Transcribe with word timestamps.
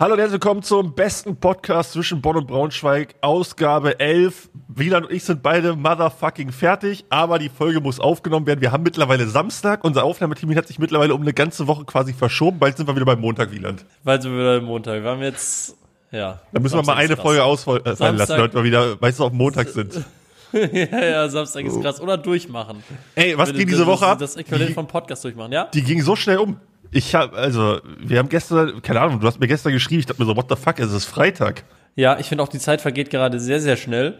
Hallo 0.00 0.12
und 0.12 0.20
herzlich 0.20 0.34
willkommen 0.34 0.62
zum 0.62 0.94
besten 0.94 1.34
Podcast 1.34 1.90
zwischen 1.90 2.22
Bonn 2.22 2.36
und 2.36 2.46
Braunschweig, 2.46 3.16
Ausgabe 3.20 3.98
11. 3.98 4.48
Wieland 4.68 5.06
und 5.06 5.12
ich 5.12 5.24
sind 5.24 5.42
beide 5.42 5.74
motherfucking 5.74 6.52
fertig, 6.52 7.04
aber 7.10 7.40
die 7.40 7.48
Folge 7.48 7.80
muss 7.80 7.98
aufgenommen 7.98 8.46
werden. 8.46 8.60
Wir 8.60 8.70
haben 8.70 8.84
mittlerweile 8.84 9.26
Samstag, 9.26 9.82
unser 9.82 10.04
Aufnahmeteam 10.04 10.54
hat 10.54 10.68
sich 10.68 10.78
mittlerweile 10.78 11.16
um 11.16 11.22
eine 11.22 11.32
ganze 11.32 11.66
Woche 11.66 11.84
quasi 11.84 12.12
verschoben. 12.12 12.60
Bald 12.60 12.76
sind 12.76 12.86
wir 12.86 12.94
wieder 12.94 13.06
beim 13.06 13.20
Montag, 13.20 13.50
Wieland. 13.50 13.84
Bald 14.04 14.22
sind 14.22 14.30
wir 14.30 14.38
wieder 14.38 14.60
beim 14.60 14.66
Montag. 14.66 15.02
Wir 15.02 15.10
haben 15.10 15.20
jetzt, 15.20 15.76
ja. 16.12 16.38
Da 16.52 16.60
müssen 16.60 16.76
wir 16.78 16.84
mal 16.84 16.94
eine 16.94 17.16
Folge 17.16 17.42
ausfallen 17.42 17.82
lassen, 17.82 18.36
damit 18.36 18.54
wir 18.54 18.62
wieder, 18.62 19.02
weißt 19.02 19.18
du, 19.18 19.24
auf 19.24 19.32
Montag 19.32 19.68
sind. 19.68 20.04
ja, 20.52 21.04
ja, 21.04 21.28
Samstag 21.28 21.64
ist 21.64 21.80
krass. 21.80 22.00
Oder 22.00 22.16
durchmachen. 22.16 22.84
Ey, 23.16 23.36
was 23.36 23.52
ging 23.52 23.66
diese 23.66 23.84
Woche 23.84 24.06
ab? 24.06 24.20
Das 24.20 24.36
Äquivalent 24.36 24.74
vom 24.74 24.86
Podcast 24.86 25.24
durchmachen, 25.24 25.50
ja? 25.50 25.64
Die 25.74 25.82
ging 25.82 26.00
so 26.02 26.14
schnell 26.14 26.38
um. 26.38 26.60
Ich 26.90 27.14
habe, 27.14 27.36
also, 27.36 27.80
wir 27.98 28.18
haben 28.18 28.28
gestern, 28.28 28.80
keine 28.82 29.00
Ahnung, 29.00 29.20
du 29.20 29.26
hast 29.26 29.40
mir 29.40 29.48
gestern 29.48 29.72
geschrieben, 29.72 30.00
ich 30.00 30.06
dachte 30.06 30.22
mir 30.22 30.26
so, 30.26 30.36
what 30.36 30.46
the 30.48 30.56
fuck, 30.56 30.78
es 30.78 30.92
ist 30.92 31.04
Freitag. 31.04 31.64
Ja, 31.96 32.18
ich 32.18 32.26
finde 32.26 32.44
auch, 32.44 32.48
die 32.48 32.58
Zeit 32.58 32.80
vergeht 32.80 33.10
gerade 33.10 33.40
sehr, 33.40 33.60
sehr 33.60 33.76
schnell. 33.76 34.18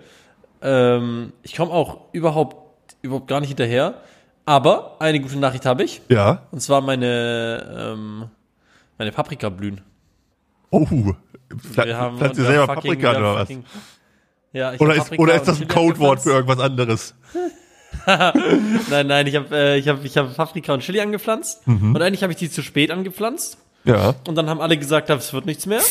Ähm, 0.61 1.33
ich 1.43 1.57
komme 1.57 1.73
auch 1.73 2.13
überhaupt, 2.13 2.57
überhaupt 3.03 3.29
gar 3.29 3.41
nicht 3.41 3.49
hinterher. 3.49 3.95
Aber 4.45 4.97
eine 4.99 5.21
gute 5.21 5.39
Nachricht 5.39 5.67
habe 5.67 5.85
ich. 5.85 6.01
Ja. 6.09 6.43
Und 6.51 6.61
zwar 6.61 6.81
meine, 6.81 7.93
ähm, 7.95 8.25
meine 8.97 9.13
Paprika 9.13 9.51
blühen. 9.51 9.83
Oh, 10.71 10.87
wir 10.89 11.97
haben 11.97 12.19
pflanzt 12.19 12.39
ihr 12.39 12.47
selber 12.47 12.67
Paprika 12.67 13.11
oder 13.11 13.35
was? 13.35 13.49
Ja, 14.53 14.73
ich 14.73 14.81
oder, 14.81 14.95
ist, 14.95 15.19
oder 15.19 15.35
ist 15.35 15.47
das 15.47 15.61
ein 15.61 15.69
Codewort 15.69 16.21
für 16.21 16.31
irgendwas 16.31 16.61
anderes? 16.61 17.15
nein, 18.91 19.07
nein, 19.07 19.27
ich 19.27 19.37
habe 19.37 19.55
äh, 19.55 19.79
ich 19.79 19.89
hab, 19.89 20.05
ich 20.05 20.17
hab 20.17 20.35
Paprika 20.35 20.73
und 20.73 20.81
Chili 20.81 21.01
angepflanzt. 21.01 21.67
Mhm. 21.67 21.95
Und 21.95 22.03
eigentlich 22.03 22.23
habe 22.23 22.33
ich 22.33 22.39
die 22.39 22.51
zu 22.51 22.63
spät 22.63 22.91
angepflanzt. 22.91 23.59
Ja. 23.85 24.15
Und 24.27 24.35
dann 24.35 24.49
haben 24.49 24.61
alle 24.61 24.79
gesagt, 24.79 25.11
es 25.11 25.33
wird 25.33 25.47
nichts 25.47 25.67
mehr. 25.67 25.83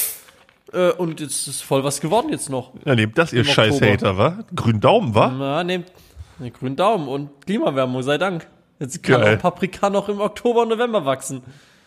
Äh, 0.74 0.92
und 0.92 1.20
jetzt 1.20 1.48
ist 1.48 1.62
voll 1.62 1.84
was 1.84 2.02
geworden 2.02 2.30
jetzt 2.30 2.50
noch. 2.50 2.74
Ja, 2.86 2.96
nehmt 2.96 3.18
das, 3.18 3.34
ihr 3.34 3.46
scheiß 3.46 3.82
Hater, 3.82 4.18
wa? 4.18 4.40
Grünen 4.56 4.82
Daumen, 4.82 5.14
wa? 5.14 5.34
Na, 5.38 5.64
nehmt 5.64 5.92
ne, 6.40 6.52
grünen 6.52 6.76
Daumen 6.76 7.08
und 7.08 7.46
Klimawärmung, 7.46 8.02
sei 8.04 8.18
Dank. 8.18 8.48
Jetzt 8.80 9.02
kann 9.04 9.22
Geil. 9.22 9.38
auch 9.38 9.42
Paprika 9.42 9.90
noch 9.90 10.10
im 10.10 10.20
Oktober 10.20 10.64
und 10.64 10.70
November 10.70 11.06
wachsen. 11.06 11.42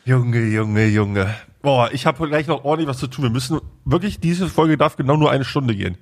Junge, 0.05 0.46
Junge, 0.46 0.86
Junge. 0.86 1.34
Boah, 1.62 1.90
ich 1.92 2.06
habe 2.06 2.27
gleich 2.27 2.46
noch 2.46 2.64
ordentlich 2.64 2.88
was 2.88 2.98
zu 2.98 3.06
tun. 3.06 3.24
Wir 3.24 3.30
müssen 3.30 3.60
wirklich, 3.84 4.18
diese 4.18 4.48
Folge 4.48 4.77
darf 4.77 4.96
genau 4.96 5.16
nur 5.16 5.30
eine 5.30 5.44
Stunde 5.44 5.77
gehen. 5.77 5.98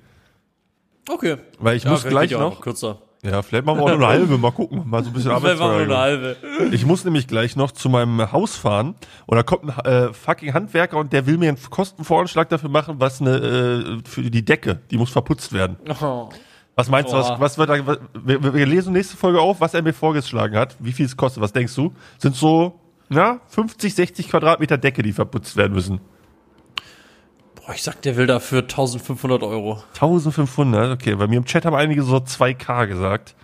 Okay. 1.07 1.37
Weil 1.59 1.77
ich 1.77 1.83
ja, 1.83 1.91
muss 1.91 2.05
gleich 2.05 2.31
noch, 2.31 2.39
noch 2.39 2.61
kürzer. 2.61 3.01
Ja, 3.21 3.41
vielleicht 3.41 3.65
machen 3.65 3.79
wir 3.79 3.83
auch 3.83 3.97
nur 3.97 4.07
eine 4.07 4.07
halbe, 4.19 4.37
mal 4.37 4.51
gucken, 4.51 4.83
mal 4.85 5.03
so 5.03 5.09
ein 5.09 5.13
bisschen 5.13 5.37
Vielleicht 5.37 5.59
machen 5.59 5.77
wir 5.77 5.85
nur 5.85 5.97
eine 5.97 5.97
halbe. 5.97 6.37
Ich 6.71 6.85
muss 6.85 7.03
nämlich 7.03 7.27
gleich 7.27 7.55
noch 7.55 7.71
zu 7.71 7.89
meinem 7.89 8.31
Haus 8.31 8.55
fahren 8.55 8.95
und 9.25 9.35
da 9.35 9.43
kommt 9.43 9.65
ein 9.65 9.85
äh, 9.85 10.13
fucking 10.13 10.53
Handwerker 10.53 10.97
und 10.97 11.11
der 11.11 11.25
will 11.25 11.37
mir 11.37 11.49
einen 11.49 11.59
Kostenvoranschlag 11.69 12.47
dafür 12.47 12.69
machen, 12.69 12.95
was 12.99 13.19
eine 13.19 13.35
äh, 13.35 14.09
für 14.09 14.21
die 14.21 14.45
Decke, 14.45 14.79
die 14.89 14.97
muss 14.97 15.09
verputzt 15.09 15.51
werden. 15.51 15.77
Oh. 16.01 16.29
Was 16.75 16.87
meinst 16.89 17.11
du, 17.11 17.17
was, 17.17 17.37
was 17.41 17.57
wird 17.57 17.69
da, 17.69 17.85
was, 17.85 17.99
wir, 18.23 18.53
wir 18.53 18.65
lesen 18.65 18.93
nächste 18.93 19.17
Folge 19.17 19.41
auf, 19.41 19.59
was 19.59 19.73
er 19.73 19.81
mir 19.81 19.91
vorgeschlagen 19.91 20.55
hat, 20.55 20.77
wie 20.79 20.93
viel 20.93 21.05
es 21.05 21.17
kostet, 21.17 21.43
was 21.43 21.51
denkst 21.51 21.75
du? 21.75 21.93
Sind 22.19 22.37
so, 22.37 22.79
na, 23.09 23.41
50, 23.47 23.95
60 23.95 24.29
Quadratmeter 24.29 24.77
Decke, 24.77 25.03
die 25.03 25.11
verputzt 25.11 25.57
werden 25.57 25.73
müssen. 25.73 25.99
Boah, 27.69 27.75
ich 27.75 27.83
sag, 27.83 28.01
der 28.01 28.15
will 28.15 28.25
dafür 28.25 28.61
1500 28.63 29.43
Euro. 29.43 29.83
1500, 29.93 30.91
okay. 30.91 31.13
Bei 31.13 31.27
mir 31.27 31.37
im 31.37 31.45
Chat 31.45 31.65
haben 31.65 31.75
einige 31.75 32.01
so 32.01 32.15
2K 32.15 32.87
gesagt. 32.87 33.35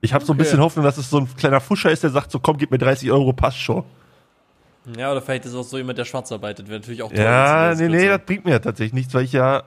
Ich 0.00 0.12
habe 0.12 0.22
okay. 0.22 0.26
so 0.28 0.32
ein 0.32 0.36
bisschen 0.36 0.60
Hoffnung, 0.60 0.84
dass 0.84 0.96
es 0.96 1.10
so 1.10 1.18
ein 1.18 1.28
kleiner 1.36 1.60
Fuscher 1.60 1.90
ist, 1.90 2.04
der 2.04 2.10
sagt 2.10 2.30
so, 2.30 2.38
komm, 2.38 2.56
gib 2.56 2.70
mir 2.70 2.78
30 2.78 3.10
Euro, 3.10 3.32
passt 3.32 3.58
schon. 3.58 3.82
Ja, 4.96 5.10
oder 5.10 5.20
vielleicht 5.20 5.44
ist 5.44 5.54
es 5.54 5.56
auch 5.56 5.64
so 5.64 5.76
jemand, 5.76 5.98
der 5.98 6.04
schwarz 6.04 6.30
arbeitet, 6.30 6.68
wäre 6.68 6.78
natürlich 6.78 7.02
auch 7.02 7.10
toll. 7.10 7.18
Ja, 7.18 7.74
nee, 7.74 7.88
nee, 7.88 8.06
das 8.06 8.20
bringt 8.24 8.44
mir 8.44 8.52
ja 8.52 8.58
tatsächlich 8.60 8.92
nichts, 8.92 9.12
weil 9.12 9.24
ich 9.24 9.32
ja 9.32 9.64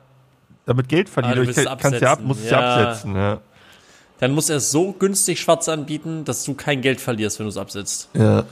damit 0.66 0.88
Geld 0.88 1.10
verdiene. 1.10 1.42
Ah, 1.42 1.44
ich 1.44 1.82
kann 1.82 1.94
es 1.94 2.00
ja 2.00 2.14
ab, 2.14 2.22
muss 2.24 2.40
es 2.40 2.50
ja. 2.50 2.62
ja 2.62 2.88
absetzen, 2.88 3.14
ja. 3.14 3.42
Dann 4.22 4.32
muss 4.32 4.50
er 4.50 4.56
es 4.56 4.72
so 4.72 4.94
günstig 4.94 5.42
schwarz 5.42 5.68
anbieten, 5.68 6.24
dass 6.24 6.46
du 6.46 6.54
kein 6.54 6.80
Geld 6.80 7.02
verlierst, 7.02 7.40
wenn 7.40 7.46
du 7.46 7.50
es 7.50 7.58
absetzt. 7.58 8.08
Ja. 8.14 8.46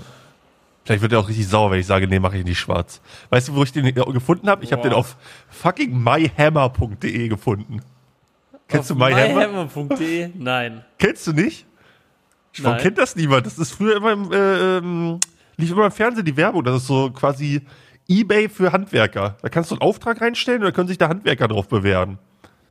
Vielleicht 0.90 1.04
wird 1.04 1.12
er 1.12 1.20
auch 1.20 1.30
richtig 1.30 1.48
sauer, 1.48 1.70
wenn 1.70 1.80
ich 1.80 1.86
sage, 1.86 2.08
nee, 2.08 2.18
mache 2.18 2.40
ich 2.40 2.44
nicht 2.44 2.58
schwarz. 2.58 3.00
Weißt 3.30 3.48
du, 3.48 3.54
wo 3.54 3.62
ich 3.62 3.72
den 3.72 3.94
gefunden 3.94 4.50
habe? 4.50 4.64
Ich 4.64 4.72
habe 4.72 4.82
den 4.82 4.94
auf 4.94 5.18
fucking 5.48 5.96
myhammer.de 5.96 7.28
gefunden. 7.28 7.82
Kennst 8.68 8.92
auf 8.92 8.98
du 8.98 9.04
myhammer? 9.06 9.48
myhammer.de? 9.50 10.32
Nein. 10.34 10.84
Kennst 10.98 11.28
du 11.28 11.34
nicht? 11.34 11.68
Warum 12.58 12.80
kennt 12.80 12.98
das 12.98 13.16
niemand? 13.16 13.46
Das 13.46 13.60
ist 13.60 13.70
früher 13.70 13.98
immer 13.98 14.14
im, 14.14 14.32
äh, 14.32 14.78
ähm, 14.78 15.20
lief 15.58 15.70
immer 15.70 15.86
im 15.86 15.92
Fernsehen 15.92 16.26
die 16.26 16.36
Werbung. 16.36 16.64
Das 16.64 16.78
ist 16.78 16.88
so 16.88 17.12
quasi 17.12 17.62
Ebay 18.08 18.50
für 18.50 18.72
Handwerker. 18.72 19.38
Da 19.44 19.50
kannst 19.50 19.70
du 19.70 19.76
einen 19.76 19.84
Auftrag 19.84 20.20
reinstellen 20.20 20.62
und 20.64 20.66
da 20.66 20.72
können 20.72 20.88
sich 20.88 20.98
da 20.98 21.08
Handwerker 21.08 21.48
drauf 21.48 21.68
bewähren. 21.68 22.18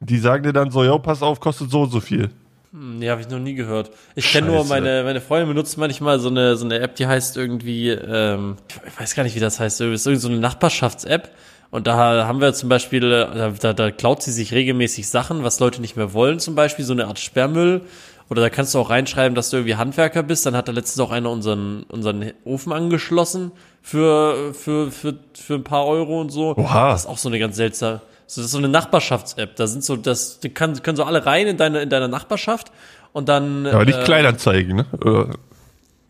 Die 0.01 0.19
sagen 0.19 0.43
dir 0.43 0.53
dann 0.53 0.73
so, 0.73 0.83
ja, 0.83 0.99
pass 0.99 1.23
auf, 1.23 1.39
kostet 1.39 1.71
so 1.71 1.83
und 1.83 1.91
so 1.91 2.01
viel. 2.01 2.31
Hm, 2.73 2.99
nee, 2.99 3.09
habe 3.09 3.21
ich 3.21 3.29
noch 3.29 3.39
nie 3.39 3.55
gehört. 3.55 3.91
Ich 4.15 4.31
kenne 4.31 4.49
nur 4.49 4.65
meine, 4.65 5.03
meine 5.05 5.21
Freundin 5.21 5.49
benutzt 5.49 5.79
manchmal 5.79 6.21
so 6.21 6.29
eine, 6.29 6.57
so 6.57 6.65
eine 6.65 6.81
App, 6.81 6.97
die 6.97 7.07
heißt 7.07 7.37
irgendwie, 7.37 7.91
ähm, 7.91 8.57
ich 8.87 9.01
weiß 9.01 9.15
gar 9.15 9.23
nicht, 9.23 9.35
wie 9.35 9.41
das 9.41 9.59
heißt, 9.59 9.81
ist 9.81 10.07
irgendwie 10.07 10.21
so 10.21 10.29
eine 10.29 10.39
Nachbarschafts-App. 10.39 11.31
Und 11.71 11.87
da 11.87 12.27
haben 12.27 12.41
wir 12.41 12.55
zum 12.55 12.71
Beispiel, 12.71 13.01
da, 13.01 13.51
da, 13.51 13.73
da 13.75 13.91
klaut 13.91 14.23
sie 14.23 14.33
sich 14.33 14.53
regelmäßig 14.53 15.09
Sachen, 15.09 15.45
was 15.45 15.61
Leute 15.61 15.83
nicht 15.83 15.97
mehr 15.97 16.15
wollen, 16.15 16.39
zum 16.41 16.55
Beispiel 16.55 16.85
so 16.85 16.95
eine 16.95 17.07
Art 17.07 17.19
Sperrmüll. 17.19 17.83
Oder 18.31 18.43
da 18.43 18.51
kannst 18.51 18.75
du 18.75 18.79
auch 18.79 18.91
reinschreiben, 18.91 19.35
dass 19.35 19.51
du 19.51 19.57
irgendwie 19.59 19.77
Handwerker 19.77 20.23
bist. 20.23 20.45
Dann 20.45 20.55
hat 20.55 20.69
da 20.69 20.73
letztens 20.73 21.01
auch 21.01 21.11
einer 21.11 21.31
unseren, 21.31 21.85
unseren 21.85 22.33
Ofen 22.45 22.73
angeschlossen 22.73 23.53
für, 23.83 24.53
für, 24.55 24.91
für, 24.91 25.15
für 25.35 25.55
ein 25.55 25.65
paar 25.65 25.87
Euro 25.87 26.21
und 26.21 26.31
so. 26.31 26.55
Oha. 26.57 26.91
Das 26.91 27.03
ist 27.03 27.07
auch 27.07 27.19
so 27.19 27.29
eine 27.29 27.39
ganz 27.39 27.57
seltsame, 27.57 28.03
so, 28.29 28.43
das 28.43 28.47
ist 28.47 28.53
so 28.53 28.59
eine 28.59 28.69
Nachbarschafts-App. 28.69 29.57
Da 29.57 29.67
sind 29.67 29.83
so, 29.83 29.97
das, 29.97 30.39
die 30.41 30.51
kann, 30.51 30.81
können 30.83 30.97
so 30.97 31.05
alle 31.05 31.25
rein 31.25 31.47
in 31.47 31.57
deine, 31.57 31.81
in 31.81 31.89
deiner 31.89 32.09
Nachbarschaft 32.09 32.71
und 33.13 33.29
dann. 33.29 33.65
Ja, 33.65 33.73
aber 33.73 33.87
nicht 33.87 33.99
äh, 33.99 34.05
Kleinanzeigen, 34.05 34.77
ne? 34.77 34.87
Oder? 35.01 35.31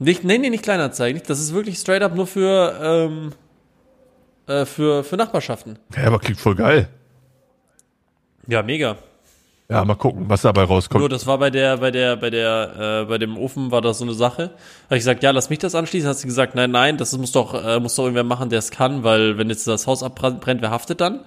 Nicht, 0.01 0.25
nee, 0.25 0.39
nee, 0.39 0.51
nicht 0.51 0.65
Kleinanzeigen. 0.65 1.23
Das 1.27 1.39
ist 1.39 1.55
wirklich 1.55 1.79
straight 1.79 2.03
up 2.03 2.15
nur 2.17 2.27
für, 2.27 2.77
ähm, 2.83 3.33
äh, 4.49 4.65
für, 4.65 5.05
für 5.05 5.17
Nachbarschaften. 5.17 5.79
Ja, 5.97 6.09
aber 6.09 6.19
klingt 6.19 6.41
voll 6.41 6.57
geil. 6.57 6.89
Ja, 8.49 8.63
mega. 8.63 8.97
Ja, 9.71 9.85
mal 9.85 9.95
gucken, 9.95 10.25
was 10.29 10.43
dabei 10.43 10.65
rauskommt. 10.65 11.01
Nur, 11.01 11.11
das 11.11 11.27
war 11.27 11.39
bei 11.39 11.51
der, 11.51 11.77
bei 11.77 11.91
der, 11.91 12.17
bei 12.17 12.31
der, 12.31 13.03
äh, 13.03 13.05
bei 13.05 13.19
dem 13.19 13.37
Ofen 13.37 13.71
war 13.71 13.83
das 13.83 13.99
so 13.99 14.05
eine 14.05 14.15
Sache. 14.15 14.49
Da 14.49 14.85
habe 14.87 14.97
ich 14.97 15.01
gesagt, 15.01 15.23
ja, 15.23 15.31
lass 15.31 15.51
mich 15.51 15.59
das 15.61 15.75
anschließen. 15.75 16.09
Hat 16.09 16.17
sie 16.17 16.27
gesagt, 16.27 16.57
nein, 16.57 16.71
nein, 16.71 16.97
das 16.97 17.17
muss 17.17 17.31
doch, 17.31 17.55
äh, 17.55 17.79
muss 17.79 17.95
doch 17.95 18.05
irgendwer 18.05 18.25
machen, 18.25 18.49
der 18.49 18.61
es 18.61 18.71
kann, 18.71 19.05
weil 19.05 19.37
wenn 19.37 19.51
jetzt 19.51 19.69
das 19.69 19.87
Haus 19.87 20.03
abbrennt, 20.03 20.63
wer 20.63 20.71
haftet 20.71 21.01
dann? 21.01 21.21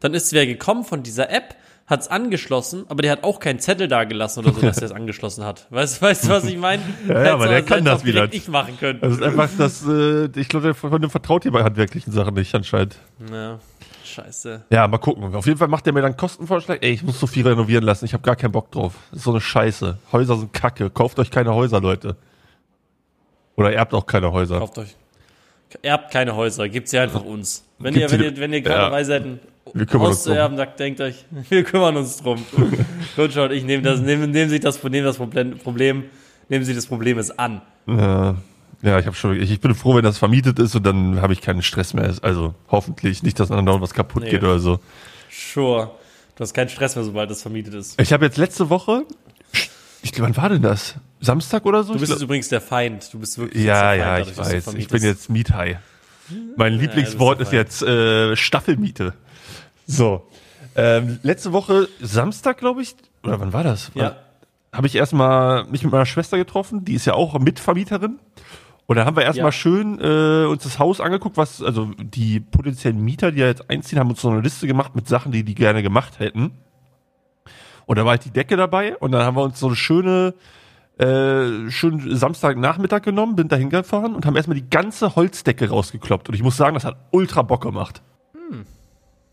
Dann 0.00 0.14
ist 0.14 0.32
wer 0.32 0.46
gekommen 0.46 0.84
von 0.84 1.02
dieser 1.02 1.30
App, 1.30 1.56
hat's 1.86 2.08
angeschlossen, 2.08 2.84
aber 2.88 3.02
der 3.02 3.12
hat 3.12 3.24
auch 3.24 3.40
keinen 3.40 3.58
Zettel 3.58 3.88
da 3.88 4.04
gelassen 4.04 4.40
oder 4.40 4.52
so, 4.52 4.60
dass 4.60 4.78
er 4.78 4.84
es 4.84 4.92
angeschlossen 4.92 5.44
hat. 5.44 5.66
Weißt, 5.70 6.00
weißt 6.00 6.24
du, 6.24 6.28
was 6.30 6.44
ich 6.44 6.56
meine? 6.56 6.82
ja, 7.08 7.24
ja 7.24 7.34
aber 7.34 7.48
der 7.48 7.62
kann 7.62 7.84
das 7.84 8.04
wieder. 8.04 8.26
nicht 8.26 8.48
machen 8.48 8.78
können. 8.78 9.00
Das 9.00 9.14
ist 9.14 9.22
einfach 9.22 9.50
das, 9.58 9.86
äh, 9.86 10.28
ich 10.36 10.48
glaube, 10.48 10.74
von 10.74 11.00
dem 11.00 11.10
vertraut 11.10 11.50
bei 11.50 11.62
handwerklichen 11.62 12.12
Sachen 12.12 12.34
nicht 12.34 12.54
anscheinend. 12.54 12.96
Ja. 13.30 13.58
Scheiße. 14.04 14.64
Ja, 14.70 14.86
mal 14.86 14.98
gucken. 14.98 15.34
Auf 15.34 15.46
jeden 15.46 15.58
Fall 15.58 15.68
macht 15.68 15.86
er 15.86 15.92
mir 15.92 16.02
dann 16.02 16.16
Kostenvorschlag. 16.16 16.82
Ey, 16.82 16.92
ich 16.92 17.02
muss 17.02 17.18
so 17.18 17.26
viel 17.26 17.46
renovieren 17.46 17.84
lassen. 17.84 18.04
Ich 18.04 18.12
habe 18.12 18.22
gar 18.22 18.36
keinen 18.36 18.52
Bock 18.52 18.70
drauf. 18.70 18.94
Das 19.10 19.18
ist 19.18 19.24
so 19.24 19.30
eine 19.30 19.40
Scheiße. 19.40 19.98
Häuser 20.12 20.36
sind 20.36 20.52
kacke. 20.52 20.90
Kauft 20.90 21.18
euch 21.18 21.30
keine 21.30 21.54
Häuser, 21.54 21.80
Leute. 21.80 22.16
Oder 23.56 23.72
erbt 23.72 23.92
auch 23.94 24.06
keine 24.06 24.30
Häuser. 24.30 24.58
Kauft 24.58 24.78
euch. 24.78 24.94
Erbt 25.82 26.12
keine 26.12 26.36
Häuser. 26.36 26.68
Gibt's 26.68 26.92
ja 26.92 27.02
einfach 27.02 27.24
uns. 27.24 27.64
Wenn 27.84 27.96
ihr, 27.96 28.10
wenn 28.10 28.22
ihr, 28.22 28.36
wenn 28.38 28.52
ihr 28.54 28.62
gerade 28.62 28.78
ja. 28.78 28.84
dabei 28.86 29.04
seid, 29.04 29.26
uns 29.66 30.24
drum. 30.24 30.56
Sagt, 30.56 30.80
denkt 30.80 31.02
euch, 31.02 31.26
wir 31.50 31.64
kümmern 31.64 31.98
uns 31.98 32.16
drum. 32.16 32.42
Gut, 33.16 33.34
schaut, 33.34 33.50
ich 33.50 33.62
nehme 33.62 33.82
das, 33.82 34.00
nehmen, 34.00 34.30
nehmen 34.30 34.48
Sie 34.48 34.58
das, 34.58 34.82
nehmen 34.82 35.04
das 35.04 35.18
Problem, 35.18 36.04
nehmen 36.48 36.64
Sie 36.64 36.74
das 36.74 36.86
Problem 36.86 37.18
es 37.18 37.38
an. 37.38 37.60
Ja, 37.86 38.36
ja 38.80 38.98
ich 38.98 39.04
habe 39.04 39.14
schon, 39.14 39.38
ich, 39.38 39.50
ich, 39.50 39.60
bin 39.60 39.74
froh, 39.74 39.96
wenn 39.96 40.02
das 40.02 40.16
vermietet 40.16 40.58
ist 40.58 40.74
und 40.74 40.86
dann 40.86 41.20
habe 41.20 41.34
ich 41.34 41.42
keinen 41.42 41.60
Stress 41.60 41.92
mehr. 41.92 42.10
Also 42.22 42.54
hoffentlich 42.70 43.22
nicht, 43.22 43.38
dass 43.38 43.50
dann 43.50 43.66
was 43.66 43.92
kaputt 43.92 44.22
nee. 44.22 44.30
geht 44.30 44.42
oder 44.42 44.60
so. 44.60 44.80
Sure. 45.30 45.90
Du 46.36 46.40
hast 46.40 46.54
keinen 46.54 46.70
Stress 46.70 46.96
mehr, 46.96 47.04
sobald 47.04 47.30
das 47.30 47.42
vermietet 47.42 47.74
ist. 47.74 48.00
Ich 48.00 48.14
habe 48.14 48.24
jetzt 48.24 48.38
letzte 48.38 48.70
Woche, 48.70 49.04
ich 50.00 50.12
glaube, 50.12 50.34
wann 50.34 50.42
war 50.42 50.48
denn 50.48 50.62
das? 50.62 50.94
Samstag 51.20 51.66
oder 51.66 51.84
so? 51.84 51.92
Du 51.92 51.98
bist 51.98 52.12
jetzt 52.12 52.22
übrigens 52.22 52.48
der 52.48 52.62
Feind. 52.62 53.12
Du 53.12 53.18
bist 53.18 53.36
wirklich 53.36 53.62
ja, 53.62 53.74
Feind, 53.74 54.00
ja, 54.00 54.18
ich 54.20 54.38
weiß. 54.38 54.74
Ich 54.74 54.88
bin 54.88 55.02
jetzt 55.02 55.28
Miethai. 55.28 55.78
Mein 56.56 56.74
Lieblingswort 56.74 57.38
ja, 57.38 57.44
ist 57.44 57.52
jetzt 57.52 57.82
äh, 57.82 58.36
Staffelmiete. 58.36 59.14
So. 59.86 60.26
Ähm, 60.76 61.20
letzte 61.22 61.52
Woche 61.52 61.88
Samstag, 62.00 62.58
glaube 62.58 62.82
ich, 62.82 62.96
oder 63.22 63.40
wann 63.40 63.52
war 63.52 63.62
das? 63.62 63.90
Ja. 63.94 64.16
Habe 64.72 64.86
ich 64.86 64.96
erstmal 64.96 65.64
mich 65.64 65.84
mit 65.84 65.92
meiner 65.92 66.06
Schwester 66.06 66.36
getroffen, 66.36 66.84
die 66.84 66.94
ist 66.94 67.04
ja 67.04 67.14
auch 67.14 67.38
Mitvermieterin. 67.38 68.18
Und 68.86 68.96
da 68.96 69.06
haben 69.06 69.16
wir 69.16 69.22
erstmal 69.22 69.46
ja. 69.46 69.52
schön 69.52 69.98
äh, 70.00 70.46
uns 70.46 70.64
das 70.64 70.78
Haus 70.78 71.00
angeguckt, 71.00 71.36
was, 71.36 71.62
also 71.62 71.90
die 71.98 72.40
potenziellen 72.40 73.02
Mieter, 73.02 73.32
die 73.32 73.40
ja 73.40 73.46
jetzt 73.46 73.70
einziehen, 73.70 73.98
haben 73.98 74.10
uns 74.10 74.20
so 74.20 74.28
eine 74.28 74.40
Liste 74.40 74.66
gemacht 74.66 74.94
mit 74.94 75.08
Sachen, 75.08 75.32
die 75.32 75.42
die 75.42 75.54
gerne 75.54 75.82
gemacht 75.82 76.18
hätten. 76.18 76.52
Und 77.86 77.98
da 77.98 78.04
war 78.04 78.12
halt 78.12 78.24
die 78.24 78.30
Decke 78.30 78.56
dabei 78.56 78.96
und 78.96 79.12
dann 79.12 79.22
haben 79.22 79.36
wir 79.36 79.42
uns 79.42 79.58
so 79.58 79.68
eine 79.68 79.76
schöne, 79.76 80.34
äh, 80.98 81.70
schönen 81.70 82.16
Samstagnachmittag 82.16 83.02
genommen, 83.02 83.36
bin 83.36 83.48
da 83.48 83.56
hingefahren 83.56 84.14
und 84.14 84.26
haben 84.26 84.36
erstmal 84.36 84.56
die 84.56 84.68
ganze 84.68 85.16
Holzdecke 85.16 85.68
rausgekloppt. 85.68 86.28
Und 86.28 86.34
ich 86.34 86.42
muss 86.42 86.56
sagen, 86.56 86.74
das 86.74 86.84
hat 86.84 86.96
ultra 87.10 87.42
Bock 87.42 87.62
gemacht. 87.62 88.02
Hm. 88.32 88.64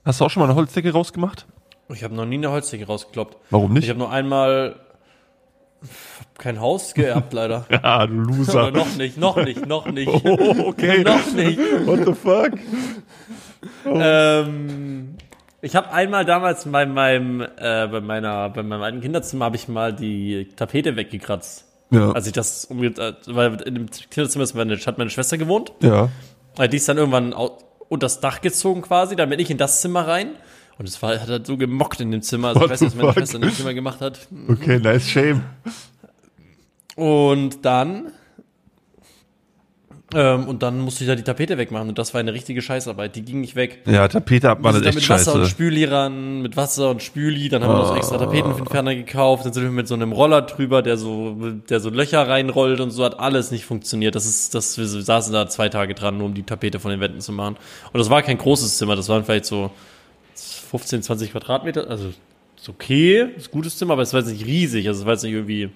Hast 0.04 0.20
du 0.20 0.26
auch 0.26 0.30
schon 0.30 0.42
mal 0.42 0.48
eine 0.48 0.56
Holzdecke 0.56 0.92
rausgemacht? 0.92 1.46
Ich 1.90 2.04
habe 2.04 2.16
noch 2.16 2.26
nie 2.26 2.36
eine 2.36 2.52
Holzdecke 2.52 2.88
rausgekloppt. 2.88 3.38
Warum 3.50 3.74
nicht? 3.74 3.84
Ich 3.84 3.90
habe 3.90 4.00
nur 4.00 4.12
einmal 4.12 4.80
kein 6.38 6.60
Haus 6.60 6.94
geerbt, 6.94 7.34
leider. 7.34 7.66
ja, 7.70 8.08
du 8.08 8.14
Loser. 8.14 8.72
Noch 8.72 8.96
nicht, 8.96 9.18
noch 9.18 9.36
nicht, 9.38 9.66
noch 9.66 9.86
nicht. 9.88 10.08
Oh, 10.24 10.68
okay. 10.68 11.04
noch 11.04 11.32
nicht. 11.34 11.60
What 11.86 12.06
the 12.06 12.14
fuck? 12.14 12.52
Ähm, 13.86 15.16
ich 15.62 15.76
habe 15.76 15.92
einmal 15.92 16.26
damals 16.26 16.66
bei 16.66 16.86
meinem, 16.86 17.42
äh, 17.42 17.88
bei 17.88 18.02
meiner, 18.02 18.50
bei 18.50 18.64
meinem 18.64 18.82
alten 18.82 19.02
Kinderzimmer 19.02 19.46
habe 19.46 19.56
ich 19.56 19.68
mal 19.68 19.94
die 19.94 20.50
Tapete 20.56 20.96
weggekratzt. 20.96 21.66
Ja. 21.92 22.12
Als 22.12 22.26
ich 22.26 22.34
das 22.34 22.66
umge 22.66 22.88
äh, 22.88 23.14
weil 23.28 23.62
in 23.62 23.76
dem 23.76 23.90
Kinderzimmer 23.90 24.44
ist 24.44 24.54
meine, 24.56 24.78
hat 24.78 24.98
meine 24.98 25.10
Schwester 25.10 25.38
gewohnt. 25.38 25.74
Ja. 25.82 26.10
Die 26.60 26.76
ist 26.76 26.88
dann 26.90 26.98
irgendwann 26.98 27.34
unter 27.34 28.06
das 28.06 28.20
Dach 28.20 28.42
gezogen 28.42 28.82
quasi, 28.82 29.16
dann 29.16 29.30
bin 29.30 29.40
ich 29.40 29.50
in 29.52 29.58
das 29.58 29.82
Zimmer 29.82 30.08
rein. 30.08 30.32
Und 30.78 30.88
es 30.88 31.02
war, 31.02 31.20
hat 31.20 31.28
halt 31.28 31.46
so 31.46 31.58
gemockt 31.58 32.00
in 32.00 32.12
dem 32.12 32.22
Zimmer. 32.22 32.50
Also 32.50 32.62
What 32.62 32.66
ich 32.68 32.72
weiß 32.72 32.82
nicht, 32.82 32.92
was 32.92 32.96
meine 32.96 33.08
fuck? 33.10 33.18
Schwester 33.20 33.36
in 33.36 33.42
dem 33.44 33.54
Zimmer 33.54 33.74
gemacht 33.74 34.02
hat. 34.02 34.28
Okay, 34.48 34.80
nice 34.80 35.10
shame. 35.10 35.44
Und 36.96 37.66
dann, 37.66 38.12
ähm, 40.16 40.48
und 40.48 40.64
dann 40.64 40.80
musste 40.80 41.04
ich 41.04 41.08
da 41.10 41.16
die 41.16 41.24
Tapete 41.24 41.58
wegmachen. 41.58 41.90
Und 41.90 41.98
das 41.98 42.14
war 42.14 42.20
eine 42.20 42.34
richtige 42.34 42.62
Scheißarbeit. 42.62 43.16
Die 43.16 43.24
ging 43.24 43.42
nicht 43.42 43.56
weg. 43.56 43.80
Ja, 43.86 44.08
Tapete 44.08 44.50
hat 44.50 44.62
man 44.62 44.74
Wir 44.74 44.82
das 44.82 44.94
sind 44.94 45.02
echt 45.02 45.10
mit 45.10 45.10
Wasser 45.10 45.34
und 45.34 45.42
scheiße. 45.42 45.52
Spüli 45.52 45.86
ran, 45.86 46.42
mit 46.42 46.58
Wasser 46.58 46.90
und 46.90 47.02
Spüli, 47.02 47.50
dann 47.50 47.64
haben 47.64 47.74
wir 47.74 47.78
noch 47.80 47.88
so 47.88 47.96
extra 47.96 48.18
Tapetenentferner 48.18 48.96
gekauft, 48.96 49.46
dann 49.46 49.54
sind 49.54 49.64
wir 49.64 49.72
mit 49.72 49.88
so 49.88 49.94
einem 49.96 50.12
Roller 50.12 50.42
drüber, 50.42 50.82
der 50.82 50.98
so, 50.98 51.36
der 51.70 51.80
so 51.80 51.90
Löcher 51.90 52.28
reinrollt 52.28 52.80
und 52.80 52.92
so 52.92 53.04
hat 53.04 53.20
alles 53.20 53.52
nicht 53.52 53.66
funktioniert. 53.66 54.16
Das 54.16 54.26
ist, 54.26 54.56
das, 54.56 54.78
wir 54.78 54.86
saßen 54.88 55.34
da 55.34 55.48
zwei 55.48 55.70
Tage 55.70 55.94
dran, 55.94 56.18
nur 56.18 56.28
um 56.28 56.34
die 56.34 56.44
Tapete 56.44 56.80
von 56.80 56.92
den 56.92 57.00
Wänden 57.00 57.22
zu 57.22 57.32
machen. 57.32 57.58
Und 57.92 57.98
das 57.98 58.10
war 58.10 58.22
kein 58.22 58.38
großes 58.38 58.78
Zimmer, 58.78 58.96
das 58.96 59.10
waren 59.10 59.24
vielleicht 59.24 59.46
so 59.46 59.72
15, 60.36 61.04
20 61.04 61.32
Quadratmeter, 61.32 61.90
also 61.90 62.10
ist 62.62 62.70
okay, 62.70 63.28
ist 63.36 63.50
ein 63.50 63.52
gutes 63.52 63.78
Zimmer, 63.78 63.94
aber 63.94 64.04
es 64.04 64.14
war 64.14 64.22
jetzt 64.22 64.32
nicht 64.32 64.46
riesig, 64.46 64.88
also 64.88 65.02
es 65.02 65.06
war 65.06 65.14
jetzt 65.14 65.24
nicht 65.24 65.34
irgendwie, 65.34 65.70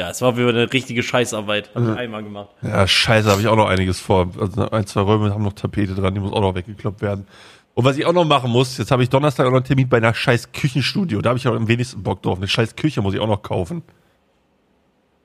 ja, 0.00 0.08
es 0.08 0.22
war 0.22 0.34
wie 0.38 0.48
eine 0.48 0.72
richtige 0.72 1.02
Scheißarbeit, 1.02 1.74
habe 1.74 1.92
ich 1.92 1.98
einmal 1.98 2.22
gemacht. 2.22 2.48
Ja, 2.62 2.86
scheiße, 2.86 3.30
habe 3.30 3.42
ich 3.42 3.48
auch 3.48 3.56
noch 3.56 3.68
einiges 3.68 4.00
vor. 4.00 4.30
Also 4.40 4.70
ein, 4.70 4.86
zwei 4.86 5.02
Räume 5.02 5.30
haben 5.34 5.44
noch 5.44 5.52
Tapete 5.52 5.94
dran, 5.94 6.14
die 6.14 6.20
muss 6.20 6.32
auch 6.32 6.40
noch 6.40 6.54
weggekloppt 6.54 7.02
werden. 7.02 7.26
Und 7.74 7.84
was 7.84 7.98
ich 7.98 8.06
auch 8.06 8.14
noch 8.14 8.24
machen 8.24 8.50
muss, 8.50 8.78
jetzt 8.78 8.90
habe 8.90 9.02
ich 9.02 9.10
Donnerstag 9.10 9.44
auch 9.44 9.50
noch 9.50 9.58
einen 9.58 9.66
Termin 9.66 9.90
bei 9.90 9.98
einer 9.98 10.14
scheiß 10.14 10.52
Küchenstudio. 10.52 11.20
Da 11.20 11.28
habe 11.28 11.38
ich 11.38 11.46
auch 11.46 11.54
am 11.54 11.68
wenigsten 11.68 12.02
Bock 12.02 12.22
drauf. 12.22 12.38
Eine 12.38 12.48
scheiß 12.48 12.76
Küche 12.76 13.02
muss 13.02 13.12
ich 13.12 13.20
auch 13.20 13.26
noch 13.26 13.42
kaufen. 13.42 13.82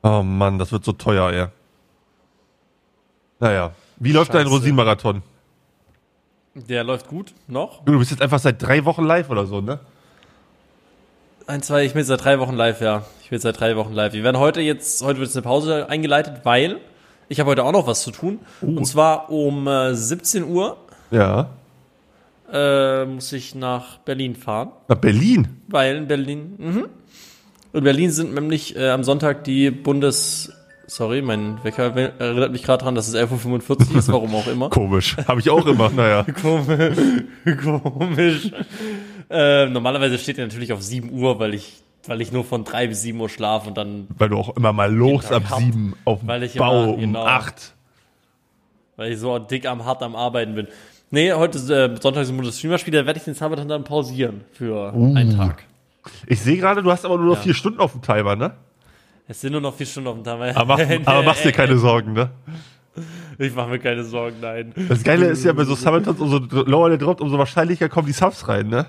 Oh 0.03 0.21
Mann, 0.21 0.59
das 0.59 0.73
wird 0.73 0.83
so 0.83 0.91
teuer, 0.91 1.31
ey. 1.31 1.47
Naja, 3.39 3.71
wie 3.95 4.11
läuft 4.11 4.33
dein. 4.33 4.45
Rosinenmarathon? 4.45 5.21
Der 6.53 6.83
läuft 6.83 7.07
gut, 7.07 7.33
noch. 7.47 7.85
Du 7.85 7.97
bist 7.97 8.11
jetzt 8.11 8.21
einfach 8.21 8.39
seit 8.39 8.61
drei 8.61 8.83
Wochen 8.83 9.05
live 9.05 9.29
oder 9.29 9.45
so, 9.45 9.61
ne? 9.61 9.79
Ein, 11.47 11.61
zwei, 11.61 11.85
ich 11.85 11.93
bin 11.93 11.99
jetzt 11.99 12.09
seit 12.09 12.25
drei 12.25 12.39
Wochen 12.39 12.55
live, 12.55 12.81
ja. 12.81 13.05
Ich 13.25 13.31
bin 13.31 13.39
seit 13.39 13.59
drei 13.59 13.75
Wochen 13.75 13.91
live. 13.93 14.13
Wir 14.13 14.23
werden 14.23 14.37
heute 14.37 14.61
jetzt, 14.61 15.01
heute 15.03 15.17
wird 15.19 15.29
jetzt 15.29 15.35
eine 15.35 15.41
Pause 15.41 15.89
eingeleitet, 15.89 16.41
weil 16.43 16.77
ich 17.27 17.39
habe 17.39 17.49
heute 17.49 17.63
auch 17.63 17.71
noch 17.71 17.87
was 17.87 18.03
zu 18.03 18.11
tun. 18.11 18.37
Und 18.61 18.85
zwar 18.85 19.31
um 19.31 19.67
äh, 19.67 19.95
17 19.95 20.43
Uhr 20.43 20.77
Ja. 21.09 21.49
äh, 22.53 23.03
muss 23.05 23.33
ich 23.33 23.55
nach 23.55 23.97
Berlin 23.97 24.35
fahren, 24.35 24.69
Nach 24.89 24.97
Berlin. 24.97 25.47
weil 25.67 25.95
in 25.95 26.07
Berlin, 26.07 26.53
mhm. 26.59 26.85
In 27.73 27.83
Berlin 27.83 28.11
sind 28.11 28.35
nämlich 28.35 28.75
äh, 28.75 28.89
am 28.91 29.03
Sonntag 29.03 29.43
die 29.43 29.71
Bundes, 29.71 30.53
sorry, 30.85 31.23
mein 31.23 31.57
Wecker 31.63 31.95
erinnert 32.19 32.51
mich 32.51 32.61
gerade 32.61 32.83
dran, 32.83 32.93
dass 32.93 33.07
es 33.07 33.15
11.45 33.15 33.69
Uhr 33.91 33.97
ist, 33.97 34.11
warum 34.11 34.35
auch 34.35 34.45
immer. 34.47 34.69
Komisch. 34.69 35.17
Habe 35.27 35.39
ich 35.39 35.49
auch 35.49 35.65
immer, 35.65 35.89
naja. 35.89 36.23
Komisch. 36.41 36.95
Komisch. 37.63 38.51
Äh, 39.31 39.65
normalerweise 39.65 40.19
steht 40.19 40.37
er 40.37 40.45
natürlich 40.45 40.71
auf 40.71 40.83
7 40.83 41.11
Uhr, 41.11 41.39
weil 41.39 41.55
ich, 41.55 41.81
weil 42.07 42.21
ich 42.21 42.31
nur 42.31 42.43
von 42.43 42.63
3 42.63 42.87
bis 42.87 43.01
7 43.01 43.19
Uhr 43.19 43.29
schlafe 43.29 43.67
und 43.69 43.77
dann, 43.77 44.07
Weil 44.17 44.29
du 44.29 44.37
auch 44.37 44.55
immer 44.55 44.73
mal 44.73 44.93
los 44.93 45.31
ab 45.31 45.43
hab, 45.49 45.59
sieben 45.59 45.95
auf 46.05 46.19
dem 46.19 46.27
weil 46.27 46.43
ich 46.43 46.55
Bau 46.55 46.83
immer- 46.83 46.93
um 46.93 46.99
genau. 46.99 47.25
acht. 47.25 47.73
weil 48.95 49.11
ich 49.13 49.19
so 49.19 49.37
dick 49.39 49.65
am 49.65 49.83
hart 49.85 50.01
am 50.03 50.15
Arbeiten 50.15 50.55
bin. 50.55 50.67
Nee, 51.11 51.33
heute 51.33 51.57
ist 51.57 51.69
äh, 51.69 51.95
Sonntag 52.01 52.21
ist 52.23 52.29
ein 52.29 52.41
das 52.43 52.57
Streamerspiel, 52.57 52.93
da 52.93 53.05
werde 53.05 53.19
ich 53.19 53.25
den 53.25 53.33
Sabaton 53.35 53.67
dann 53.67 53.83
pausieren 53.83 54.41
für 54.51 54.91
einen 54.93 55.35
Tag. 55.37 55.63
Ich 56.27 56.39
sehe 56.41 56.57
gerade, 56.57 56.81
du 56.83 56.91
hast 56.91 57.05
aber 57.05 57.17
nur 57.17 57.27
noch 57.27 57.35
Ja. 57.37 57.41
vier 57.41 57.53
Stunden 57.53 57.79
auf 57.79 57.91
dem 57.93 58.01
Timer, 58.01 58.35
ne? 58.35 58.53
Es 59.27 59.41
sind 59.41 59.51
nur 59.53 59.61
noch 59.61 59.73
vier 59.75 59.85
Stunden 59.87 60.07
auf 60.09 60.15
dem 60.15 60.23
Tag. 60.23 60.55
Aber, 60.55 60.77
mach, 60.77 60.79
aber 61.07 61.23
machst 61.23 61.43
dir 61.45 61.51
keine 61.51 61.77
Sorgen, 61.77 62.13
ne? 62.13 62.29
Ich 63.37 63.53
mache 63.53 63.69
mir 63.69 63.79
keine 63.79 64.03
Sorgen, 64.03 64.37
nein. 64.41 64.73
Das 64.87 65.03
Geile 65.03 65.25
ist 65.27 65.43
ja, 65.43 65.51
bei 65.53 65.63
so 65.65 65.75
Summoners, 65.75 66.17
umso 66.19 66.37
lower 66.63 66.89
der 66.89 66.97
droppt, 66.97 67.21
umso 67.21 67.37
wahrscheinlicher 67.37 67.89
kommen 67.89 68.07
die 68.07 68.13
Subs 68.13 68.47
rein, 68.47 68.67
ne? 68.67 68.85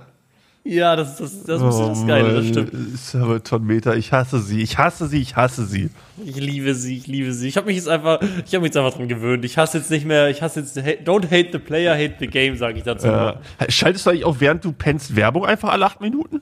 Ja, 0.69 0.97
das, 0.97 1.17
das, 1.19 1.45
das 1.45 1.63
ist 1.63 1.79
das 1.79 2.07
Geile, 2.07 2.35
das 2.35 2.49
stimmt. 2.49 2.73
Summonton-Meter, 2.99 3.97
ich 3.97 4.13
hasse 4.13 4.41
sie, 4.41 4.63
ich 4.63 4.79
hasse 4.79 5.07
sie, 5.07 5.21
ich 5.21 5.37
hasse 5.37 5.65
sie. 5.65 5.91
Ich 6.25 6.37
liebe 6.37 6.75
sie, 6.75 6.97
ich 6.97 7.07
liebe 7.07 7.33
sie. 7.33 7.47
Ich 7.49 7.57
habe 7.57 7.67
mich 7.67 7.77
jetzt 7.77 7.89
einfach, 7.89 8.21
ich 8.21 8.53
habe 8.53 8.61
mich 8.63 8.71
jetzt 8.71 8.77
einfach 8.77 8.95
dran 8.97 9.07
gewöhnt. 9.07 9.45
Ich 9.45 9.59
hasse 9.59 9.79
jetzt 9.79 9.91
nicht 9.91 10.05
mehr, 10.07 10.29
ich 10.29 10.43
hasse 10.43 10.61
jetzt, 10.61 10.77
don't 10.77 11.27
hate 11.31 11.51
the 11.53 11.59
player, 11.59 11.95
hate 11.95 12.17
the 12.19 12.27
game, 12.27 12.57
sage 12.57 12.79
ich 12.79 12.85
dazu. 12.85 13.07
Ja. 13.07 13.41
Schaltest 13.69 14.07
du 14.07 14.11
eigentlich 14.11 14.25
auch, 14.25 14.41
während 14.41 14.65
du 14.65 14.73
pennst, 14.73 15.15
Werbung 15.15 15.45
einfach 15.47 15.69
alle 15.71 15.87
acht 15.87 16.01
Minuten? 16.01 16.41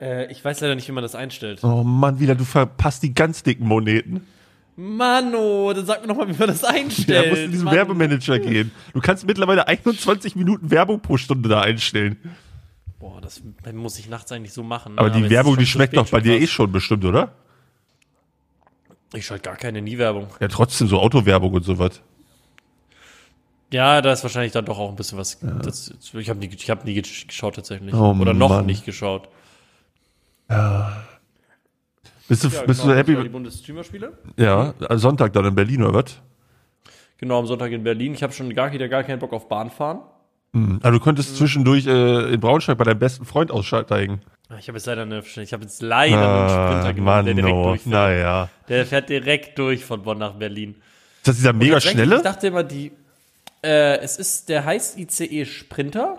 Äh, 0.00 0.32
ich 0.32 0.42
weiß 0.44 0.60
leider 0.60 0.74
nicht, 0.74 0.88
wie 0.88 0.92
man 0.92 1.02
das 1.02 1.14
einstellt. 1.14 1.62
Oh 1.62 1.82
Mann, 1.84 2.18
wieder, 2.18 2.34
du 2.34 2.44
verpasst 2.44 3.02
die 3.02 3.12
ganz 3.12 3.42
dicken 3.42 3.66
Moneten. 3.68 4.22
Mano, 4.74 5.72
dann 5.74 5.84
sag 5.84 6.00
mir 6.00 6.08
noch 6.08 6.16
mal, 6.16 6.26
wie 6.28 6.38
man 6.38 6.48
das 6.48 6.62
Ja, 6.62 6.68
einstellt. 6.70 7.28
musst 7.28 7.42
in 7.42 7.50
diesen 7.50 7.64
Mann. 7.66 7.74
Werbemanager 7.74 8.38
gehen. 8.38 8.70
Du 8.94 9.00
kannst 9.00 9.26
mittlerweile 9.26 9.68
21 9.68 10.34
Minuten 10.34 10.70
Werbung 10.70 11.00
pro 11.00 11.18
Stunde 11.18 11.48
da 11.50 11.60
einstellen. 11.60 12.16
Boah, 13.02 13.20
das 13.20 13.42
muss 13.72 13.98
ich 13.98 14.08
nachts 14.08 14.30
eigentlich 14.30 14.52
so 14.52 14.62
machen. 14.62 14.96
Aber 14.96 15.08
ne? 15.08 15.16
die 15.16 15.24
ist 15.24 15.30
Werbung, 15.30 15.56
die 15.56 15.66
schmeckt 15.66 15.96
doch 15.96 16.08
bei 16.08 16.20
dir 16.20 16.40
eh 16.40 16.46
schon 16.46 16.70
bestimmt, 16.70 17.04
oder? 17.04 17.32
Ich 19.12 19.26
schalte 19.26 19.42
gar 19.42 19.56
keine 19.56 19.82
Nie-Werbung. 19.82 20.28
Ja, 20.38 20.46
trotzdem 20.46 20.86
so 20.86 21.00
Autowerbung 21.00 21.52
und 21.52 21.64
sowas. 21.64 22.00
Ja, 23.72 24.02
da 24.02 24.12
ist 24.12 24.22
wahrscheinlich 24.22 24.52
dann 24.52 24.66
doch 24.66 24.78
auch 24.78 24.88
ein 24.88 24.94
bisschen 24.94 25.18
was. 25.18 25.40
Das, 25.40 25.92
ich 26.12 26.30
habe 26.30 26.38
nie, 26.38 26.46
ich 26.46 26.70
hab 26.70 26.84
nie 26.84 26.94
geschaut 26.94 27.56
tatsächlich. 27.56 27.92
Oh, 27.92 28.14
Oder 28.20 28.34
noch 28.34 28.50
Mann. 28.50 28.66
nicht 28.66 28.84
geschaut. 28.84 29.28
Bist 32.28 32.44
du, 32.44 32.48
Ja, 32.50 32.62
bist 32.62 32.82
genau, 32.82 32.92
du 32.92 32.98
happy? 32.98 33.16
Die 33.20 33.28
Bundesstreamerspiele? 33.28 34.16
Ja, 34.36 34.74
Sonntag 34.90 35.32
dann 35.32 35.46
in 35.46 35.56
Berlin 35.56 35.82
oder 35.82 35.94
was? 35.94 36.22
Genau, 37.18 37.40
am 37.40 37.46
Sonntag 37.46 37.72
in 37.72 37.82
Berlin. 37.82 38.14
Ich 38.14 38.22
habe 38.22 38.32
schon 38.32 38.54
gar 38.54 38.70
wieder 38.70 38.88
gar 38.88 39.02
keinen 39.02 39.18
Bock 39.18 39.32
auf 39.32 39.48
Bahnfahren. 39.48 40.02
Mhm. 40.52 40.80
Also 40.82 40.98
du 40.98 41.04
könntest 41.04 41.36
zwischendurch 41.36 41.86
äh, 41.86 42.34
in 42.34 42.40
Braunschweig 42.40 42.76
bei 42.78 42.84
deinem 42.84 42.98
besten 42.98 43.24
Freund 43.24 43.50
aussteigen. 43.50 44.20
Ah, 44.48 44.56
Ich 44.58 44.68
habe 44.68 44.76
jetzt 44.78 44.86
leider 44.86 45.02
eine, 45.02 45.20
ich 45.20 45.52
habe 45.52 45.62
jetzt 45.62 45.80
leider 45.82 46.16
einen 46.18 46.48
Sprinter 46.48 46.88
Ah, 46.88 46.92
genommen, 46.92 47.04
Mann, 47.04 47.24
der 47.24 47.34
direkt 47.34 47.54
oh, 47.54 47.64
durchfährt. 47.68 47.92
naja. 47.92 48.48
Der 48.68 48.86
fährt 48.86 49.08
direkt 49.08 49.58
durch 49.58 49.84
von 49.84 50.02
Bonn 50.02 50.18
nach 50.18 50.34
Berlin. 50.34 50.74
Ist 51.18 51.28
das 51.28 51.36
dieser 51.36 51.52
mega 51.52 51.74
Tatsächlich, 51.74 52.02
Ich 52.02 52.06
schnelle? 52.08 52.22
dachte 52.22 52.46
immer, 52.48 52.62
die, 52.64 52.92
äh, 53.62 53.98
es 54.00 54.18
ist, 54.18 54.48
der 54.50 54.64
heißt 54.64 54.98
ICE 54.98 55.44
Sprinter. 55.46 56.18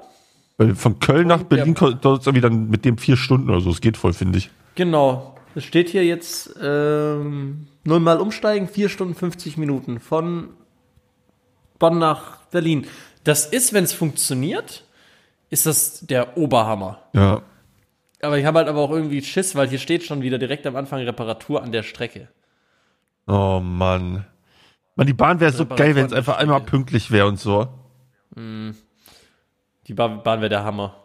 Weil 0.58 0.75
Von 0.75 1.00
Köln 1.00 1.27
nach 1.27 1.43
Berlin 1.43 1.74
dauert 1.75 2.22
es 2.22 2.25
irgendwie 2.27 2.41
dann 2.41 2.69
mit 2.69 2.86
dem 2.86 2.98
vier 2.98 3.17
Stunden 3.17 3.50
oder 3.50 3.60
so. 3.62 3.69
Es 3.72 3.81
geht 3.81 3.98
voll, 3.98 4.13
finde 4.13 4.38
ich. 4.39 4.50
Genau. 4.75 5.36
Es 5.55 5.63
steht 5.65 5.89
hier 5.89 6.03
jetzt 6.05 6.55
ähm, 6.62 7.67
nullmal 7.84 8.19
umsteigen, 8.19 8.67
4 8.67 8.89
Stunden 8.89 9.13
50 9.13 9.58
Minuten 9.58 10.00
von 10.00 10.50
Bonn 11.79 12.00
nach 12.00 12.38
Berlin. 12.51 12.86
Das 13.24 13.46
ist, 13.46 13.74
wenn 13.74 13.84
es 13.84 13.94
funktioniert, 13.94 14.84
ist 15.50 15.65
das 15.65 16.01
der 16.01 16.38
Oberhammer. 16.38 17.00
Ja. 17.13 17.42
Aber 18.22 18.38
ich 18.38 18.46
habe 18.46 18.60
halt 18.60 18.68
aber 18.68 18.80
auch 18.80 18.92
irgendwie 18.92 19.22
Schiss, 19.22 19.56
weil 19.56 19.68
hier 19.68 19.80
steht 19.80 20.03
schon 20.03 20.22
wieder 20.22 20.38
direkt 20.38 20.65
am 20.65 20.75
Anfang 20.75 21.01
Reparatur 21.01 21.62
an 21.62 21.72
der 21.72 21.84
Strecke. 21.84 22.30
Oh 23.27 23.60
Mann. 23.62 24.25
Mann, 24.96 25.08
die 25.08 25.13
Bahn 25.13 25.39
wäre 25.39 25.51
so 25.51 25.65
geil, 25.65 25.96
wenn 25.96 26.06
es 26.06 26.13
einfach 26.13 26.38
einmal 26.38 26.62
pünktlich 26.62 27.12
wäre 27.12 27.27
und 27.27 27.39
so. 27.39 27.68
Die 28.36 29.94
Ba- 29.94 30.08
Bahn 30.08 30.39
wäre 30.42 30.50
der 30.50 30.63
Hammer. 30.63 30.96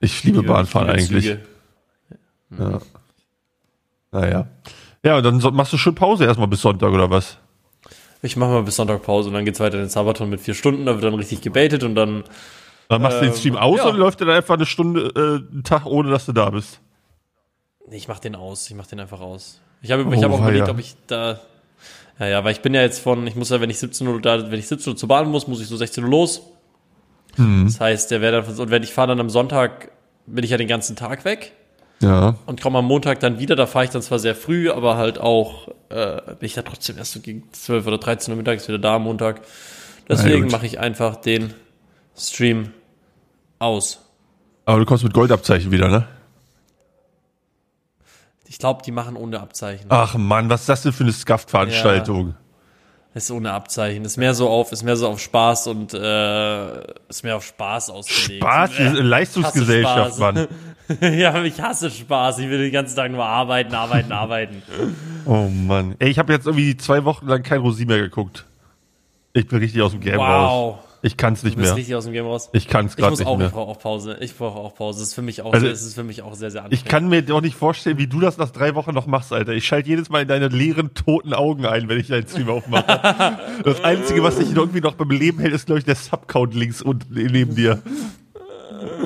Ich 0.00 0.24
liebe 0.24 0.42
Bahnfahren 0.42 0.88
Viele 0.88 0.98
eigentlich. 0.98 1.24
Züge. 1.24 2.80
Naja. 4.10 4.46
Ja, 5.04 5.16
und 5.16 5.22
dann 5.24 5.54
machst 5.54 5.72
du 5.72 5.78
schön 5.78 5.94
Pause 5.94 6.24
erstmal 6.24 6.48
bis 6.48 6.60
Sonntag 6.60 6.90
oder 6.90 7.10
was? 7.10 7.38
Ich 8.22 8.36
mache 8.36 8.50
mal 8.50 8.62
bis 8.62 8.76
Sonntag 8.76 9.02
Pause 9.02 9.28
und 9.28 9.34
dann 9.34 9.44
geht's 9.44 9.58
weiter 9.60 9.74
in 9.74 9.84
den 9.84 9.88
Sabaton 9.90 10.30
mit 10.30 10.40
vier 10.40 10.54
Stunden, 10.54 10.86
da 10.86 10.94
wird 10.94 11.04
dann 11.04 11.14
richtig 11.14 11.40
gebaitet 11.40 11.82
und 11.82 11.94
dann 11.96 12.22
Dann 12.88 13.02
machst 13.02 13.16
du 13.18 13.22
den 13.22 13.30
Ähm, 13.32 13.36
Stream 13.38 13.56
aus 13.56 13.78
ja. 13.78 13.88
oder 13.88 13.98
läuft 13.98 14.20
der 14.20 14.28
dann 14.28 14.36
einfach 14.36 14.54
eine 14.54 14.66
Stunde, 14.66 15.12
äh, 15.16 15.52
einen 15.52 15.64
Tag, 15.64 15.86
ohne 15.86 16.10
dass 16.10 16.26
du 16.26 16.32
da 16.32 16.50
bist? 16.50 16.80
Nee, 17.88 17.96
ich 17.96 18.06
mach 18.08 18.20
den 18.20 18.34
aus. 18.36 18.68
Ich 18.70 18.76
mach 18.76 18.86
den 18.86 19.00
einfach 19.00 19.20
aus. 19.20 19.60
Ich 19.82 19.90
habe 19.90 20.04
Oh, 20.06 20.12
ich 20.12 20.22
hab 20.22 20.30
auch 20.30 20.40
überlegt, 20.40 20.68
ob 20.68 20.78
ich 20.78 20.94
da. 21.08 21.40
Ja, 22.18 22.26
ja, 22.28 22.44
weil 22.44 22.52
ich 22.52 22.60
bin 22.60 22.74
ja 22.74 22.82
jetzt 22.82 23.00
von, 23.00 23.26
ich 23.26 23.34
muss 23.34 23.50
ja, 23.50 23.60
wenn 23.60 23.70
ich 23.70 23.78
17 23.78 24.06
Uhr 24.06 24.20
da, 24.20 24.50
wenn 24.50 24.58
ich 24.58 24.68
17 24.68 24.92
Uhr 24.92 24.96
zur 24.96 25.08
Bahn 25.08 25.28
muss, 25.28 25.48
muss 25.48 25.60
ich 25.60 25.66
so 25.66 25.76
16 25.76 26.04
Uhr 26.04 26.10
los. 26.10 26.42
Mhm. 27.36 27.64
Das 27.64 27.80
heißt, 27.80 28.10
der 28.10 28.20
wäre 28.20 28.42
dann, 28.42 28.56
und 28.58 28.70
wenn 28.70 28.82
ich 28.84 28.92
fahre 28.92 29.08
dann 29.08 29.20
am 29.20 29.30
Sonntag, 29.30 29.90
bin 30.26 30.44
ich 30.44 30.50
ja 30.50 30.56
den 30.58 30.68
ganzen 30.68 30.94
Tag 30.94 31.24
weg 31.24 31.52
Ja. 32.00 32.36
und 32.46 32.60
komme 32.60 32.78
am 32.78 32.84
Montag 32.86 33.18
dann 33.20 33.38
wieder. 33.40 33.56
Da 33.56 33.66
fahre 33.66 33.86
ich 33.86 33.90
dann 33.90 34.02
zwar 34.02 34.18
sehr 34.20 34.34
früh, 34.36 34.70
aber 34.70 34.96
halt 34.96 35.18
auch, 35.18 35.68
äh, 35.92 36.34
bin 36.34 36.46
ich 36.46 36.54
da 36.54 36.62
trotzdem 36.62 36.98
erst 36.98 37.12
so 37.12 37.20
gegen 37.20 37.44
12 37.52 37.86
oder 37.86 37.98
13 37.98 38.32
Uhr 38.32 38.38
mittags 38.38 38.68
wieder 38.68 38.78
da 38.78 38.96
am 38.96 39.04
Montag. 39.04 39.42
Deswegen 40.08 40.48
mache 40.48 40.66
ich 40.66 40.78
einfach 40.78 41.16
den 41.16 41.54
Stream 42.16 42.72
aus. 43.58 44.00
Aber 44.64 44.78
du 44.78 44.84
kommst 44.84 45.04
mit 45.04 45.14
Goldabzeichen 45.14 45.70
wieder, 45.70 45.88
ne? 45.88 46.06
Ich 48.46 48.58
glaube, 48.58 48.82
die 48.84 48.92
machen 48.92 49.16
ohne 49.16 49.40
Abzeichen. 49.40 49.86
Ach 49.88 50.14
Mann, 50.16 50.50
was 50.50 50.62
ist 50.62 50.68
das 50.68 50.82
denn 50.82 50.92
für 50.92 51.04
eine 51.04 51.12
Scuffed-Veranstaltung? 51.12 52.34
Ist 53.14 53.30
ohne 53.30 53.52
Abzeichen. 53.52 54.04
Ist 54.04 54.16
mehr 54.16 54.32
so 54.32 54.48
auf, 54.48 54.72
ist 54.72 54.82
mehr 54.82 54.96
so 54.96 55.08
auf 55.08 55.20
Spaß 55.20 55.66
und 55.66 55.92
äh, 55.92 56.80
ist 57.08 57.22
mehr 57.24 57.36
auf 57.36 57.44
Spaß 57.44 57.90
ausgelegt. 57.90 58.42
Spaß, 58.42 58.78
Äh, 58.78 58.88
Leistungsgesellschaft, 58.92 60.14
Spaß. 60.16 60.18
Mann. 60.18 60.48
ja, 61.00 61.42
ich 61.44 61.60
hasse 61.60 61.90
Spaß. 61.90 62.38
Ich 62.38 62.48
will 62.48 62.58
den 62.58 62.72
ganzen 62.72 62.96
Tag 62.96 63.10
nur 63.12 63.24
arbeiten, 63.24 63.74
arbeiten, 63.74 64.12
arbeiten. 64.12 64.62
Oh 65.26 65.48
Mann. 65.48 65.94
Ey, 65.98 66.08
ich 66.08 66.18
habe 66.18 66.32
jetzt 66.32 66.46
irgendwie 66.46 66.76
zwei 66.76 67.04
Wochen 67.04 67.26
lang 67.26 67.42
kein 67.42 67.60
Rosi 67.60 67.84
mehr 67.84 67.98
geguckt. 68.00 68.46
Ich 69.34 69.46
bin 69.46 69.58
richtig 69.58 69.82
aus 69.82 69.92
dem 69.92 70.00
Game 70.00 70.18
raus. 70.18 70.50
Wow. 70.50 70.78
Ich 71.04 71.16
kann's 71.16 71.42
nicht 71.42 71.56
Du 71.56 71.60
bist 71.60 71.70
mehr. 71.70 71.76
richtig 71.76 71.94
aus 71.96 72.04
dem 72.04 72.12
Game 72.12 72.24
raus. 72.26 72.48
Ich 72.52 72.68
kann's 72.68 72.92
Ich 72.92 72.96
gerade 72.96 73.16
nicht 73.16 73.26
auch, 73.26 73.32
ich 73.34 73.38
mehr. 73.40 73.48
brauche 73.48 73.70
auch 73.72 73.78
Pause. 73.80 74.16
Ich 74.20 74.36
brauche 74.36 74.58
auch 74.58 74.74
Pause. 74.74 75.00
Das 75.00 75.08
ist 75.08 75.14
für 75.14 75.22
mich 75.22 75.42
auch, 75.42 75.52
Also, 75.52 75.66
sehr, 75.66 75.72
es 75.74 75.82
ist 75.82 75.94
für 75.94 76.04
mich 76.04 76.22
auch 76.22 76.34
sehr, 76.34 76.50
sehr 76.52 76.60
Ich 76.60 76.64
anstrengend. 76.80 76.88
kann 76.88 77.08
mir 77.08 77.22
doch 77.22 77.40
nicht 77.40 77.56
vorstellen, 77.56 77.98
wie 77.98 78.06
du 78.06 78.20
das 78.20 78.38
nach 78.38 78.50
drei 78.50 78.74
Wochen 78.76 78.94
noch 78.94 79.06
machst, 79.06 79.32
Alter. 79.32 79.52
Ich 79.52 79.66
schalte 79.66 79.88
jedes 79.88 80.10
Mal 80.10 80.22
in 80.22 80.28
deine 80.28 80.46
leeren, 80.48 80.94
toten 80.94 81.34
Augen 81.34 81.66
ein, 81.66 81.88
wenn 81.88 81.98
ich 81.98 82.06
deinen 82.06 82.28
Stream 82.28 82.48
aufmache. 82.50 82.86
das 83.64 83.82
Einzige, 83.82 84.22
was 84.22 84.36
dich 84.36 84.54
irgendwie 84.54 84.80
noch 84.80 84.94
beim 84.94 85.10
Leben 85.10 85.40
hält, 85.40 85.52
ist, 85.54 85.66
glaube 85.66 85.80
ich, 85.80 85.84
der 85.84 85.96
Subcount 85.96 86.54
links 86.54 86.80
und 86.82 87.10
neben 87.10 87.54
dir. 87.56 87.82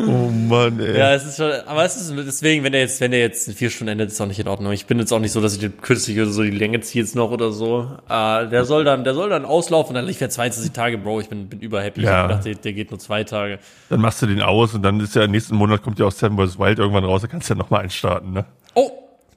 Oh 0.06 0.30
Mann, 0.30 0.80
ey. 0.80 0.96
Ja, 0.98 1.14
es 1.14 1.26
ist 1.26 1.36
schon, 1.36 1.50
aber 1.66 1.84
es 1.84 1.96
ist 1.96 2.12
deswegen, 2.16 2.64
wenn 2.64 2.72
der 2.72 2.82
jetzt, 2.82 3.00
wenn 3.00 3.10
der 3.10 3.20
jetzt 3.20 3.48
in 3.48 3.54
vier 3.54 3.70
Stunden 3.70 3.92
endet, 3.92 4.10
ist 4.10 4.20
auch 4.20 4.26
nicht 4.26 4.38
in 4.38 4.48
Ordnung. 4.48 4.72
Ich 4.72 4.86
bin 4.86 4.98
jetzt 4.98 5.12
auch 5.12 5.18
nicht 5.18 5.32
so, 5.32 5.40
dass 5.40 5.54
ich 5.54 5.60
den 5.60 5.80
künstlich 5.80 6.18
oder 6.18 6.30
so 6.30 6.42
die 6.42 6.50
Länge 6.50 6.80
ziehe 6.80 7.02
jetzt 7.04 7.14
noch 7.14 7.30
oder 7.30 7.52
so. 7.52 7.90
Äh, 8.08 8.48
der 8.48 8.64
soll 8.64 8.84
dann, 8.84 9.04
der 9.04 9.14
soll 9.14 9.28
dann 9.28 9.44
auslaufen, 9.44 9.94
dann 9.94 10.06
lief 10.06 10.20
er 10.20 10.30
22 10.30 10.72
Tage, 10.72 10.98
Bro. 10.98 11.20
Ich 11.20 11.28
bin, 11.28 11.48
bin 11.48 11.60
überhappy. 11.60 12.02
Ja. 12.02 12.08
Ich 12.10 12.16
hab 12.16 12.28
gedacht, 12.28 12.44
der, 12.46 12.54
der 12.54 12.72
geht 12.72 12.90
nur 12.90 12.98
zwei 12.98 13.24
Tage. 13.24 13.58
Dann 13.88 14.00
machst 14.00 14.22
du 14.22 14.26
den 14.26 14.40
aus 14.42 14.74
und 14.74 14.82
dann 14.82 15.00
ist 15.00 15.14
ja 15.14 15.26
nächsten 15.26 15.56
Monat 15.56 15.82
kommt 15.82 15.98
ja 15.98 16.06
auch 16.06 16.12
Seven 16.12 16.36
vs. 16.36 16.58
Wild 16.58 16.78
irgendwann 16.78 17.04
raus, 17.04 17.22
da 17.22 17.28
kannst 17.28 17.50
du 17.50 17.54
ja 17.54 17.58
nochmal 17.58 17.82
einstarten, 17.82 18.32
ne? 18.32 18.44
Oh, 18.74 18.90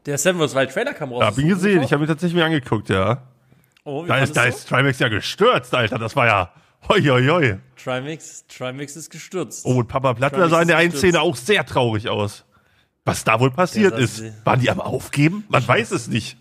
der 0.06 0.18
Seven 0.18 0.40
vs. 0.40 0.56
Wild 0.56 0.72
Trailer 0.72 0.94
kam 0.94 1.12
raus. 1.12 1.24
Hab 1.24 1.38
ihn 1.38 1.50
gesehen, 1.50 1.84
ich 1.84 1.92
habe 1.92 2.04
ihn 2.04 2.08
tatsächlich 2.08 2.36
mir 2.36 2.46
angeguckt, 2.46 2.90
ja. 2.90 3.24
oh, 3.84 4.06
Da 4.08 4.20
ist, 4.20 4.38
da 4.38 4.44
ist 4.46 4.68
Trimax 4.70 5.00
ja 5.00 5.08
gestürzt, 5.10 5.74
Alter. 5.76 5.98
Das 5.98 6.16
war 6.16 6.28
ja. 6.28 6.52
Hoi, 6.88 7.02
hoi, 7.02 7.28
hoi. 7.28 7.58
Trimix, 7.82 8.46
Trimix 8.48 8.96
ist 8.96 9.10
gestürzt. 9.10 9.66
Oh, 9.66 9.76
und 9.76 9.88
Papa 9.88 10.14
Plattner 10.14 10.50
sah 10.50 10.62
in 10.62 10.68
der 10.68 10.78
einen 10.78 10.92
gestürzt. 10.92 11.14
Szene 11.14 11.22
auch 11.22 11.36
sehr 11.36 11.66
traurig 11.66 12.10
aus. 12.10 12.46
Was 13.06 13.24
da 13.24 13.40
wohl 13.40 13.52
passiert 13.52 13.94
Der 13.94 14.00
ist. 14.00 14.24
Waren 14.46 14.60
die 14.60 14.70
am 14.70 14.80
Aufgeben? 14.80 15.44
Man 15.50 15.68
weiß 15.68 15.92
es 15.92 16.08
nicht. 16.08 16.38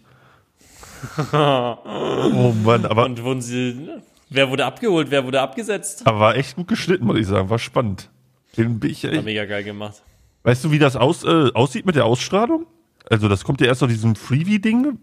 oh 1.32 2.52
Mann, 2.64 2.84
aber, 2.86 3.04
Und 3.04 3.22
wurden 3.22 3.40
sie, 3.40 3.74
ne? 3.74 4.02
wer 4.30 4.50
wurde 4.50 4.64
abgeholt, 4.64 5.10
wer 5.10 5.24
wurde 5.24 5.40
abgesetzt? 5.40 6.06
aber 6.06 6.18
war 6.18 6.36
echt 6.36 6.56
gut 6.56 6.68
geschnitten, 6.68 7.06
muss 7.06 7.18
ich 7.18 7.26
sagen. 7.26 7.50
War 7.50 7.58
spannend. 7.58 8.10
Den 8.56 8.80
bin 8.80 8.90
ich, 8.90 9.04
War 9.04 9.12
echt, 9.12 9.24
mega 9.24 9.44
geil 9.44 9.62
gemacht. 9.64 10.02
weißt 10.42 10.64
du, 10.64 10.70
wie 10.72 10.78
das 10.78 10.96
aus, 10.96 11.24
äh, 11.24 11.50
aussieht 11.54 11.86
mit 11.86 11.94
der 11.94 12.04
Ausstrahlung? 12.04 12.66
Also, 13.10 13.28
das 13.28 13.44
kommt 13.44 13.60
ja 13.60 13.68
erst 13.68 13.82
aus 13.82 13.88
diesem 13.88 14.16
Freebie-Ding. 14.16 14.98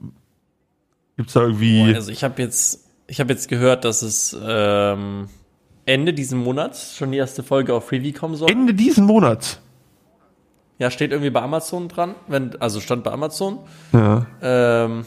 Gibt's 1.18 1.34
da 1.34 1.42
irgendwie. 1.44 1.96
Also 1.96 2.12
ich 2.12 2.24
habe 2.24 2.42
jetzt, 2.42 2.85
ich 3.08 3.20
habe 3.20 3.32
jetzt 3.34 3.48
gehört, 3.48 3.86
dass 3.86 4.02
es 4.02 4.36
ähm, 4.42 5.30
Ende 5.86 6.14
diesen 6.14 6.44
Monats 6.44 6.96
schon 6.96 7.12
die 7.12 7.18
erste 7.18 7.44
Folge 7.44 7.74
auf 7.74 7.88
Freeview 7.88 8.14
kommen 8.14 8.36
soll. 8.36 8.50
Ende 8.50 8.74
diesen 8.74 9.06
Monats. 9.06 9.60
Ja, 10.78 10.92
steht 10.92 11.12
irgendwie 11.12 11.30
bei 11.30 11.42
Amazon 11.42 11.88
dran, 11.88 12.16
wenn, 12.28 12.60
also 12.62 12.82
stand 12.82 13.04
bei 13.04 13.12
Amazon. 13.12 13.60
Ja. 13.94 14.26
Ähm, 14.42 15.06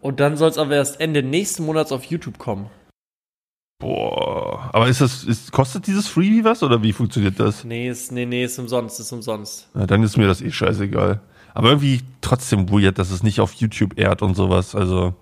und 0.00 0.20
dann 0.20 0.36
soll 0.36 0.50
es 0.50 0.58
aber 0.58 0.76
erst 0.76 1.00
Ende 1.00 1.22
nächsten 1.22 1.64
Monats 1.64 1.90
auf 1.90 2.04
YouTube 2.04 2.38
kommen. 2.38 2.70
Boah. 3.78 4.70
Aber 4.72 4.86
ist 4.86 5.00
das, 5.00 5.24
ist, 5.24 5.50
kostet 5.50 5.88
dieses 5.88 6.06
Freebie 6.06 6.44
was 6.44 6.62
oder 6.62 6.82
wie 6.84 6.92
funktioniert 6.92 7.40
das? 7.40 7.64
Nee, 7.64 7.88
ist, 7.88 8.12
nee, 8.12 8.26
nee, 8.26 8.44
ist 8.44 8.58
umsonst, 8.58 9.00
ist 9.00 9.10
umsonst. 9.10 9.68
Ja, 9.74 9.86
dann 9.86 10.04
ist 10.04 10.16
mir 10.16 10.28
das 10.28 10.40
eh 10.40 10.52
scheißegal. 10.52 11.20
Aber 11.52 11.68
irgendwie 11.70 12.00
trotzdem 12.20 12.70
weird, 12.70 12.98
dass 12.98 13.10
es 13.10 13.24
nicht 13.24 13.40
auf 13.40 13.54
YouTube 13.54 13.98
ehrt 13.98 14.22
und 14.22 14.34
sowas. 14.34 14.76
Also. 14.76 15.14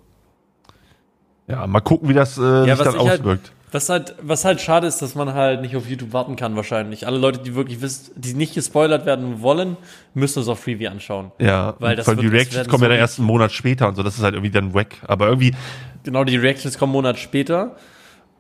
Ja, 1.51 1.67
mal 1.67 1.81
gucken, 1.81 2.09
wie 2.09 2.15
das 2.15 2.39
äh, 2.39 2.63
sich 2.65 2.71
was 2.79 2.79
dann 2.79 2.99
halt- 3.07 3.21
auswirkt. 3.21 3.53
Was 3.73 3.89
halt, 3.89 4.17
was 4.21 4.45
halt 4.45 4.61
schade 4.61 4.89
ist, 4.89 5.01
dass 5.01 5.15
man 5.15 5.33
halt 5.33 5.61
nicht 5.61 5.77
auf 5.77 5.89
YouTube 5.89 6.13
warten 6.13 6.35
kann, 6.35 6.57
wahrscheinlich. 6.57 7.07
Alle 7.07 7.19
Leute, 7.19 7.39
die 7.39 7.55
wirklich 7.55 7.81
wissen, 7.81 8.11
die 8.17 8.35
nicht 8.35 8.53
gespoilert 8.55 9.07
werden 9.07 9.43
wollen, 9.43 9.77
müssen 10.13 10.41
es 10.43 10.49
auf 10.49 10.59
Freeview 10.59 10.91
anschauen. 10.91 11.31
ja, 11.39 11.75
weil 11.79 11.95
das 11.95 12.07
die 12.07 12.17
wird- 12.17 12.25
das 12.27 12.33
Reactions 12.33 12.67
kommen 12.69 12.83
ja 12.83 12.89
so 12.89 12.91
dann 12.95 12.99
erst 12.99 13.19
einen 13.21 13.29
Monat 13.29 13.53
später 13.53 13.87
und 13.87 13.95
so. 13.95 14.03
Das 14.03 14.17
ist 14.17 14.25
halt 14.25 14.35
irgendwie 14.35 14.51
dann 14.51 14.75
wack. 14.75 14.97
Aber 15.07 15.29
irgendwie, 15.29 15.55
Genau, 16.03 16.25
die 16.25 16.37
Reactions 16.37 16.79
kommen 16.79 16.91
einen 16.91 17.03
Monat 17.05 17.19
später. 17.21 17.77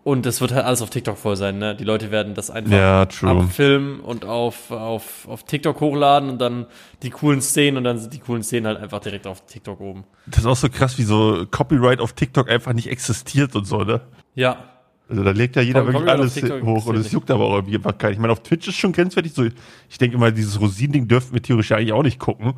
Und 0.03 0.25
das 0.25 0.41
wird 0.41 0.53
halt 0.53 0.65
alles 0.65 0.81
auf 0.81 0.89
TikTok 0.89 1.19
voll 1.19 1.37
sein, 1.37 1.59
ne? 1.59 1.77
Die 1.77 1.85
Leute 1.85 2.11
werden 2.11 2.33
das 2.35 2.51
einfach 2.51 2.73
Ja, 2.73 3.03
abfilmen 3.03 4.01
und 4.01 4.25
auf, 4.25 4.71
auf, 4.71 5.29
auf 5.29 5.45
TikTok 5.45 5.79
hochladen 5.81 6.31
und 6.31 6.39
dann 6.41 6.65
die 7.03 7.11
coolen 7.11 7.43
Szenen 7.43 7.77
und 7.77 7.85
dann 7.85 7.99
sind 7.99 8.15
die 8.15 8.19
coolen 8.19 8.43
Szenen 8.43 8.67
halt 8.67 8.79
einfach 8.79 9.01
direkt 9.01 9.27
auf 9.27 9.45
TikTok 9.45 9.79
oben. 9.81 10.05
das 10.27 10.39
ist 10.41 10.47
auch 10.47 10.57
so 10.57 10.71
krass, 10.71 10.97
wie 10.97 11.03
so 11.03 11.45
Copyright 11.51 12.01
auf 12.01 12.15
TikTok 12.15 12.49
einfach 12.49 12.73
nicht 12.73 12.89
existiert 12.91 13.55
und 13.55 13.67
so, 13.67 13.85
ne? 13.85 14.01
Ja. 14.35 14.65
Also 15.11 15.23
da 15.23 15.33
legt 15.33 15.57
ja 15.57 15.63
jeder 15.63 15.81
Copyright 15.81 16.01
wirklich 16.07 16.13
alles 16.19 16.35
TikTok 16.35 16.63
hoch 16.63 16.87
und 16.87 16.97
es 16.97 17.13
juckt 17.13 17.31
aber 17.31 17.45
auch 17.45 17.55
irgendwie 17.57 17.77
einfach 17.77 17.99
keinen. 17.99 18.13
Ich 18.15 18.19
meine, 18.21 18.33
auf 18.33 18.43
Twitch 18.43 18.69
ist 18.69 18.77
schon 18.77 18.93
grenzwertig 18.93 19.35
so. 19.35 19.45
Ich 19.91 19.99
denke 19.99 20.17
mal, 20.17 20.33
dieses 20.33 20.59
Rosin-Ding 20.61 21.09
dürften 21.09 21.35
wir 21.35 21.43
theoretisch 21.43 21.73
eigentlich 21.73 21.93
auch 21.93 22.03
nicht 22.05 22.19
gucken. 22.19 22.55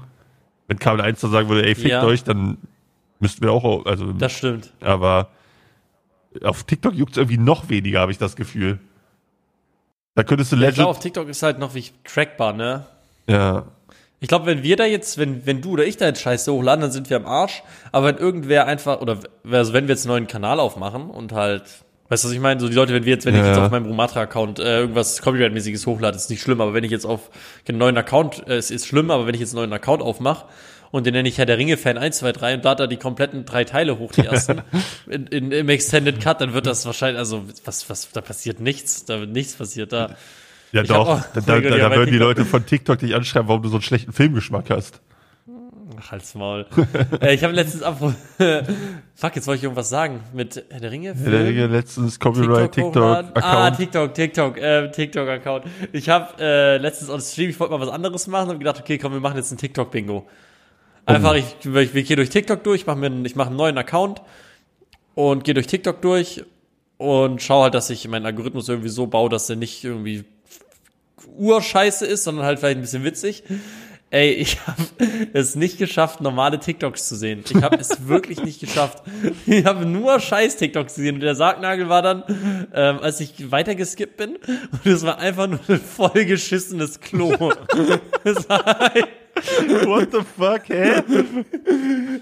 Wenn 0.69 0.79
Kabel 0.79 1.01
1 1.01 1.21
da 1.21 1.29
sagen 1.29 1.49
würde, 1.49 1.67
ey, 1.67 1.75
fickt 1.75 1.89
Ja. 1.89 2.05
euch, 2.05 2.23
dann 2.23 2.59
müssten 3.19 3.43
wir 3.43 3.51
auch, 3.53 3.85
also, 3.85 4.13
Das 4.13 4.31
stimmt. 4.33 4.73
aber 4.81 5.29
auf 6.45 6.65
TikTok 6.65 6.95
juckt 6.95 7.13
es 7.13 7.17
irgendwie 7.19 7.39
noch 7.39 7.69
weniger, 7.69 8.01
habe 8.01 8.13
ich 8.13 8.19
das 8.19 8.37
Gefühl. 8.37 8.79
Da 10.15 10.23
könntest 10.25 10.53
du 10.53 10.57
Ich 10.57 10.61
Legend, 10.61 10.77
glaube, 10.77 10.91
auf 10.91 10.99
TikTok 10.99 11.29
ist 11.29 11.43
halt 11.43 11.59
noch 11.59 11.75
wie 11.75 11.85
trackbar, 12.05 12.53
ne? 12.53 12.87
ja, 13.27 13.65
Ich 14.21 14.29
glaube, 14.29 14.47
wenn 14.47 14.63
wir 14.63 14.77
da 14.77 14.85
jetzt, 14.85 15.17
wenn, 15.19 15.47
wenn 15.47 15.61
du 15.63 15.71
oder 15.71 15.85
ich 15.87 15.97
da 15.97 16.07
jetzt 16.07 16.21
Scheiße 16.21 16.53
hochladen, 16.53 16.83
dann 16.83 16.93
sind 16.93 17.09
wir 17.11 17.17
am 17.17 17.27
Arsch. 17.27 17.63
Aber 17.93 18.07
wenn 18.09 18.19
irgendwer 18.19 18.67
einfach, 18.67 19.01
oder 19.01 19.19
also 19.51 19.73
wenn 19.73 19.89
wir 19.89 19.95
jetzt 19.95 20.05
einen 20.05 20.13
neuen 20.15 20.27
Kanal 20.27 20.61
aufmachen 20.61 21.09
und 21.11 21.33
halt, 21.33 21.63
weißt 22.09 22.25
du, 22.25 22.29
was 22.29 22.35
ich 22.35 22.41
meine? 22.41 22.61
So 22.61 22.69
die 22.69 22.75
Leute, 22.75 22.93
wenn 22.93 23.05
wir 23.05 23.13
jetzt, 23.15 23.25
wenn 23.25 23.35
ich 23.35 23.41
Ja. 23.41 23.49
jetzt 23.49 23.59
auf 23.59 23.71
meinem 23.71 23.87
Rumatra-Account 23.87 24.59
äh, 24.59 24.81
irgendwas 24.81 25.23
Copyright-mäßiges 25.23 25.87
hochlade, 25.87 26.17
ist 26.17 26.29
nicht 26.31 26.43
schlimm. 26.43 26.61
Aber 26.61 26.75
wenn 26.75 26.85
ich 26.85 26.91
jetzt 26.91 27.07
auf 27.07 27.31
einen 27.67 27.79
neuen 27.79 27.97
Account, 27.97 28.47
äh, 28.47 28.57
es 28.57 28.71
ist 28.71 28.87
schlimm, 28.87 29.11
aber 29.11 29.27
wenn 29.27 29.35
ich 29.35 29.41
jetzt 29.41 29.55
einen 29.55 29.63
neuen 29.63 29.73
Account 29.73 30.03
aufmache 30.03 30.45
und 30.93 31.05
den 31.07 31.15
nenne 31.15 31.29
ich 31.29 31.39
Herr 31.39 31.47
der 31.47 31.59
Ringe-Fan 31.59 31.99
1, 31.99 32.19
2, 32.19 32.33
3 32.33 32.55
und 32.55 32.65
lade 32.65 32.85
da 32.85 32.87
die 32.87 32.97
kompletten 32.99 33.45
drei 33.45 33.65
Teile 33.65 33.99
hoch, 33.99 34.13
die 34.13 34.25
ersten, 34.27 34.63
in, 35.11 35.27
in, 35.27 35.51
im 35.51 35.69
Extended 35.69 36.21
Cut, 36.21 36.41
dann 36.41 36.53
wird 36.55 36.67
das 36.67 36.87
wahrscheinlich, 36.87 37.19
also 37.19 37.43
was, 37.65 37.91
was, 37.91 38.11
da 38.13 38.21
passiert 38.21 38.61
nichts, 38.61 39.05
da 39.05 39.19
wird 39.19 39.31
nichts 39.31 39.55
passiert 39.55 39.93
da. 39.93 40.15
ja 40.71 40.83
Ich 40.83 40.89
doch, 40.89 41.09
auch- 41.09 41.21
da, 41.35 41.41
da, 41.41 41.61
da, 41.61 41.77
da 41.77 41.97
würden 41.97 42.07
die 42.13 42.13
TikTok- 42.13 42.19
Leute 42.21 42.45
von 42.45 42.65
TikTok 42.65 42.99
dich 43.01 43.15
anschreiben, 43.17 43.49
warum 43.49 43.63
du 43.63 43.69
so 43.69 43.77
einen 43.77 43.83
schlechten 43.83 44.13
Filmgeschmack 44.13 44.71
hast. 44.71 45.01
Ach, 45.99 46.11
halt's 46.13 46.35
Maul. 46.35 46.65
äh, 47.21 47.35
ich 47.35 47.45
habe 47.45 47.53
letztens 47.53 47.83
ab. 47.83 47.99
Fuck, 49.15 49.37
jetzt 49.37 49.47
wollte 49.47 49.59
ich 49.59 49.65
irgendwas 49.65 49.91
sagen. 49.91 50.21
Mit 50.33 50.65
Herr 50.71 50.81
der 50.81 50.91
Ringe? 50.91 51.09
Ja, 51.09 51.31
der 51.31 51.45
Ringe 51.45 51.67
letztens 51.67 52.19
Copyright? 52.19 52.73
TikTok-Account. 52.73 53.37
Ah, 53.45 53.71
TikTok, 53.71 54.15
TikTok, 54.15 54.59
äh, 54.59 54.91
TikTok-Account. 54.91 55.65
Ich 55.93 56.09
habe 56.09 56.35
äh, 56.43 56.79
letztens 56.79 57.11
on 57.11 57.21
Stream, 57.21 57.51
ich 57.51 57.61
wollte 57.61 57.73
mal 57.75 57.81
was 57.81 57.91
anderes 57.91 58.27
machen 58.27 58.51
und 58.51 58.59
gedacht, 58.59 58.81
okay, 58.81 58.97
komm, 58.97 59.13
wir 59.13 59.21
machen 59.21 59.37
jetzt 59.37 59.53
ein 59.53 59.59
TikTok-Bingo. 59.59 60.27
Einfach, 61.07 61.35
ich, 61.35 61.57
ich, 61.65 61.95
ich 61.95 62.07
gehe 62.07 62.17
durch 62.17 62.31
TikTok 62.31 62.63
durch, 62.63 62.87
mach 62.87 62.97
mir 62.97 63.11
ich 63.25 63.37
mache 63.37 63.49
einen 63.49 63.57
neuen 63.57 63.77
Account 63.77 64.23
und 65.15 65.45
gehe 65.45 65.55
durch 65.55 65.67
TikTok 65.67 66.01
durch 66.01 66.45
und 66.97 67.43
schaue 67.43 67.65
halt, 67.65 67.75
dass 67.75 67.91
ich 67.91 68.07
meinen 68.07 68.27
Algorithmus 68.27 68.69
irgendwie 68.69 68.89
so 68.89 69.07
baue, 69.07 69.29
dass 69.29 69.49
der 69.49 69.57
nicht 69.57 69.83
irgendwie 69.83 70.25
urscheiße 71.37 72.07
ist, 72.07 72.25
sondern 72.25 72.45
halt 72.45 72.61
vielleicht 72.61 72.79
ein 72.79 72.83
bisschen 72.83 73.05
witzig. 73.05 73.43
Ey, 74.11 74.31
ich 74.33 74.59
habe 74.67 74.83
es 75.33 75.57
nicht 75.57 75.79
geschafft, 75.79 76.21
normale 76.21 76.61
TikToks 76.61 77.09
zu 77.09 77.17
sehen. 77.17 77.43
Ich 77.49 77.63
habe 77.63 77.77
es 77.77 78.07
wirklich 78.09 78.45
nicht 78.45 78.61
geschafft. 78.61 79.03
Ich 79.47 79.65
habe 79.65 79.87
nur 79.87 80.21
scheiß 80.21 80.59
TikToks 80.59 80.97
gesehen. 80.97 81.15
Und 81.15 81.23
der 81.23 81.35
Sargnagel 81.35 81.89
war 81.89 82.03
dann, 82.03 82.23
ähm, 82.75 82.99
als 83.01 83.21
ich 83.21 83.51
weitergeskippt 83.51 84.19
bin, 84.19 84.37
und 84.85 84.87
es 84.87 85.03
war 85.03 85.19
einfach 85.19 85.49
nur 85.49 85.61
ein 85.67 85.81
vollgeschissenes 85.81 87.01
Klo. 87.01 87.53
Es 88.23 88.49
war 88.51 88.93
What 89.87 90.13
the 90.13 90.21
fuck, 90.21 90.69
hä? 90.69 91.03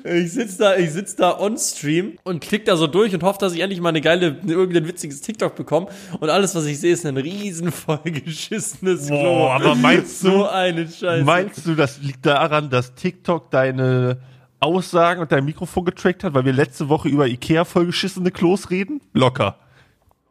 Ich 0.05 0.33
sitz 0.33 0.57
da, 0.57 0.77
ich 0.77 0.91
sitz 0.91 1.17
da 1.17 1.39
on 1.39 1.59
Stream 1.59 2.19
und 2.23 2.41
klick 2.41 2.65
da 2.65 2.77
so 2.77 2.87
durch 2.87 3.13
und 3.15 3.23
hoffe, 3.23 3.39
dass 3.41 3.53
ich 3.53 3.61
endlich 3.61 3.81
mal 3.81 3.89
eine 3.91 4.01
geile, 4.01 4.39
irgendein 4.47 4.87
witziges 4.87 5.21
TikTok 5.21 5.57
bekomme. 5.57 5.89
Und 6.21 6.31
alles, 6.31 6.55
was 6.55 6.67
ich 6.67 6.79
sehe, 6.79 6.93
ist 6.93 7.05
ein 7.05 7.17
riesen 7.17 7.73
vollgeschissenes 7.73 9.09
Klo. 9.09 9.23
Boah, 9.23 9.55
aber 9.55 9.75
meinst 9.75 10.23
du, 10.23 10.31
so 10.31 10.49
eine 10.49 10.87
Scheiße. 10.87 11.25
Meinst 11.25 11.67
du, 11.67 11.75
das 11.75 12.01
liegt 12.01 12.25
daran, 12.25 12.71
dass 12.71 12.95
TikTok 12.95 13.51
deine 13.51 14.19
Aussagen 14.61 15.21
und 15.21 15.33
dein 15.33 15.45
Mikrofon 15.45 15.85
getrackt 15.85 16.23
hat, 16.23 16.35
weil 16.35 16.45
wir 16.45 16.53
letzte 16.53 16.89
Woche 16.89 17.09
über 17.09 17.27
Ikea 17.27 17.65
vollgeschissene 17.65 18.31
Klos 18.31 18.71
reden? 18.71 19.01
Locker. 19.15 19.57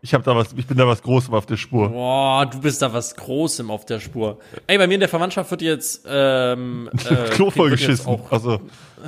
Ich 0.01 0.13
hab 0.13 0.23
da 0.23 0.33
was, 0.35 0.53
ich 0.55 0.65
bin 0.65 0.77
da 0.77 0.87
was 0.87 1.01
Großem 1.01 1.33
auf 1.33 1.45
der 1.45 1.57
Spur. 1.57 1.89
Boah, 1.89 2.45
du 2.45 2.61
bist 2.61 2.81
da 2.81 2.93
was 2.93 3.15
Großem 3.17 3.69
auf 3.69 3.85
der 3.85 3.99
Spur. 3.99 4.39
Ey, 4.65 4.77
bei 4.77 4.87
mir 4.87 4.93
in 4.93 4.99
der 5.01 5.09
Verwandtschaft 5.09 5.51
wird 5.51 5.61
jetzt 5.61 6.05
ähm, 6.07 6.89
äh, 7.09 7.25
Klo 7.29 7.47
wird 7.47 7.47
jetzt 7.47 7.55
vollgeschissen. 7.57 8.07
Auch, 8.07 8.31
Also, 8.31 8.61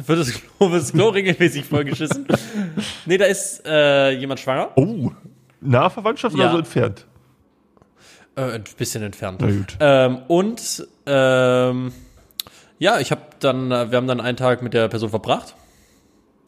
wird, 0.05 0.19
das 0.19 0.31
Klo, 0.33 0.69
wird 0.71 0.81
das 0.81 0.91
Klo 0.91 1.07
regelmäßig 1.09 1.63
vollgeschissen? 1.65 2.27
nee, 3.05 3.17
da 3.17 3.25
ist 3.25 3.65
äh, 3.65 4.11
jemand 4.11 4.41
schwanger. 4.41 4.71
oh, 4.75 5.11
nahe 5.61 5.89
Verwandtschaft 5.89 6.35
oder 6.35 6.45
Ja. 6.45 6.51
so 6.51 6.57
entfernt? 6.57 7.05
Äh, 8.35 8.41
Äh, 8.41 8.55
ein 8.55 8.63
bisschen 8.77 9.03
entfernt. 9.03 9.39
Na 9.41 9.47
gut. 9.51 9.77
Ähm, 9.79 10.19
und 10.27 10.87
ähm, 11.05 11.91
ja, 12.79 12.99
ich 12.99 13.11
habe 13.11 13.21
dann, 13.39 13.69
wir 13.69 13.95
haben 13.97 14.07
dann 14.07 14.19
einen 14.21 14.37
Tag 14.37 14.61
mit 14.61 14.73
der 14.73 14.87
Person 14.89 15.09
verbracht. 15.09 15.55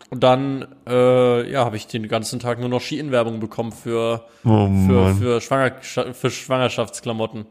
Und 0.10 0.22
dann, 0.24 0.67
äh, 0.88 1.50
ja, 1.51 1.65
habe 1.65 1.75
ich 1.77 1.88
den 1.88 2.07
ganzen 2.07 2.39
Tag 2.39 2.60
nur 2.60 2.69
noch 2.69 2.81
Ski-In-Werbung 2.81 3.39
bekommen 3.39 3.72
für, 3.72 4.25
Oh 4.43 4.67
für, 4.88 5.15
für, 5.15 5.41
Schwanger, 5.41 5.74
für 5.81 6.29
Schwangerschaftsklamotten. 6.29 7.45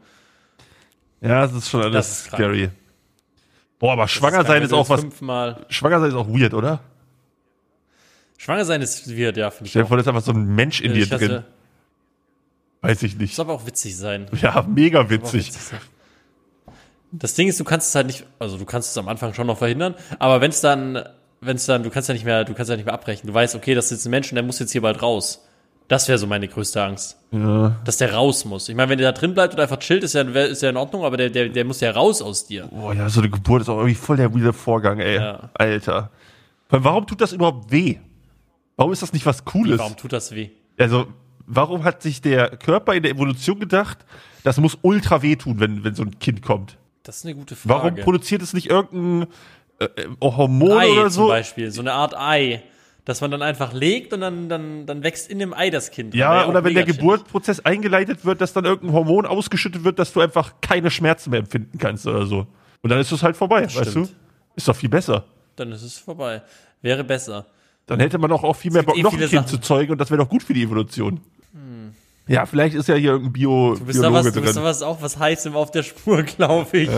Ja, 1.21 1.41
das 1.41 1.53
ist 1.53 1.69
schon 1.69 1.81
alles 1.81 2.09
ist 2.23 2.27
krank. 2.29 2.41
scary. 2.43 2.69
Boah, 3.79 3.93
aber 3.93 4.07
schwanger 4.07 4.39
Das 4.39 4.47
sein 4.47 4.57
geil, 4.57 4.65
ist 4.65 4.73
auch 4.73 4.87
was. 4.89 5.01
Fünfmal. 5.01 5.65
Schwanger 5.69 5.99
sein 5.99 6.09
ist 6.09 6.15
auch 6.15 6.27
weird, 6.29 6.53
oder? 6.53 6.79
Schwanger 8.37 8.65
sein 8.65 8.81
ist 8.81 9.09
weird, 9.17 9.35
ja, 9.37 9.49
finde 9.51 9.65
ich. 9.65 9.71
Stell 9.71 9.83
dir 9.83 9.87
vor, 9.87 9.97
da 9.97 10.01
ist 10.01 10.07
einfach 10.07 10.21
so 10.21 10.31
ein 10.31 10.55
Mensch 10.55 10.79
in 10.81 10.93
dir 10.93 11.03
Ich 11.03 11.11
hasse- 11.11 11.27
drin. 11.27 11.43
Weiß 12.81 13.01
ich 13.03 13.17
nicht. 13.17 13.39
aber 13.39 13.53
auch 13.53 13.65
witzig 13.65 13.95
sein. 13.97 14.27
Ja, 14.41 14.65
mega 14.67 15.09
witzig. 15.09 15.47
witzig 15.47 15.61
sein. 15.61 15.79
Das 17.11 17.33
Ding 17.35 17.47
ist, 17.47 17.59
du 17.59 17.63
kannst 17.63 17.89
es 17.89 17.95
halt 17.95 18.07
nicht, 18.07 18.25
also 18.39 18.57
du 18.57 18.65
kannst 18.65 18.89
es 18.91 18.97
am 18.97 19.07
Anfang 19.07 19.33
schon 19.33 19.47
noch 19.47 19.57
verhindern, 19.57 19.95
aber 20.19 20.41
wenn 20.41 20.49
es 20.49 20.59
dann, 20.61 21.03
wenn 21.45 21.55
es 21.55 21.65
dann, 21.65 21.83
du 21.83 21.89
kannst 21.89 22.09
ja 22.09 22.13
nicht 22.13 22.25
mehr, 22.25 22.43
du 22.43 22.53
kannst 22.53 22.69
ja 22.69 22.75
nicht 22.75 22.85
mehr 22.85 22.93
abbrechen. 22.93 23.27
Du 23.27 23.33
weißt, 23.33 23.55
okay, 23.55 23.75
das 23.75 23.85
ist 23.85 23.91
jetzt 23.91 24.05
ein 24.05 24.11
Mensch 24.11 24.31
und 24.31 24.35
der 24.35 24.43
muss 24.43 24.59
jetzt 24.59 24.71
hier 24.71 24.81
bald 24.81 25.01
raus. 25.01 25.45
Das 25.87 26.07
wäre 26.07 26.17
so 26.17 26.27
meine 26.27 26.47
größte 26.47 26.81
Angst. 26.81 27.17
Ja. 27.31 27.75
Dass 27.83 27.97
der 27.97 28.13
raus 28.13 28.45
muss. 28.45 28.69
Ich 28.69 28.75
meine, 28.75 28.89
wenn 28.89 28.97
der 28.97 29.11
da 29.11 29.19
drin 29.19 29.33
bleibt 29.33 29.53
und 29.53 29.59
einfach 29.59 29.77
chillt, 29.79 30.03
ist 30.03 30.13
ja, 30.13 30.21
ist 30.21 30.61
ja 30.61 30.69
in 30.69 30.77
Ordnung, 30.77 31.03
aber 31.03 31.17
der, 31.17 31.29
der, 31.29 31.49
der 31.49 31.65
muss 31.65 31.81
ja 31.81 31.91
raus 31.91 32.21
aus 32.21 32.47
dir. 32.47 32.67
Boah, 32.71 32.93
ja, 32.93 33.09
so 33.09 33.19
eine 33.19 33.29
Geburt 33.29 33.63
ist 33.63 33.69
auch 33.69 33.77
irgendwie 33.77 33.95
voll 33.95 34.17
der 34.17 34.33
weirde 34.33 34.53
Vorgang, 34.53 34.99
ey. 34.99 35.17
Ja. 35.17 35.49
Alter. 35.53 36.09
Warum 36.69 37.05
tut 37.05 37.21
das 37.21 37.33
überhaupt 37.33 37.71
weh? 37.71 37.97
Warum 38.75 38.93
ist 38.93 39.01
das 39.01 39.13
nicht 39.13 39.25
was 39.25 39.45
Cooles? 39.45 39.77
Warum 39.77 39.97
tut 39.97 40.13
das 40.13 40.33
weh? 40.33 40.49
Also, 40.79 41.07
warum 41.45 41.83
hat 41.83 42.01
sich 42.01 42.21
der 42.21 42.57
Körper 42.57 42.93
in 42.95 43.03
der 43.03 43.11
Evolution 43.11 43.59
gedacht, 43.59 43.99
das 44.43 44.57
muss 44.57 44.77
ultra 44.81 45.21
wehtun, 45.21 45.59
wenn, 45.59 45.83
wenn 45.83 45.93
so 45.95 46.03
ein 46.03 46.17
Kind 46.17 46.41
kommt? 46.41 46.77
Das 47.03 47.17
ist 47.17 47.25
eine 47.25 47.35
gute 47.35 47.55
Frage. 47.55 47.69
Warum 47.69 47.95
produziert 47.97 48.41
es 48.41 48.53
nicht 48.53 48.69
irgendein 48.69 49.27
äh, 49.95 50.01
äh, 50.01 50.07
Hormon 50.21 50.71
Ei 50.77 50.89
oder 50.91 51.03
zum 51.03 51.11
so? 51.11 51.27
Beispiel, 51.27 51.71
so 51.71 51.81
eine 51.81 51.93
Art 51.93 52.15
Ei, 52.17 52.63
dass 53.05 53.21
man 53.21 53.31
dann 53.31 53.41
einfach 53.41 53.73
legt 53.73 54.13
und 54.13 54.21
dann, 54.21 54.49
dann, 54.49 54.85
dann 54.85 55.03
wächst 55.03 55.29
in 55.29 55.39
dem 55.39 55.53
Ei 55.53 55.69
das 55.69 55.91
Kind. 55.91 56.13
Ja, 56.15 56.43
auch 56.43 56.49
oder 56.49 56.63
wenn 56.63 56.73
der 56.73 56.85
Geburtsprozess 56.85 57.59
eingeleitet 57.61 58.25
wird, 58.25 58.41
dass 58.41 58.53
dann 58.53 58.65
irgendein 58.65 58.93
Hormon 58.95 59.25
ausgeschüttet 59.25 59.83
wird, 59.83 59.99
dass 59.99 60.13
du 60.13 60.21
einfach 60.21 60.53
keine 60.61 60.89
Schmerzen 60.89 61.31
mehr 61.31 61.39
empfinden 61.39 61.77
kannst 61.77 62.07
oder 62.07 62.25
so. 62.25 62.47
Und 62.81 62.89
dann 62.89 62.99
ist 62.99 63.11
es 63.11 63.23
halt 63.23 63.35
vorbei, 63.37 63.63
weißt 63.63 63.77
du? 63.85 63.89
stimmt. 63.89 64.15
Ist 64.55 64.67
doch 64.67 64.75
viel 64.75 64.89
besser. 64.89 65.25
Dann 65.55 65.71
ist 65.71 65.83
es 65.83 65.97
vorbei. 65.97 66.41
Wäre 66.81 67.03
besser. 67.03 67.45
Dann 67.85 67.99
hätte 67.99 68.17
man 68.17 68.31
auch, 68.31 68.43
auch 68.43 68.55
viel 68.55 68.71
mehr 68.71 68.83
Bock, 68.83 68.97
eh 68.97 69.01
noch 69.03 69.11
ein 69.11 69.19
Kind 69.19 69.31
Sachen. 69.31 69.47
zu 69.47 69.57
zeugen 69.57 69.91
und 69.93 69.97
das 69.99 70.09
wäre 70.09 70.21
doch 70.21 70.29
gut 70.29 70.43
für 70.43 70.53
die 70.53 70.63
Evolution. 70.63 71.19
Ja, 72.25 72.45
vielleicht 72.45 72.73
ist 72.75 72.87
ja 72.87 72.95
hier 72.95 73.11
irgendein 73.11 73.33
Bio 73.33 73.75
Du 73.75 73.83
bist 73.83 73.99
da 74.01 74.07
Biologe 74.07 74.27
was, 74.27 74.33
du 74.33 74.41
bist 74.41 74.55
da 74.55 74.61
drin. 74.61 74.69
was 74.69 74.81
auch 74.81 75.01
was 75.01 75.19
Heißem 75.19 75.55
auf 75.55 75.71
der 75.71 75.83
Spur, 75.83 76.23
glaube 76.23 76.77
ich. 76.77 76.89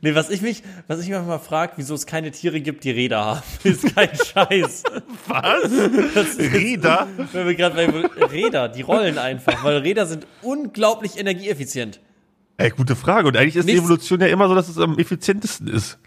Nee, 0.00 0.14
was 0.14 0.30
ich 0.30 0.42
mich, 0.42 0.62
was 0.86 1.00
ich 1.00 1.08
mich 1.08 1.18
mal 1.18 1.38
frage, 1.38 1.72
wieso 1.76 1.94
es 1.94 2.06
keine 2.06 2.30
Tiere 2.30 2.60
gibt, 2.60 2.84
die 2.84 2.90
Räder 2.92 3.24
haben, 3.24 3.42
ist 3.64 3.94
kein 3.94 4.10
Scheiß. 4.14 4.84
Was? 5.26 6.38
Räder? 6.38 7.08
Wenn 7.32 7.46
wir 7.46 7.54
gerade 7.54 7.74
bei 7.74 8.26
Räder, 8.26 8.68
die 8.68 8.82
rollen 8.82 9.18
einfach, 9.18 9.64
weil 9.64 9.78
Räder 9.78 10.06
sind 10.06 10.26
unglaublich 10.42 11.18
energieeffizient. 11.18 12.00
Ey, 12.58 12.70
gute 12.70 12.96
Frage. 12.96 13.28
Und 13.28 13.36
eigentlich 13.36 13.56
ist 13.56 13.68
die 13.68 13.72
Nichts- 13.72 13.84
Evolution 13.86 14.20
ja 14.20 14.26
immer 14.28 14.48
so, 14.48 14.54
dass 14.54 14.68
es 14.68 14.78
am 14.78 14.98
effizientesten 14.98 15.68
ist. 15.68 15.98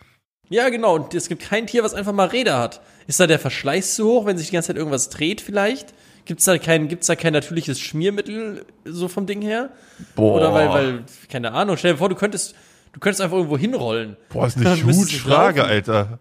Ja, 0.49 0.67
genau. 0.69 0.95
Und 0.95 1.13
es 1.13 1.29
gibt 1.29 1.43
kein 1.43 1.65
Tier, 1.67 1.81
was 1.83 1.93
einfach 1.93 2.11
mal 2.11 2.27
Räder 2.27 2.59
hat. 2.59 2.81
Ist 3.07 3.19
da 3.21 3.27
der 3.27 3.39
Verschleiß 3.39 3.95
zu 3.95 4.05
hoch, 4.05 4.25
wenn 4.25 4.37
sich 4.37 4.47
die 4.47 4.53
ganze 4.53 4.67
Zeit 4.67 4.75
irgendwas 4.77 5.09
dreht 5.09 5.39
vielleicht? 5.39 5.93
Gibt's 6.25 6.43
da 6.45 6.57
kein, 6.57 6.87
gibt's 6.89 7.07
da 7.07 7.15
kein 7.15 7.33
natürliches 7.33 7.79
Schmiermittel 7.79 8.65
so 8.85 9.07
vom 9.07 9.25
Ding 9.27 9.41
her? 9.41 9.69
Boah. 10.15 10.35
Oder 10.35 10.53
weil, 10.53 10.69
weil, 10.69 11.03
keine 11.29 11.53
Ahnung, 11.53 11.77
stell 11.77 11.93
dir 11.93 11.97
vor, 11.99 12.09
du 12.09 12.15
könntest, 12.15 12.53
du 12.93 12.99
könntest 12.99 13.21
einfach 13.21 13.37
irgendwo 13.37 13.57
hinrollen. 13.57 14.17
Boah, 14.29 14.47
ist 14.47 14.57
eine 14.57 14.75
huge 14.83 15.17
Frage, 15.17 15.59
laufen. 15.59 15.71
Alter. 15.71 16.19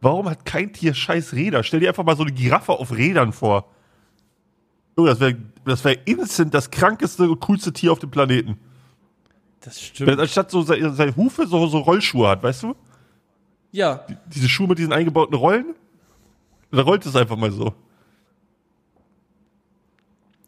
Warum 0.00 0.28
hat 0.28 0.44
kein 0.44 0.72
Tier 0.72 0.94
scheiß 0.94 1.32
Räder? 1.32 1.62
Stell 1.62 1.80
dir 1.80 1.88
einfach 1.88 2.04
mal 2.04 2.16
so 2.16 2.22
eine 2.22 2.32
Giraffe 2.32 2.72
auf 2.72 2.92
Rädern 2.92 3.32
vor. 3.32 3.70
Oh, 4.96 5.06
das 5.06 5.20
wäre 5.20 5.36
das 5.64 5.84
wär 5.84 6.06
instant 6.06 6.54
das 6.54 6.70
krankeste 6.70 7.28
und 7.28 7.40
coolste 7.40 7.72
Tier 7.72 7.92
auf 7.92 7.98
dem 7.98 8.10
Planeten. 8.10 8.56
Das 9.60 9.76
Wenn 9.76 9.84
stimmt. 9.84 10.10
es 10.10 10.18
anstatt 10.18 10.50
so 10.50 10.62
seine, 10.62 10.92
seine 10.92 11.16
Hufe 11.16 11.46
so, 11.46 11.66
so 11.66 11.78
Rollschuhe 11.78 12.28
hat, 12.28 12.42
weißt 12.42 12.62
du? 12.62 12.76
Ja, 13.72 14.06
Diese 14.26 14.48
Schuhe 14.48 14.68
mit 14.68 14.78
diesen 14.78 14.92
eingebauten 14.92 15.34
Rollen. 15.34 15.74
Da 16.70 16.82
rollt 16.82 17.04
es 17.04 17.16
einfach 17.16 17.36
mal 17.36 17.50
so. 17.50 17.74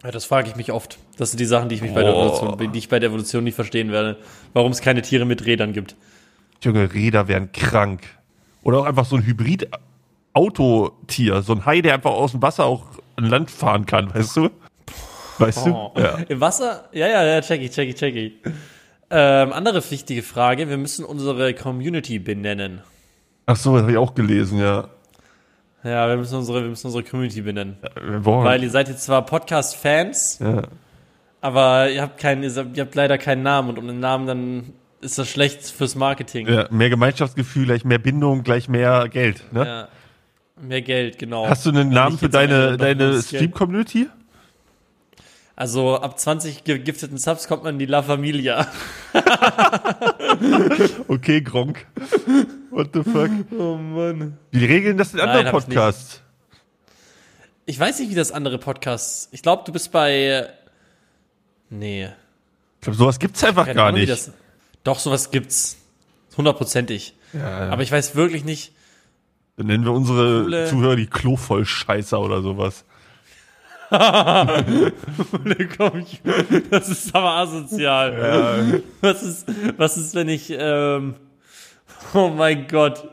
Ja, 0.04 0.10
das 0.12 0.24
frage 0.24 0.48
ich 0.48 0.56
mich 0.56 0.70
oft. 0.72 0.98
Das 1.18 1.30
sind 1.30 1.38
die 1.40 1.44
Sachen, 1.44 1.68
die 1.68 1.74
ich 1.74 1.82
mich 1.82 1.92
bei 1.92 2.02
der. 2.02 2.12
Evolution, 2.14 2.72
die 2.72 2.78
ich 2.78 2.88
bei 2.88 2.98
der 2.98 3.10
Evolution 3.10 3.44
nicht 3.44 3.56
verstehen 3.56 3.92
werde. 3.92 4.16
Warum 4.54 4.72
es 4.72 4.80
keine 4.80 5.02
Tiere 5.02 5.26
mit 5.26 5.44
Rädern 5.44 5.74
gibt. 5.74 5.96
Junge, 6.62 6.94
Räder 6.94 7.28
wären 7.28 7.52
krank. 7.52 8.00
Oder 8.62 8.78
auch 8.78 8.84
einfach 8.84 9.04
so 9.04 9.16
ein 9.16 9.26
Hybrid-Autotier. 9.26 11.42
So 11.42 11.54
ein 11.54 11.66
Hai, 11.66 11.80
der 11.80 11.94
einfach 11.94 12.10
aus 12.12 12.32
dem 12.32 12.42
Wasser 12.42 12.64
auch 12.64 12.84
an 13.16 13.24
Land 13.24 13.50
fahren 13.50 13.86
kann, 13.86 14.12
weißt 14.14 14.36
du? 14.36 14.50
Weißt 15.38 15.66
Oh. 15.66 15.92
du? 15.94 16.00
Ja. 16.00 16.18
Im 16.28 16.40
Wasser? 16.40 16.88
Ja, 16.92 17.06
ja, 17.08 17.24
ja, 17.24 17.40
check 17.40 17.60
ich, 17.62 17.70
check 17.70 17.88
ich, 17.88 17.94
check 17.96 18.14
ich. 18.14 18.32
Ähm, 19.10 19.52
andere 19.52 19.82
wichtige 19.90 20.22
Frage. 20.22 20.68
Wir 20.68 20.76
müssen 20.76 21.04
unsere 21.04 21.54
Community 21.54 22.18
benennen. 22.18 22.82
Ach 23.46 23.56
so, 23.56 23.72
das 23.74 23.82
habe 23.82 23.92
ich 23.92 23.98
auch 23.98 24.14
gelesen, 24.14 24.58
ja. 24.58 24.88
Ja, 25.84 26.08
wir 26.08 26.16
müssen 26.16 26.36
unsere, 26.36 26.62
wir 26.62 26.68
müssen 26.68 26.88
unsere 26.88 27.04
Community 27.04 27.40
benennen. 27.40 27.78
Wir 28.04 28.24
wollen- 28.24 28.44
Weil 28.44 28.62
ihr 28.62 28.70
seid 28.70 28.88
jetzt 28.88 29.04
zwar 29.04 29.24
Podcast-Fans, 29.24 30.40
ja. 30.40 30.62
Aber 31.40 31.90
ihr 31.90 32.02
habt 32.02 32.18
keinen, 32.18 32.42
ihr 32.42 32.82
habt 32.82 32.94
leider 32.94 33.18
keinen 33.18 33.42
Namen 33.42 33.70
und 33.70 33.78
ohne 33.78 33.94
Namen 33.94 34.26
dann 34.26 34.72
ist 35.00 35.18
das 35.18 35.28
schlecht 35.28 35.64
fürs 35.64 35.94
Marketing. 35.94 36.48
Ja, 36.48 36.66
mehr 36.70 36.90
Gemeinschaftsgefühl, 36.90 37.66
gleich 37.66 37.84
mehr 37.84 37.98
Bindung, 37.98 38.42
gleich 38.42 38.68
mehr 38.68 39.08
Geld. 39.08 39.52
Ne? 39.52 39.66
Ja. 39.66 39.88
Mehr 40.60 40.82
Geld, 40.82 41.18
genau. 41.18 41.48
Hast 41.48 41.66
du 41.66 41.70
einen 41.70 41.90
Namen 41.90 42.18
für 42.18 42.28
deine, 42.28 42.76
deine. 42.76 43.22
Stream-Community? 43.22 44.08
Also 45.54 45.96
ab 45.96 46.18
20 46.18 46.64
gegifteten 46.64 47.18
Subs 47.18 47.48
kommt 47.48 47.64
man 47.64 47.74
in 47.74 47.78
die 47.78 47.86
La 47.86 48.02
Familia. 48.02 48.66
Okay, 51.08 51.40
Gronk. 51.40 51.86
What 52.70 52.90
the 52.94 53.02
fuck? 53.02 53.30
Oh 53.58 53.76
Mann. 53.76 54.38
Wie 54.52 54.64
regeln 54.64 54.96
das 54.96 55.14
in 55.14 55.20
anderen. 55.20 55.50
Podcasts? 55.50 56.22
Ich 57.66 57.78
weiß 57.78 57.98
nicht, 57.98 58.10
wie 58.10 58.14
das 58.14 58.30
andere 58.30 58.58
Podcasts. 58.58 59.28
Ich 59.32 59.42
glaube, 59.42 59.62
du 59.66 59.72
bist 59.72 59.90
bei. 59.90 60.48
Nee. 61.70 62.08
Ich 62.76 62.80
glaube, 62.82 62.96
sowas 62.96 63.18
gibt's 63.18 63.42
einfach 63.44 63.64
Keine 63.66 63.76
gar 63.76 63.86
Ahnung, 63.88 64.00
nicht. 64.00 64.10
Das, 64.12 64.32
doch, 64.84 64.98
sowas 64.98 65.30
gibt's. 65.30 65.76
Hundertprozentig. 66.36 67.14
Ja, 67.32 67.66
ja. 67.66 67.70
Aber 67.72 67.82
ich 67.82 67.90
weiß 67.92 68.14
wirklich 68.14 68.44
nicht. 68.44 68.72
Dann 69.56 69.66
nennen 69.66 69.84
wir 69.84 69.92
unsere 69.92 70.42
Coole- 70.44 70.66
Zuhörer 70.66 70.96
die 70.96 71.06
Klovollscheißer 71.08 72.20
oder 72.20 72.42
sowas. 72.42 72.84
Das 76.70 76.88
ist 76.88 77.14
aber 77.14 77.30
asozial. 77.36 78.82
Was 79.00 79.22
ist, 79.22 79.46
was 79.76 79.96
ist, 79.96 80.14
wenn 80.14 80.28
ich, 80.28 80.52
ähm, 80.56 81.14
oh 82.14 82.28
mein 82.28 82.68
Gott. 82.68 83.08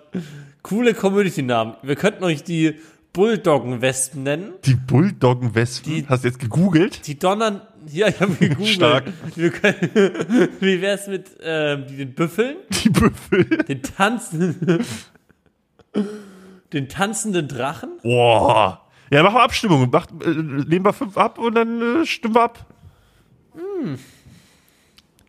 Coole 0.62 0.94
Community-Namen. 0.94 1.76
Wir 1.84 1.96
könnten 1.96 2.24
euch 2.24 2.44
die 2.44 2.76
Bulldoggen-Wespen 3.14 4.24
nennen. 4.24 4.54
Die 4.66 4.74
Bulldoggenwespen. 4.76 6.06
Hast 6.10 6.24
du 6.24 6.28
jetzt 6.28 6.40
gegoogelt? 6.40 7.06
Die 7.08 7.18
donnern, 7.18 7.62
ja, 7.92 8.08
ich 8.08 8.20
habe 8.20 8.34
gegoogelt. 8.36 8.70
Stark. 8.70 9.06
Wir 9.36 9.52
können, 9.52 9.78
wie 10.60 10.82
wär's 10.82 11.08
mit, 11.08 11.32
ähm, 11.42 11.86
den 11.88 12.14
Büffeln? 12.14 12.58
Die 12.84 12.90
Büffel. 12.90 13.46
Den 13.46 13.82
tanzenden, 13.82 14.86
den 16.74 16.90
tanzenden 16.90 17.48
Drachen? 17.48 18.00
Boah. 18.04 18.82
Ja, 19.12 19.24
machen 19.24 19.36
wir 19.36 19.44
Abstimmung. 19.44 19.90
Macht, 19.90 20.10
äh, 20.24 20.30
nehmen 20.30 20.86
wir 20.86 20.94
fünf 20.94 21.18
ab 21.18 21.38
und 21.38 21.56
dann 21.56 22.02
äh, 22.02 22.06
stimmen 22.06 22.36
wir 22.36 22.44
ab. 22.44 22.66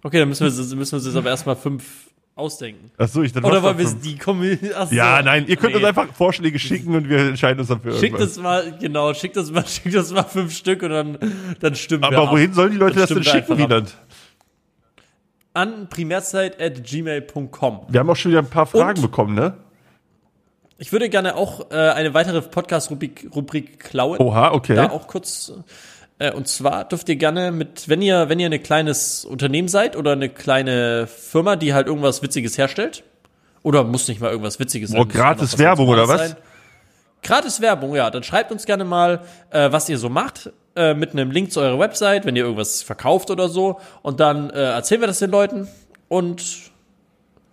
Okay, 0.03 0.19
dann 0.19 0.29
müssen 0.29 0.45
wir, 0.45 0.77
müssen 0.77 0.93
wir 0.93 0.97
uns 0.97 1.07
jetzt 1.07 1.17
aber 1.17 1.31
erstmal 1.31 1.57
fünf 1.57 2.07
ausdenken. 2.37 2.91
Achso, 2.99 3.23
ich 3.23 3.33
dann 3.33 3.43
Oder 3.45 3.63
wollen 3.63 3.79
wir 3.79 3.87
ab 3.87 3.93
es 3.93 3.99
die 4.01 4.17
Community. 4.19 4.71
Ja, 4.91 5.21
nein, 5.23 5.47
ihr 5.49 5.57
könnt 5.57 5.73
Nee. 5.73 5.79
uns 5.79 5.87
einfach 5.89 6.13
Vorschläge 6.15 6.59
schicken 6.59 6.95
und 6.95 7.09
wir 7.09 7.19
entscheiden 7.31 7.59
uns 7.59 7.69
dann 7.69 7.81
für 7.81 7.99
Schickt 7.99 8.21
uns 8.21 8.37
mal, 8.39 8.77
genau, 8.79 9.13
schickt 9.15 9.37
uns 9.39 9.51
mal, 9.51 9.67
schickt 9.67 9.97
uns 9.97 10.13
mal 10.13 10.23
fünf 10.23 10.55
Stück 10.55 10.83
und 10.83 10.91
dann, 10.91 11.19
dann 11.61 11.75
stimmen 11.75 12.03
wir 12.03 12.09
Aber 12.09 12.25
ab. 12.29 12.33
wohin 12.33 12.53
sollen 12.53 12.73
die 12.73 12.77
Leute 12.79 13.01
das 13.01 13.09
denn 13.09 13.17
wir 13.19 13.25
schicken, 13.25 13.53
ab. 13.53 13.59
Wieland? 13.59 13.97
An 15.55 15.89
primärzeit.gmail.com. 15.89 17.81
Wir 17.89 18.01
haben 18.01 18.11
auch 18.11 18.17
schon 18.17 18.31
wieder 18.33 18.43
ein 18.43 18.51
paar 18.51 18.67
Fragen 18.67 18.99
Und- 19.01 19.11
bekommen, 19.11 19.35
ne? 19.35 19.55
Ich 20.79 20.93
würde 20.93 21.09
gerne 21.09 21.37
auch 21.37 21.71
äh, 21.71 21.75
eine 21.75 22.13
weitere 22.13 22.43
Podcast-Rubrik 22.43 23.31
Rubrik 23.35 23.81
klauen. 23.81 24.19
Oha, 24.19 24.53
okay. 24.53 24.75
Da 24.75 24.91
auch 24.91 25.07
kurz. 25.09 25.49
Äh, 25.49 25.63
und 26.35 26.49
zwar 26.49 26.85
dürft 26.85 27.09
ihr 27.09 27.17
gerne 27.17 27.53
mit, 27.53 27.89
wenn 27.89 28.01
ihr, 28.01 28.29
wenn 28.29 28.41
ihr 28.41 28.51
ein 28.51 28.63
kleines 28.63 29.25
Unternehmen 29.25 29.69
seid 29.69 29.97
oder 29.97 30.13
eine 30.13 30.29
kleine 30.29 31.07
Firma, 31.07 31.57
die 31.57 31.75
halt 31.75 31.87
irgendwas 31.87 32.23
Witziges 32.23 32.57
herstellt, 32.57 33.05
oder 33.63 33.85
muss 33.85 34.09
nicht 34.09 34.21
mal 34.21 34.31
irgendwas 34.31 34.59
Witziges 34.59 34.93
das 34.93 34.99
kann 34.99 35.09
gratis 35.09 35.59
Werbung, 35.59 35.89
oder 35.89 36.09
was? 36.09 36.37
Gratis 37.23 37.61
Werbung, 37.61 37.97
ja. 37.97 38.11
Dann 38.11 38.23
schreibt 38.23 38.53
uns 38.53 38.65
gerne 38.65 38.85
mal, 38.85 39.23
äh, 39.51 39.73
was 39.73 39.89
ihr 39.89 39.99
so 39.99 40.09
macht. 40.09 40.53
äh, 40.77 40.95
mit 40.95 41.13
einem 41.13 41.31
Link 41.31 41.51
zu 41.51 41.61
eurer 41.61 41.79
Website, 41.79 42.27
wenn 42.27 42.37
ihr 42.37 42.45
irgendwas 42.45 42.83
verkauft 42.83 43.31
oder 43.31 43.49
so. 43.49 43.81
Und 44.03 44.21
dann 44.21 44.51
äh, 44.51 44.63
erzählen 44.75 45.01
wir 45.01 45.09
das 45.09 45.19
den 45.19 45.31
Leuten. 45.31 45.67
Und 46.09 46.71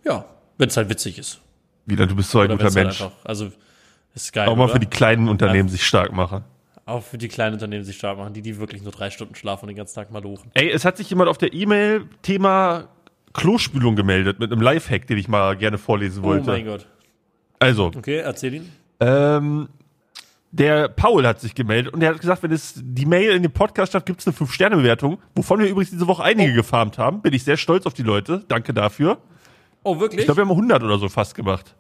ja, 0.04 0.26
wenn 0.58 0.70
es 0.70 0.78
halt 0.78 0.90
witzig 0.90 1.18
ist. 1.18 1.40
Wieder, 1.86 2.06
du 2.06 2.16
bist 2.16 2.30
so 2.30 2.40
ein 2.40 2.46
Oder 2.46 2.56
guter 2.56 2.66
halt 2.66 2.76
Mensch. 2.76 3.02
Einfach, 3.02 3.16
also 3.24 3.52
ist 4.14 4.34
geil. 4.34 4.48
Auch 4.48 4.56
mal 4.56 4.66
oder? 4.66 4.74
für 4.74 4.80
die 4.80 4.88
kleinen 4.88 5.30
Unternehmen 5.30 5.70
sich 5.70 5.86
stark 5.86 6.12
machen. 6.14 6.44
Auch 6.86 7.02
für 7.04 7.18
die 7.18 7.30
kleinen 7.30 7.54
Unternehmen 7.54 7.86
sich 7.86 7.96
stark 7.96 8.18
machen, 8.18 8.34
die, 8.34 8.42
die 8.42 8.58
wirklich 8.60 8.82
nur 8.82 8.92
drei 8.92 9.10
Stunden 9.10 9.36
schlafen 9.36 9.64
und 9.64 9.68
den 9.70 9.78
ganzen 9.78 9.96
Tag 9.96 10.12
mal 10.12 10.22
lochen. 10.22 10.52
Ey, 10.54 10.70
es 10.70 10.84
hat 10.84 10.98
sich 10.98 11.10
jemand 11.10 11.30
auf 11.30 11.38
der 11.38 11.54
E-Mail 11.54 12.06
Thema 12.24 12.90
Klospülung 13.34 13.96
gemeldet 13.96 14.40
mit 14.40 14.52
einem 14.52 14.62
Lifehack, 14.62 15.08
den 15.08 15.18
ich 15.18 15.28
mal 15.28 15.56
gerne 15.56 15.78
vorlesen 15.78 16.24
wollte. 16.24 16.50
Oh 16.50 16.54
mein 16.54 16.66
Gott. 16.66 16.86
Also, 17.60 17.86
Okay, 17.96 18.18
erzähl 18.18 18.56
ihn. 18.56 18.70
ähm, 19.00 19.70
der 20.52 20.88
Paul 20.90 21.26
hat 21.26 21.40
sich 21.40 21.56
gemeldet 21.56 21.94
und 21.94 22.02
der 22.02 22.10
hat 22.14 22.20
gesagt, 22.20 22.44
wenn 22.44 22.52
es 22.52 22.74
die 22.76 23.06
Mail 23.08 23.32
in 23.32 23.42
dem 23.42 23.52
Podcast 23.54 23.94
schafft, 23.94 24.06
gibt 24.06 24.20
es 24.20 24.28
eine 24.28 24.36
5-Sterne-Bewertung, 24.36 25.18
wovon 25.34 25.60
wir 25.60 25.68
übrigens 25.68 25.90
diese 25.90 26.06
Woche 26.08 26.24
einige 26.24 26.54
gefarmt 26.54 26.98
haben. 27.00 27.22
Bin 27.22 27.34
ich 27.34 27.44
sehr 27.44 27.58
stolz 27.58 27.86
auf 27.88 27.94
die 27.96 28.04
Leute. 28.04 28.44
Danke 28.50 28.74
dafür. 28.74 29.18
Oh, 29.84 30.00
wirklich? 30.00 30.20
Ich 30.20 30.26
glaube, 30.26 30.40
wir 30.40 30.46
haben 30.46 30.52
100 30.52 30.84
oder 30.84 31.00
so 31.00 31.10
fast 31.10 31.34
gemacht. 31.34 31.76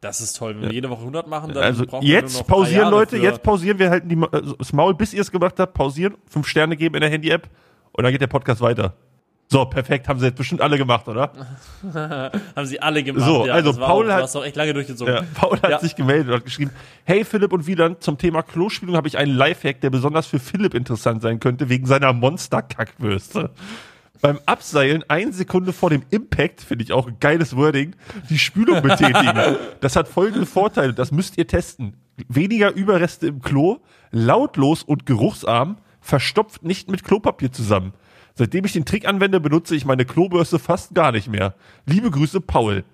Das 0.00 0.20
ist 0.20 0.34
toll. 0.36 0.54
Wenn 0.56 0.62
wir 0.68 0.72
jede 0.72 0.88
Woche 0.90 1.00
100 1.00 1.26
machen, 1.26 1.52
dann 1.52 1.62
Also 1.62 1.84
brauchen 1.86 2.06
wir 2.06 2.12
jetzt 2.12 2.34
noch 2.38 2.46
drei 2.46 2.52
pausieren, 2.54 2.90
Leute, 2.90 3.16
jetzt 3.16 3.42
pausieren 3.42 3.78
wir 3.78 3.90
halten 3.90 4.08
die, 4.08 4.18
also 4.30 4.54
das 4.54 4.72
Maul, 4.72 4.94
bis 4.94 5.12
ihr 5.12 5.20
es 5.22 5.30
gemacht 5.30 5.54
habt, 5.58 5.74
pausieren, 5.74 6.14
5 6.30 6.46
Sterne 6.46 6.76
geben 6.76 6.94
in 6.94 7.00
der 7.00 7.10
Handy-App 7.10 7.48
und 7.92 8.04
dann 8.04 8.12
geht 8.12 8.20
der 8.20 8.26
Podcast 8.28 8.60
weiter. 8.60 8.94
So, 9.50 9.64
perfekt, 9.64 10.06
haben 10.08 10.20
sie 10.20 10.26
jetzt 10.26 10.36
bestimmt 10.36 10.60
alle 10.60 10.76
gemacht, 10.76 11.08
oder? 11.08 11.32
Haben 12.54 12.66
sie 12.66 12.82
alle 12.82 13.02
gemacht. 13.02 13.24
So, 13.24 13.46
ja, 13.46 13.54
also 13.54 13.72
Paul 13.72 14.10
auch, 14.10 14.14
hat- 14.16 14.36
auch 14.36 14.44
echt 14.44 14.56
lange 14.56 14.74
durchgezogen. 14.74 15.14
Ja, 15.14 15.22
Paul 15.34 15.58
hat 15.62 15.70
Ja. 15.70 15.78
sich 15.80 15.96
gemeldet 15.96 16.28
und 16.28 16.34
hat 16.34 16.44
geschrieben, 16.44 16.70
hey 17.04 17.24
Philipp 17.24 17.50
und 17.54 17.66
Wieland, 17.66 18.02
zum 18.02 18.18
Thema 18.18 18.42
Klospülung 18.42 18.94
habe 18.94 19.08
ich 19.08 19.16
einen 19.16 19.34
Lifehack, 19.34 19.80
der 19.80 19.88
besonders 19.88 20.26
für 20.26 20.38
Philipp 20.38 20.74
interessant 20.74 21.22
sein 21.22 21.40
könnte, 21.40 21.70
wegen 21.70 21.86
seiner 21.86 22.12
Monster-Kackwürste. 22.12 23.48
Beim 24.20 24.40
Abseilen 24.46 25.04
eine 25.08 25.32
Sekunde 25.32 25.72
vor 25.72 25.90
dem 25.90 26.02
Impact, 26.10 26.60
finde 26.60 26.84
ich 26.84 26.92
auch 26.92 27.06
ein 27.06 27.18
geiles 27.20 27.56
Wording, 27.56 27.94
die 28.30 28.38
Spülung 28.38 28.82
betätigen. 28.82 29.56
Das 29.80 29.94
hat 29.94 30.08
folgende 30.08 30.46
Vorteile, 30.46 30.92
das 30.92 31.12
müsst 31.12 31.38
ihr 31.38 31.46
testen. 31.46 31.94
Weniger 32.28 32.72
Überreste 32.72 33.28
im 33.28 33.42
Klo, 33.42 33.78
lautlos 34.10 34.82
und 34.82 35.06
geruchsarm, 35.06 35.76
verstopft 36.00 36.64
nicht 36.64 36.90
mit 36.90 37.04
Klopapier 37.04 37.52
zusammen. 37.52 37.92
Seitdem 38.34 38.64
ich 38.64 38.72
den 38.72 38.84
Trick 38.84 39.06
anwende, 39.06 39.40
benutze 39.40 39.76
ich 39.76 39.84
meine 39.84 40.04
Klobürste 40.04 40.58
fast 40.58 40.94
gar 40.94 41.12
nicht 41.12 41.28
mehr. 41.28 41.54
Liebe 41.86 42.10
Grüße, 42.10 42.40
Paul. 42.40 42.84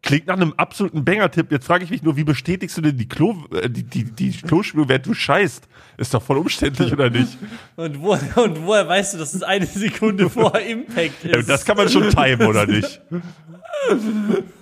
Klingt 0.00 0.28
nach 0.28 0.36
einem 0.36 0.54
absoluten 0.56 1.04
Banger-Tipp. 1.04 1.50
Jetzt 1.50 1.66
frage 1.66 1.84
ich 1.84 1.90
mich 1.90 2.02
nur, 2.02 2.16
wie 2.16 2.24
bestätigst 2.24 2.76
du 2.78 2.80
denn 2.82 2.96
die 2.96 3.08
Klo, 3.08 3.34
äh, 3.52 3.68
die, 3.68 3.82
die, 3.82 4.04
die 4.04 4.30
Klospülung, 4.30 4.88
während 4.88 5.06
du 5.06 5.12
scheißt? 5.14 5.68
Ist 5.96 6.14
doch 6.14 6.22
voll 6.22 6.38
umständlich, 6.38 6.92
oder 6.92 7.10
nicht? 7.10 7.36
Und, 7.74 8.00
wo, 8.00 8.12
und 8.40 8.64
woher 8.64 8.86
weißt 8.88 9.14
du, 9.14 9.18
dass 9.18 9.34
es 9.34 9.42
eine 9.42 9.66
Sekunde 9.66 10.30
vor 10.30 10.56
Impact 10.58 11.24
Ja, 11.24 11.38
ist? 11.38 11.48
das 11.48 11.64
kann 11.64 11.76
man 11.76 11.88
schon 11.88 12.08
timen, 12.10 12.46
oder 12.46 12.64
nicht? 12.66 13.00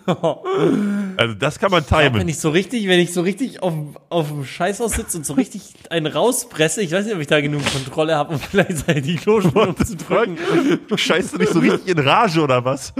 Also 0.07 1.35
das 1.35 1.59
kann 1.59 1.73
man 1.73 1.85
wenn 1.91 2.13
timen. 2.13 2.29
ich 2.29 2.39
so 2.39 2.51
richtig, 2.51 2.87
wenn 2.87 3.01
ich 3.01 3.13
so 3.13 3.23
richtig 3.23 3.63
auf, 3.63 3.75
auf 4.09 4.29
dem 4.29 4.45
Scheißhaus 4.45 4.93
sitze 4.93 5.17
und 5.19 5.27
so 5.27 5.33
richtig 5.35 5.63
einen 5.91 6.07
rauspresse, 6.07 6.81
ich 6.83 6.93
weiß 6.93 7.07
nicht, 7.07 7.15
ob 7.15 7.21
ich 7.21 7.27
da 7.27 7.41
genug 7.41 7.63
Kontrolle 7.73 8.15
habe, 8.15 8.35
um 8.35 8.41
vielleicht 8.41 8.87
die 9.05 9.17
Klospülung 9.17 9.77
zu 9.77 9.97
drücken. 9.97 10.37
Scheißt 10.95 11.35
du 11.35 11.39
nicht 11.39 11.53
so 11.53 11.59
richtig 11.59 11.89
in 11.89 11.99
Rage, 11.99 12.41
oder 12.41 12.65
was? 12.65 12.93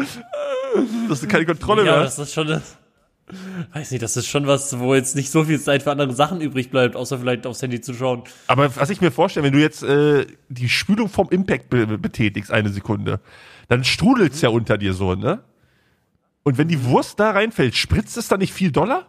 Dass 1.09 1.21
du 1.21 1.29
keine 1.29 1.47
Kontrolle 1.47 1.85
Ja, 1.85 1.93
mehr 1.93 2.03
das 2.03 2.19
hast? 2.19 2.29
ist 2.29 2.35
schon 2.35 2.49
das. 2.49 2.77
Weiß 3.73 3.91
nicht, 3.91 4.03
das 4.03 4.17
ist 4.17 4.29
schon 4.29 4.47
was, 4.47 4.79
wo 4.79 4.95
jetzt 4.95 5.17
nicht 5.17 5.31
so 5.31 5.45
viel 5.45 5.61
Zeit 5.61 5.83
für 5.83 5.91
andere 5.91 6.13
Sachen 6.15 6.41
übrig 6.41 6.71
bleibt, 6.71 6.95
außer 6.95 7.19
vielleicht 7.19 7.45
aufs 7.47 7.61
Handy 7.61 7.81
zu 7.81 7.93
schauen. 7.93 8.23
Aber 8.47 8.77
was 8.77 8.89
ich 8.89 9.01
mir 9.01 9.11
vorstelle, 9.11 9.45
wenn 9.45 9.53
du 9.53 9.61
jetzt 9.61 9.83
äh, 9.83 10.27
die 10.49 10.69
Spülung 10.69 11.09
vom 11.09 11.29
Impact 11.31 11.69
be 11.69 11.99
betätigst, 11.99 12.53
eine 12.53 12.69
Sekunde, 12.69 13.19
dann 13.69 13.83
strudelt's 13.83 14.41
ja 14.43 14.51
unter 14.51 14.79
dir 14.79 14.95
so, 14.95 15.17
ne? 15.17 15.43
Und 16.45 16.57
wenn 16.57 16.69
die 16.69 16.85
Wurst 16.85 17.19
da 17.19 17.33
reinfällt, 17.33 17.75
spritzt 17.75 18.17
es 18.17 18.29
dann 18.29 18.39
nicht 18.39 18.53
viel 18.53 18.71
Dollar? 18.71 19.09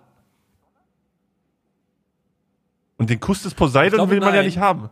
Und 2.97 3.11
den 3.11 3.19
Kuss 3.19 3.43
des 3.43 3.53
Poseidon 3.53 3.97
glaube, 3.97 4.11
will 4.13 4.19
man 4.19 4.29
ja 4.29 4.37
nein. 4.37 4.45
nicht 4.45 4.57
haben. 4.57 4.89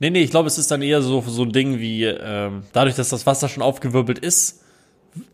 Nee, 0.00 0.10
nee, 0.10 0.22
ich 0.24 0.30
glaube, 0.30 0.48
es 0.48 0.58
ist 0.58 0.68
dann 0.72 0.82
eher 0.82 1.00
so, 1.00 1.20
so 1.20 1.44
ein 1.44 1.52
Ding 1.52 1.78
wie, 1.78 2.04
ähm, 2.04 2.64
dadurch, 2.72 2.96
dass 2.96 3.10
das 3.10 3.24
Wasser 3.24 3.48
schon 3.48 3.62
aufgewirbelt 3.62 4.18
ist, 4.18 4.61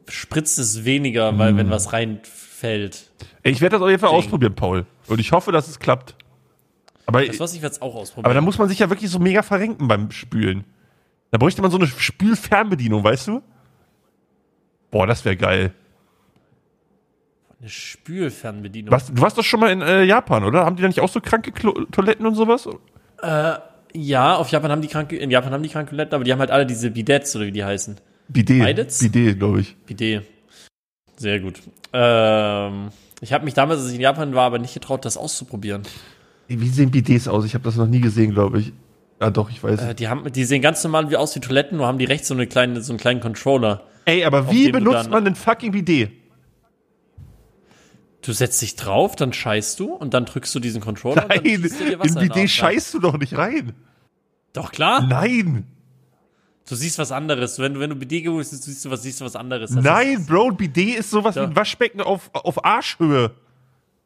spritzt 0.08 0.58
es 0.58 0.84
weniger, 0.84 1.38
weil 1.38 1.50
Hm. 1.50 1.56
wenn 1.58 1.70
was 1.70 1.92
reinfällt. 1.92 3.10
Ich 3.42 3.60
werde 3.60 3.76
das 3.76 3.82
auf 3.82 3.88
jeden 3.88 4.00
Fall 4.00 4.10
Ding. 4.10 4.18
ausprobieren, 4.18 4.54
Paul. 4.54 4.86
Und 5.06 5.20
ich 5.20 5.32
hoffe, 5.32 5.52
dass 5.52 5.68
es 5.68 5.78
klappt. 5.78 6.16
Aber, 7.06 7.24
Das 7.24 7.40
was 7.40 7.54
ich 7.54 7.62
jetzt 7.62 7.80
auch 7.80 7.94
ausprobieren. 7.94 8.26
aber 8.26 8.34
da 8.34 8.40
muss 8.40 8.58
man 8.58 8.68
sich 8.68 8.78
ja 8.80 8.90
wirklich 8.90 9.10
so 9.10 9.18
mega 9.18 9.42
verrenken 9.42 9.88
beim 9.88 10.10
Spülen. 10.10 10.64
Da 11.30 11.38
bräuchte 11.38 11.62
man 11.62 11.70
so 11.70 11.76
eine 11.78 11.86
Spülfernbedienung, 11.86 13.02
weißt 13.04 13.28
du? 13.28 13.42
Boah, 14.90 15.06
das 15.06 15.24
wäre 15.24 15.36
geil. 15.36 15.72
Eine 17.60 17.68
Spülfernbedienung. 17.68 18.92
Was, 18.92 19.06
du 19.12 19.20
warst 19.20 19.36
doch 19.38 19.44
schon 19.44 19.60
mal 19.60 19.70
in 19.70 19.80
äh, 19.82 20.04
Japan, 20.04 20.44
oder? 20.44 20.64
Haben 20.64 20.76
die 20.76 20.82
da 20.82 20.88
nicht 20.88 21.00
auch 21.00 21.08
so 21.08 21.20
kranke 21.20 21.52
Klo 21.52 21.72
Toiletten 21.90 22.26
und 22.26 22.34
sowas? 22.34 22.68
Ja, 23.94 24.36
auf 24.36 24.50
Japan 24.50 24.70
haben 24.70 24.82
die 24.82 24.88
kranke, 24.88 25.16
in 25.16 25.30
Japan 25.30 25.52
haben 25.52 25.62
die 25.62 25.68
kranke 25.70 25.90
Toiletten, 25.90 26.14
aber 26.14 26.24
die 26.24 26.32
haben 26.32 26.38
halt 26.40 26.50
alle 26.50 26.66
diese 26.66 26.90
Bidets 26.90 27.34
oder 27.36 27.46
wie 27.46 27.52
die 27.52 27.64
heißen. 27.64 27.96
Bidet. 28.28 28.60
Beides? 28.60 28.98
Bidet, 28.98 29.38
glaube 29.38 29.60
ich. 29.60 29.76
Bidet. 29.86 30.24
Sehr 31.16 31.40
gut. 31.40 31.60
Ähm, 31.92 32.88
ich 33.20 33.32
habe 33.32 33.44
mich 33.44 33.54
damals, 33.54 33.80
als 33.80 33.88
ich 33.88 33.96
in 33.96 34.00
Japan 34.00 34.34
war, 34.34 34.44
aber 34.44 34.58
nicht 34.58 34.74
getraut, 34.74 35.04
das 35.04 35.16
auszuprobieren. 35.16 35.82
Wie 36.46 36.68
sehen 36.68 36.90
Bidets 36.90 37.28
aus? 37.28 37.44
Ich 37.44 37.54
habe 37.54 37.64
das 37.64 37.76
noch 37.76 37.86
nie 37.86 38.00
gesehen, 38.00 38.32
glaube 38.32 38.60
ich. 38.60 38.72
Ah, 39.18 39.30
doch, 39.30 39.50
ich 39.50 39.62
weiß. 39.62 39.80
Äh, 39.82 39.94
die 39.94 40.08
haben, 40.08 40.30
die 40.32 40.44
sehen 40.44 40.62
ganz 40.62 40.82
normal 40.84 41.10
wie 41.10 41.16
aus 41.16 41.34
wie 41.34 41.40
Toiletten, 41.40 41.76
nur 41.78 41.86
haben 41.86 41.98
die 41.98 42.04
rechts 42.04 42.28
so 42.28 42.34
eine 42.34 42.46
kleine, 42.46 42.80
so 42.82 42.92
einen 42.92 43.00
kleinen 43.00 43.20
Controller. 43.20 43.82
Ey, 44.04 44.24
aber 44.24 44.50
wie 44.50 44.70
benutzt 44.70 45.04
dann- 45.04 45.10
man 45.10 45.24
denn 45.24 45.34
fucking 45.34 45.72
Bidet? 45.72 46.12
Du 48.22 48.32
setzt 48.32 48.60
dich 48.62 48.76
drauf, 48.76 49.16
dann 49.16 49.32
scheißt 49.32 49.80
du 49.80 49.92
und 49.92 50.12
dann 50.14 50.24
drückst 50.24 50.54
du 50.54 50.60
diesen 50.60 50.80
Controller. 50.80 51.22
und 51.24 51.30
dann 51.30 51.42
Nein, 51.44 51.62
er 51.62 51.68
dir 51.68 51.92
in 52.04 52.14
den 52.14 52.28
Bidet 52.28 52.50
scheißt 52.50 52.94
du 52.94 52.98
doch 53.00 53.18
nicht 53.18 53.36
rein. 53.36 53.72
Doch 54.52 54.70
klar. 54.72 55.06
Nein. 55.06 55.66
Du 56.68 56.74
siehst 56.74 56.98
was 56.98 57.12
anderes. 57.12 57.59
Wenn 57.59 57.74
du, 57.74 57.81
wenn 57.81 57.90
du 57.90 57.96
Bidet 57.96 58.24
geholt 58.24 58.46
hast, 58.46 58.62
siehst 58.62 58.85
du 58.85 58.90
was, 58.90 59.02
siehst 59.02 59.20
du 59.20 59.24
was 59.24 59.37
anderes. 59.37 59.70
Das 59.70 59.83
Nein, 59.83 60.24
Bro, 60.26 60.52
Bidet 60.52 60.98
ist 60.98 61.11
sowas 61.11 61.35
wie 61.35 61.40
Doch. 61.40 61.48
ein 61.48 61.57
Waschbecken 61.57 62.02
auf, 62.02 62.31
auf 62.35 62.62
Arschhöhe. 62.64 63.31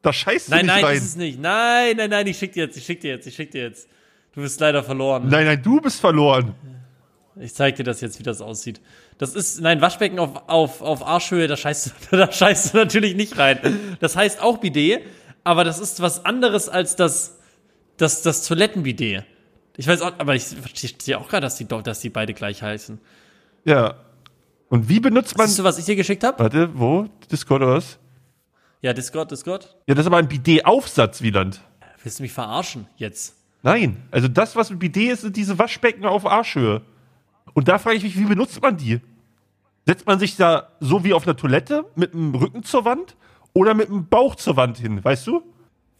Da 0.01 0.13
scheißt 0.13 0.49
du 0.49 0.53
Nein, 0.53 0.67
nicht 0.67 0.75
nein, 0.75 0.85
rein. 0.85 0.97
ist 0.97 1.05
es 1.05 1.17
nicht. 1.17 1.41
Nein, 1.41 1.97
nein, 1.97 2.11
nein, 2.11 2.27
ich 2.27 2.39
schick 2.39 2.53
dir 2.53 2.65
jetzt, 2.65 2.77
ich 2.77 2.85
schick 2.85 3.01
dir 3.01 3.11
jetzt, 3.11 3.27
ich 3.27 3.35
schick 3.35 3.51
dir 3.51 3.63
jetzt. 3.63 3.89
Du 4.35 4.43
bist 4.43 4.61
leider 4.61 4.83
verloren. 4.83 5.29
Nein, 5.29 5.45
nein, 5.45 5.63
du 5.63 5.81
bist 5.81 6.01
verloren. 6.01 6.55
Ich 7.41 7.55
zeig 7.55 7.77
dir 7.77 7.85
das 7.85 8.01
jetzt, 8.01 8.19
wie 8.19 8.23
das 8.23 8.41
aussieht. 8.41 8.81
Das 9.19 9.35
ist, 9.35 9.61
nein, 9.61 9.81
Waschbecken 9.81 10.19
auf, 10.19 10.49
auf, 10.49 10.83
auf 10.83 11.07
Arschhöhe, 11.07 11.47
da 11.47 11.57
scheißt, 11.57 11.95
du, 12.11 12.17
da 12.17 12.31
scheißt 12.31 12.75
du 12.75 12.79
natürlich 12.79 13.17
nicht 13.17 13.39
rein. 13.39 13.59
Das 14.01 14.17
heißt 14.17 14.41
auch 14.41 14.59
Bidet, 14.59 15.03
aber 15.45 15.65
das 15.65 15.79
ist 15.79 16.01
was 16.01 16.25
anderes 16.25 16.69
als 16.69 16.95
das, 16.95 17.39
das, 17.97 18.23
das 18.23 18.47
Toilettenbidet. 18.47 19.25
Ich 19.77 19.87
weiß 19.87 20.03
auch, 20.03 20.13
aber 20.19 20.35
ich 20.35 20.45
verstehe 20.45 21.19
auch 21.19 21.29
gerade, 21.29 21.43
dass 21.47 21.57
die, 21.57 21.65
doch- 21.67 21.83
dass 21.83 22.01
die 22.01 22.11
beide 22.11 22.35
gleich 22.35 22.63
heißen. 22.63 23.01
Ja. 23.65 23.95
Und 24.69 24.89
wie 24.89 25.01
benutzt 25.01 25.37
man. 25.37 25.47
Siehst 25.47 25.59
du, 25.59 25.65
was 25.65 25.79
ich 25.79 25.85
dir 25.85 25.97
geschickt 25.97 26.25
habe? 26.25 26.39
Warte, 26.43 26.71
wo? 26.79 27.07
Discord 27.31 27.63
oder 27.63 27.75
was? 27.75 27.99
Ja, 28.81 28.93
Discord, 28.93 29.31
Discord. 29.31 29.77
Ja, 29.87 29.95
das 29.95 30.03
ist 30.05 30.07
aber 30.09 30.17
ein 30.19 30.29
Bidet-Aufsatz, 30.29 31.23
Wieland. 31.23 31.61
Willst 32.03 32.19
du 32.19 32.23
mich 32.25 32.33
verarschen 32.33 32.87
jetzt? 32.97 33.37
Nein, 33.63 34.03
also 34.11 34.27
das, 34.29 34.57
was 34.57 34.71
ein 34.71 34.79
Bidet 34.81 35.13
ist, 35.13 35.21
sind 35.23 35.37
diese 35.37 35.57
Waschbecken 35.59 36.05
auf 36.05 36.27
Arschhöhe. 36.27 36.83
Und 37.55 37.69
da 37.69 37.79
frage 37.79 37.97
ich 37.97 38.03
mich, 38.03 38.19
wie 38.19 38.25
benutzt 38.25 38.61
man 38.61 38.77
die? 38.77 39.01
Setzt 39.87 40.07
man 40.07 40.19
sich 40.19 40.37
da 40.37 40.69
so 40.81 41.05
wie 41.05 41.13
auf 41.13 41.27
einer 41.27 41.37
Toilette 41.37 41.85
mit 41.95 42.13
dem 42.13 42.35
Rücken 42.35 42.65
zur 42.65 42.85
Wand 42.85 43.15
oder 43.53 43.75
mit 43.75 43.89
dem 43.89 44.09
Bauch 44.09 44.35
zur 44.35 44.57
Wand 44.57 44.79
hin, 44.79 45.05
weißt 45.05 45.27
du? 45.29 45.43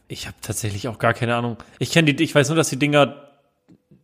Ich 0.09 0.27
habe 0.27 0.37
tatsächlich 0.41 0.89
auch 0.89 0.99
gar 0.99 1.15
keine 1.15 1.37
Ahnung. 1.37 1.57
Ich 1.79 1.93
kenne 1.93 2.13
die, 2.15 2.25
ich 2.25 2.35
weiß 2.35 2.49
nur, 2.49 2.57
dass 2.57 2.69
die 2.71 2.79
Dinger, 2.79 3.29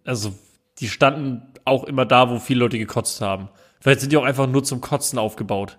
also 0.09 0.35
die 0.79 0.89
standen 0.89 1.43
auch 1.65 1.85
immer 1.85 2.07
da, 2.07 2.31
wo 2.31 2.39
viele 2.39 2.61
Leute 2.61 2.79
gekotzt 2.79 3.21
haben. 3.21 3.49
Vielleicht 3.81 4.01
sind 4.01 4.11
die 4.11 4.17
auch 4.17 4.25
einfach 4.25 4.47
nur 4.47 4.65
zum 4.65 4.81
Kotzen 4.81 5.19
aufgebaut. 5.19 5.79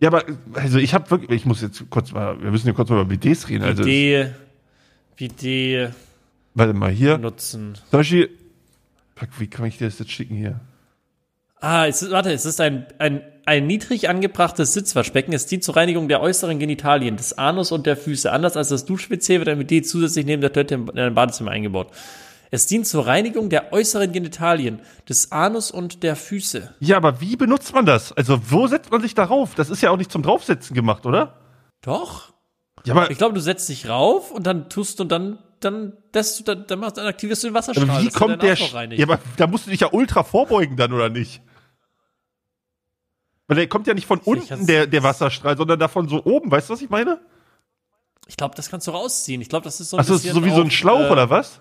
Ja, 0.00 0.08
aber 0.08 0.24
also 0.54 0.78
ich 0.78 0.92
habe 0.92 1.10
wirklich, 1.10 1.30
ich 1.30 1.46
muss 1.46 1.62
jetzt 1.62 1.88
kurz 1.90 2.12
mal, 2.12 2.42
wir 2.42 2.50
müssen 2.50 2.66
ja 2.66 2.72
kurz 2.72 2.90
mal 2.90 2.96
über 2.96 3.08
Bidets 3.08 3.48
reden. 3.48 3.64
Also, 3.64 3.84
Bidet, 3.84 4.34
Bidet 5.16 5.94
warte 6.54 6.74
mal 6.74 6.90
hier. 6.90 7.16
nutzen. 7.18 7.74
Zum 7.90 8.00
Beispiel, 8.00 8.30
fuck, 9.14 9.28
wie 9.38 9.46
kann 9.46 9.66
ich 9.66 9.78
dir 9.78 9.86
das 9.86 9.98
jetzt 9.98 10.10
schicken 10.10 10.34
hier? 10.34 10.60
Ah, 11.60 11.86
es 11.86 12.02
ist, 12.02 12.10
warte, 12.10 12.32
es 12.32 12.44
ist 12.44 12.60
ein, 12.60 12.86
ein, 12.98 13.22
ein 13.46 13.66
niedrig 13.66 14.08
angebrachtes 14.08 14.74
Sitzwaschbecken. 14.74 15.32
Es 15.32 15.46
dient 15.46 15.64
zur 15.64 15.76
Reinigung 15.76 16.08
der 16.08 16.20
äußeren 16.20 16.58
Genitalien, 16.58 17.16
des 17.16 17.38
Anus 17.38 17.72
und 17.72 17.86
der 17.86 17.96
Füße. 17.96 18.30
Anders 18.30 18.56
als 18.56 18.68
das 18.68 18.84
Dusch-WC 18.84 19.38
wird 19.38 19.48
ein 19.48 19.58
Bidet 19.58 19.88
zusätzlich 19.88 20.26
neben 20.26 20.42
der 20.42 20.52
Toilette 20.52 20.74
in 20.74 20.98
ein 20.98 21.14
Badezimmer 21.14 21.52
eingebaut. 21.52 21.92
Es 22.50 22.66
dient 22.66 22.86
zur 22.86 23.06
Reinigung 23.06 23.48
der 23.50 23.72
äußeren 23.72 24.12
Genitalien, 24.12 24.80
des 25.08 25.32
Anus 25.32 25.70
und 25.70 26.02
der 26.02 26.16
Füße. 26.16 26.74
Ja, 26.80 26.96
aber 26.96 27.20
wie 27.20 27.36
benutzt 27.36 27.74
man 27.74 27.86
das? 27.86 28.12
Also, 28.12 28.38
wo 28.50 28.66
setzt 28.66 28.90
man 28.90 29.00
sich 29.00 29.14
darauf? 29.14 29.54
Das 29.54 29.70
ist 29.70 29.82
ja 29.82 29.90
auch 29.90 29.96
nicht 29.96 30.12
zum 30.12 30.22
Draufsetzen 30.22 30.74
gemacht, 30.74 31.06
oder? 31.06 31.40
Doch? 31.82 32.32
Ja, 32.84 32.94
aber 32.94 33.10
Ich 33.10 33.18
glaube, 33.18 33.34
du 33.34 33.40
setzt 33.40 33.68
dich 33.68 33.88
rauf 33.88 34.30
und 34.30 34.46
dann 34.46 34.68
tust 34.68 35.00
du 35.00 35.04
dann 35.04 35.38
dann, 35.64 35.94
das, 36.12 36.44
dann, 36.44 36.66
dann, 36.66 36.78
machst, 36.78 36.98
dann 36.98 37.06
aktivierst 37.06 37.42
du 37.42 37.48
den 37.48 37.54
Wasserstrahl. 37.54 37.88
Aber 37.88 38.02
wie 38.02 38.08
kommt 38.10 38.42
der, 38.42 38.54
ja, 38.54 39.06
aber 39.06 39.18
da 39.36 39.46
musst 39.46 39.66
du 39.66 39.70
dich 39.70 39.80
ja 39.80 39.88
ultra 39.92 40.22
vorbeugen 40.22 40.76
dann, 40.76 40.92
oder 40.92 41.08
nicht? 41.08 41.40
Weil 43.46 43.56
der 43.56 43.68
kommt 43.68 43.86
ja 43.86 43.94
nicht 43.94 44.06
von 44.06 44.20
unten, 44.20 44.66
der, 44.66 44.86
der 44.86 45.02
Wasserstrahl, 45.02 45.56
sondern 45.56 45.78
davon 45.78 46.08
so 46.08 46.24
oben. 46.24 46.50
Weißt 46.50 46.68
du, 46.68 46.74
was 46.74 46.82
ich 46.82 46.90
meine? 46.90 47.20
Ich 48.26 48.36
glaube, 48.36 48.54
das 48.54 48.70
kannst 48.70 48.86
du 48.86 48.90
rausziehen. 48.90 49.40
Ich 49.42 49.48
glaube, 49.48 49.64
das 49.64 49.80
ist 49.80 49.90
so 49.90 49.96
ein 49.96 50.00
Achso, 50.00 50.14
ist 50.14 50.24
so 50.24 50.44
wie 50.44 50.50
auf, 50.50 50.56
so 50.56 50.62
ein 50.62 50.70
Schlauch, 50.70 51.08
äh, 51.08 51.10
oder 51.10 51.28
was? 51.28 51.60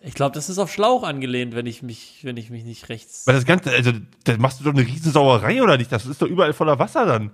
Ich 0.00 0.14
glaube, 0.14 0.34
das 0.34 0.48
ist 0.48 0.58
auf 0.58 0.72
Schlauch 0.72 1.02
angelehnt, 1.02 1.54
wenn 1.56 1.66
ich 1.66 1.82
mich, 1.82 2.20
wenn 2.22 2.36
ich 2.36 2.50
mich 2.50 2.64
nicht 2.64 2.88
rechts. 2.88 3.26
Weil 3.26 3.34
das 3.34 3.44
Ganze, 3.44 3.70
also, 3.70 3.92
da 4.24 4.36
machst 4.36 4.60
du 4.60 4.64
doch 4.64 4.72
eine 4.72 4.86
Riesensauerei, 4.86 5.60
oder 5.62 5.76
nicht? 5.76 5.90
Das 5.90 6.06
ist 6.06 6.22
doch 6.22 6.28
überall 6.28 6.52
voller 6.52 6.78
Wasser 6.78 7.04
dann. 7.04 7.30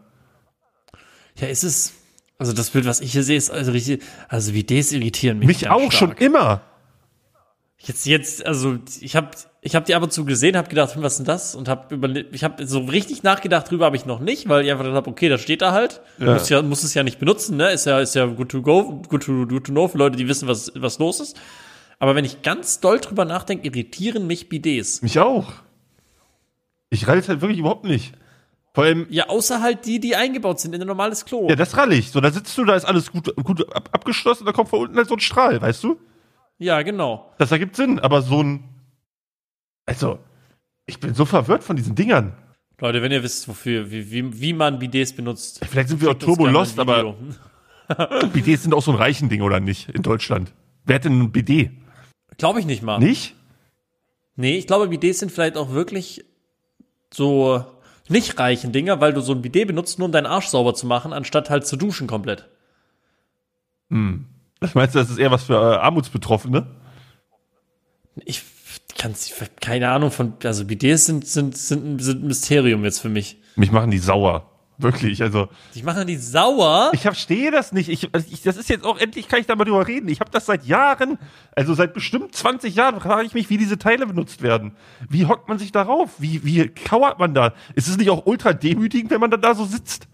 Ja, 1.37 1.49
ist 1.49 1.65
es. 1.65 1.93
Also 2.39 2.53
das 2.53 2.71
Bild, 2.71 2.85
was 2.85 3.01
ich 3.01 3.13
hier 3.13 3.23
sehe, 3.23 3.37
ist 3.37 3.51
also 3.51 3.71
richtig, 3.71 4.03
also 4.29 4.55
wie 4.55 4.65
desilritieren 4.65 5.39
mich. 5.39 5.47
Mich 5.47 5.71
auch 5.71 5.93
stark. 5.93 5.93
schon 5.93 6.13
immer. 6.13 6.63
Jetzt, 7.79 8.07
jetzt, 8.07 8.45
also 8.47 8.79
ich 9.01 9.15
habe 9.15 9.31
ich 9.61 9.75
hab 9.75 9.85
die 9.85 9.95
ab 9.95 10.03
und 10.03 10.13
zu 10.13 10.25
gesehen, 10.25 10.57
habe 10.57 10.69
gedacht, 10.69 10.95
hm, 10.95 11.03
was 11.03 11.13
ist 11.13 11.19
denn 11.19 11.27
das? 11.27 11.55
Und 11.55 11.69
habe 11.69 11.95
überlegt, 11.95 12.35
ich 12.35 12.43
habe 12.43 12.67
so 12.67 12.81
richtig 12.81 13.23
nachgedacht 13.23 13.71
drüber 13.71 13.87
habe 13.87 13.97
ich 13.97 14.07
noch 14.07 14.21
nicht, 14.21 14.49
weil 14.49 14.65
ich 14.65 14.71
einfach 14.71 14.85
gedacht 14.85 14.97
habe, 14.97 15.11
okay, 15.11 15.29
da 15.29 15.39
steht 15.39 15.63
da 15.63 15.73
halt. 15.73 16.01
Ja. 16.19 16.35
Muss, 16.35 16.49
ja, 16.49 16.63
muss 16.63 16.83
es 16.83 16.95
ja 16.95 17.03
nicht 17.03 17.19
benutzen, 17.19 17.57
ne? 17.57 17.71
Ist 17.71 17.85
ja, 17.85 18.01
ist 18.01 18.15
ja 18.15 18.27
good 18.27 18.49
to 18.49 18.63
go, 18.63 19.03
good 19.09 19.23
to, 19.23 19.47
good 19.47 19.65
to 19.65 19.73
know 19.73 19.87
für 19.87 19.99
Leute, 19.99 20.17
die 20.17 20.29
wissen, 20.29 20.49
was, 20.49 20.73
was 20.75 20.99
los 20.99 21.21
ist. 21.21 21.37
Aber 22.05 22.15
wenn 22.15 22.27
ich 22.27 22.43
ganz 22.43 22.81
doll 22.81 22.99
drüber 23.01 23.25
nachdenke, 23.25 23.67
irritieren 23.67 24.27
mich 24.27 24.51
Bidets. 24.51 25.01
Mich 25.01 25.19
auch. 25.19 25.55
Ich 26.91 27.09
ralle 27.09 27.21
es 27.21 27.31
halt 27.31 27.41
wirklich 27.41 27.59
überhaupt 27.59 27.85
nicht. 27.85 28.13
Vor 28.75 28.85
allem. 28.85 29.07
Ja, 29.09 29.31
außer 29.31 29.63
halt 29.63 29.87
die, 29.87 30.01
die 30.01 30.15
eingebaut 30.15 30.61
sind 30.61 30.75
in 30.75 30.83
ein 30.83 30.87
normales 30.87 31.25
Klo. 31.25 31.49
Ja, 31.49 31.57
das 31.57 31.79
ralle 31.79 31.95
ich. 31.95 32.11
So, 32.11 32.21
da 32.21 32.31
sitzt 32.31 32.59
du, 32.59 32.67
da 32.67 32.77
ist 32.77 32.85
alles 32.85 33.11
gut, 33.11 33.35
gut 33.43 33.75
ab, 33.75 33.89
abgeschlossen, 33.91 34.45
da 34.45 34.53
kommt 34.53 34.69
von 34.69 34.81
unten 34.81 34.99
halt 34.99 35.09
so 35.09 35.15
ein 35.15 35.21
Strahl, 35.21 35.63
weißt 35.63 35.83
du? 35.83 35.99
Ja, 36.59 36.83
genau. 36.83 37.33
Das 37.39 37.51
ergibt 37.53 37.75
Sinn, 37.75 37.99
aber 37.99 38.21
so 38.21 38.43
ein. 38.43 38.65
Also, 39.87 40.19
ich 40.85 41.01
bin 41.01 41.15
so 41.15 41.25
verwirrt 41.25 41.65
von 41.65 41.75
diesen 41.75 41.95
Dingern. 41.95 42.35
Leute, 42.81 43.01
wenn 43.01 43.13
ihr 43.13 43.23
wisst, 43.23 43.49
wofür, 43.49 43.91
wie, 43.91 44.11
wie, 44.11 44.43
wie 44.43 44.53
man 44.53 44.79
Bidets 44.79 45.17
benutzt. 45.17 45.65
Vielleicht 45.67 45.89
sind 45.89 46.03
wir 46.03 46.11
auch 46.11 46.19
Turbo 46.19 46.45
Lost, 46.45 46.79
aber 46.79 47.15
Bidets 48.35 48.65
sind 48.65 48.75
auch 48.75 48.83
so 48.83 48.91
ein 48.91 48.99
reichen 48.99 49.31
Ding, 49.31 49.41
oder 49.41 49.59
nicht? 49.59 49.89
In 49.89 50.03
Deutschland. 50.03 50.53
Wer 50.85 50.97
hat 50.97 51.07
denn 51.07 51.19
ein 51.19 51.33
Bidet? 51.33 51.71
Glaube 52.39 52.61
ich 52.61 52.67
nicht 52.67 52.83
mal. 52.83 52.99
Nicht? 52.99 53.35
Nee, 54.37 54.57
ich 54.57 54.67
glaube, 54.67 54.89
Bidets 54.89 55.21
sind 55.21 55.31
vielleicht 55.31 55.57
auch 55.57 55.71
wirklich 55.71 56.25
so 57.13 57.65
nicht 58.09 58.39
reichen 58.39 58.73
Dinger, 58.73 59.01
weil 59.01 59.13
du 59.13 59.21
so 59.21 59.33
ein 59.33 59.43
Bidet 59.43 59.67
benutzt, 59.67 59.99
nur 59.99 60.07
um 60.07 60.13
deinen 60.13 60.27
Arsch 60.27 60.49
sauber 60.49 60.75
zu 60.75 60.87
machen, 60.87 61.13
anstatt 61.13 61.51
halt 61.51 61.67
zu 61.67 61.77
duschen 61.77 62.07
komplett. 62.07 62.49
Hm. 63.91 64.27
Was 64.61 64.75
meinst 64.75 64.95
du, 64.95 64.99
das 64.99 65.11
ist 65.11 65.19
eher 65.19 65.31
was 65.31 65.45
für 65.45 65.55
äh, 65.55 65.77
Armutsbetroffene? 65.77 66.67
Ich 68.25 68.43
kann 68.97 69.15
keine 69.61 69.91
Ahnung 69.91 70.11
von, 70.11 70.35
also 70.45 70.65
Bidets 70.65 71.07
sind, 71.07 71.27
sind, 71.27 71.57
sind, 71.57 71.99
sind 72.01 72.23
ein 72.23 72.29
Mysterium 72.29 72.85
jetzt 72.85 73.01
für 73.01 73.09
mich. 73.09 73.39
Mich 73.57 73.73
machen 73.73 73.91
die 73.91 73.99
sauer. 73.99 74.51
Wirklich, 74.77 75.23
also. 75.23 75.49
Ich 75.73 75.85
mache 75.85 76.05
die 76.05 76.17
sauer. 76.17 76.91
Ich 76.93 77.03
verstehe 77.03 77.51
das 77.51 77.73
nicht. 77.73 77.89
Ich, 77.89 78.09
also 78.13 78.27
ich, 78.31 78.43
das 78.43 78.57
ist 78.57 78.69
jetzt 78.69 78.85
auch 78.85 78.99
endlich, 78.99 79.29
kann 79.29 79.41
ich 79.41 79.47
da 79.47 79.55
mal 79.55 79.65
drüber 79.65 79.87
reden. 79.87 80.09
Ich 80.09 80.21
habe 80.21 80.31
das 80.31 80.47
seit 80.47 80.65
Jahren, 80.65 81.19
also 81.55 81.75
seit 81.75 81.95
bestimmt 81.95 82.35
20 82.35 82.75
Jahren, 82.75 83.01
frage 83.01 83.25
ich 83.25 83.35
mich, 83.35 83.51
wie 83.51 83.57
diese 83.57 83.79
Teile 83.79 84.07
benutzt 84.07 84.43
werden. 84.43 84.77
Wie 85.09 85.27
hockt 85.27 85.49
man 85.49 85.59
sich 85.59 85.71
darauf? 85.71 86.11
Wie, 86.19 86.45
wie 86.45 86.69
kauert 86.69 87.19
man 87.19 87.35
da? 87.35 87.55
Ist 87.75 87.89
es 87.89 87.97
nicht 87.97 88.11
auch 88.11 88.27
ultra 88.27 88.53
demütigend, 88.53 89.11
wenn 89.13 89.21
man 89.21 89.31
dann 89.31 89.43
da 89.43 89.55
so 89.55 89.65
sitzt? 89.65 90.09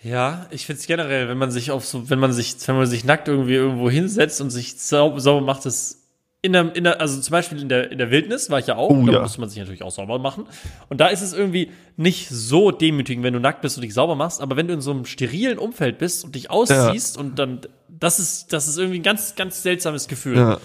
Ja, 0.00 0.46
ich 0.50 0.64
finde 0.64 0.80
es 0.80 0.86
generell, 0.86 1.28
wenn 1.28 1.38
man 1.38 1.50
sich 1.50 1.72
auf 1.72 1.84
so, 1.84 2.08
wenn 2.08 2.20
man 2.20 2.32
sich, 2.32 2.56
wenn 2.66 2.76
man 2.76 2.86
sich 2.86 3.04
nackt 3.04 3.26
irgendwie 3.26 3.54
irgendwo 3.54 3.90
hinsetzt 3.90 4.40
und 4.40 4.50
sich 4.50 4.78
sauber, 4.78 5.18
sauber 5.20 5.44
macht, 5.44 5.66
das 5.66 6.07
in 6.48 6.54
der, 6.54 6.74
in 6.74 6.84
der, 6.84 7.00
also 7.00 7.20
zum 7.20 7.30
Beispiel 7.30 7.60
in 7.60 7.68
der, 7.68 7.92
in 7.92 7.98
der 7.98 8.10
Wildnis 8.10 8.48
war 8.48 8.58
ich 8.58 8.66
ja 8.66 8.76
auch, 8.76 8.88
oh, 8.88 9.06
da 9.06 9.12
ja. 9.12 9.20
muss 9.20 9.36
man 9.36 9.50
sich 9.50 9.58
natürlich 9.58 9.82
auch 9.82 9.90
sauber 9.90 10.18
machen. 10.18 10.46
Und 10.88 10.98
da 10.98 11.08
ist 11.08 11.20
es 11.20 11.34
irgendwie 11.34 11.70
nicht 11.98 12.30
so 12.30 12.70
demütigend, 12.70 13.22
wenn 13.22 13.34
du 13.34 13.40
nackt 13.40 13.60
bist 13.60 13.76
und 13.76 13.82
dich 13.82 13.92
sauber 13.92 14.14
machst, 14.14 14.40
aber 14.40 14.56
wenn 14.56 14.66
du 14.66 14.72
in 14.72 14.80
so 14.80 14.90
einem 14.90 15.04
sterilen 15.04 15.58
Umfeld 15.58 15.98
bist 15.98 16.24
und 16.24 16.34
dich 16.34 16.50
ausziehst 16.50 17.16
ja. 17.16 17.22
und 17.22 17.38
dann, 17.38 17.60
das 17.88 18.18
ist, 18.18 18.54
das 18.54 18.66
ist 18.66 18.78
irgendwie 18.78 18.98
ein 19.00 19.02
ganz, 19.02 19.34
ganz 19.36 19.62
seltsames 19.62 20.08
Gefühl. 20.08 20.36
Ja. 20.36 20.58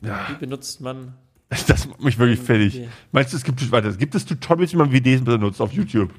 ja. 0.00 0.26
Wie 0.30 0.34
benutzt 0.34 0.80
man? 0.80 1.14
Das 1.66 1.88
macht 1.88 2.00
mich 2.00 2.16
wirklich 2.16 2.38
fertig. 2.38 2.82
Meinst 3.10 3.32
du, 3.32 3.36
es 3.36 3.42
gibt, 3.42 3.72
warte, 3.72 3.96
gibt 3.96 4.14
es 4.14 4.24
Tutorials, 4.24 4.72
wie 4.72 4.76
man 4.76 4.92
WDs 4.92 5.24
benutzt 5.24 5.60
auf 5.60 5.72
YouTube? 5.72 6.10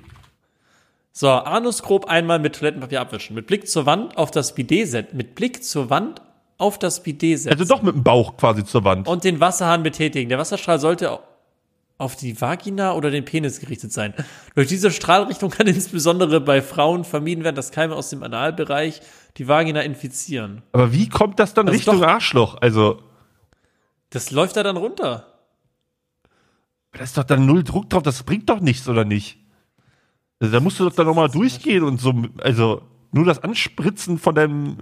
So, 1.14 1.30
Anus 1.30 1.84
grob 1.84 2.06
einmal 2.06 2.38
mit 2.40 2.58
Toilettenpapier 2.58 3.00
abwischen. 3.00 3.34
Mit 3.34 3.48
Blick 3.48 3.70
zur 3.70 3.86
Wand 3.86 4.18
auf 4.18 4.30
das 4.30 4.56
Bidet-Set. 4.56 5.14
Mit 5.14 5.36
Blick 5.36 5.64
zur 5.64 5.90
Wand 5.90 6.22
auf 6.62 6.80
das 6.80 7.04
Bidet 7.04 7.40
setzen. 7.40 7.60
Also 7.60 7.66
doch 7.66 7.82
mit 7.82 7.96
dem 7.96 8.04
Bauch 8.04 8.38
quasi 8.38 8.64
zur 8.64 8.84
Wand. 8.84 9.08
Und 9.08 9.24
den 9.24 9.40
Wasserhahn 9.40 9.84
betätigen. 9.84 10.30
Der 10.30 10.38
Wasserstrahl 10.38 10.80
sollte 10.80 11.20
auf 11.98 12.16
die 12.16 12.40
Vagina 12.40 12.94
oder 12.94 13.12
den 13.12 13.26
Penis 13.26 13.60
gerichtet 13.60 13.94
sein. 13.94 14.14
Durch 14.56 14.68
diese 14.68 14.92
Strahlrichtung 14.92 15.52
kann 15.52 15.68
insbesondere 15.68 16.42
bei 16.42 16.62
Frauen 16.62 17.04
vermieden 17.04 17.44
werden, 17.44 17.56
dass 17.56 17.72
Keime 17.72 17.96
aus 17.96 18.10
dem 18.10 18.24
Analbereich 18.24 19.02
die 19.38 19.48
Vagina 19.48 19.82
infizieren. 19.82 20.64
Aber 20.72 20.94
wie 20.94 21.10
kommt 21.10 21.40
das 21.40 21.54
dann 21.54 21.68
das 21.68 21.76
Richtung 21.76 22.00
doch, 22.00 22.08
Arschloch? 22.08 22.58
Also. 22.60 23.02
Das 24.10 24.32
läuft 24.32 24.58
da 24.58 24.64
dann 24.64 24.78
runter. 24.78 25.28
Da 26.92 27.04
ist 27.04 27.18
doch 27.18 27.24
dann 27.24 27.46
null 27.46 27.64
Druck 27.64 27.90
drauf, 27.90 28.04
das 28.04 28.24
bringt 28.24 28.50
doch 28.50 28.60
nichts, 28.60 28.90
oder 28.90 29.06
nicht? 29.06 29.38
Also 30.40 30.54
da 30.54 30.60
musst 30.60 30.80
du 30.80 30.86
doch 30.86 30.96
dann 30.96 31.06
nochmal 31.06 31.30
durchgehen 31.30 31.84
und 31.84 32.02
so, 32.02 32.14
also 32.40 32.82
nur 33.12 33.26
das 33.26 33.40
Anspritzen 33.40 34.18
von 34.18 34.36
deinem 34.36 34.78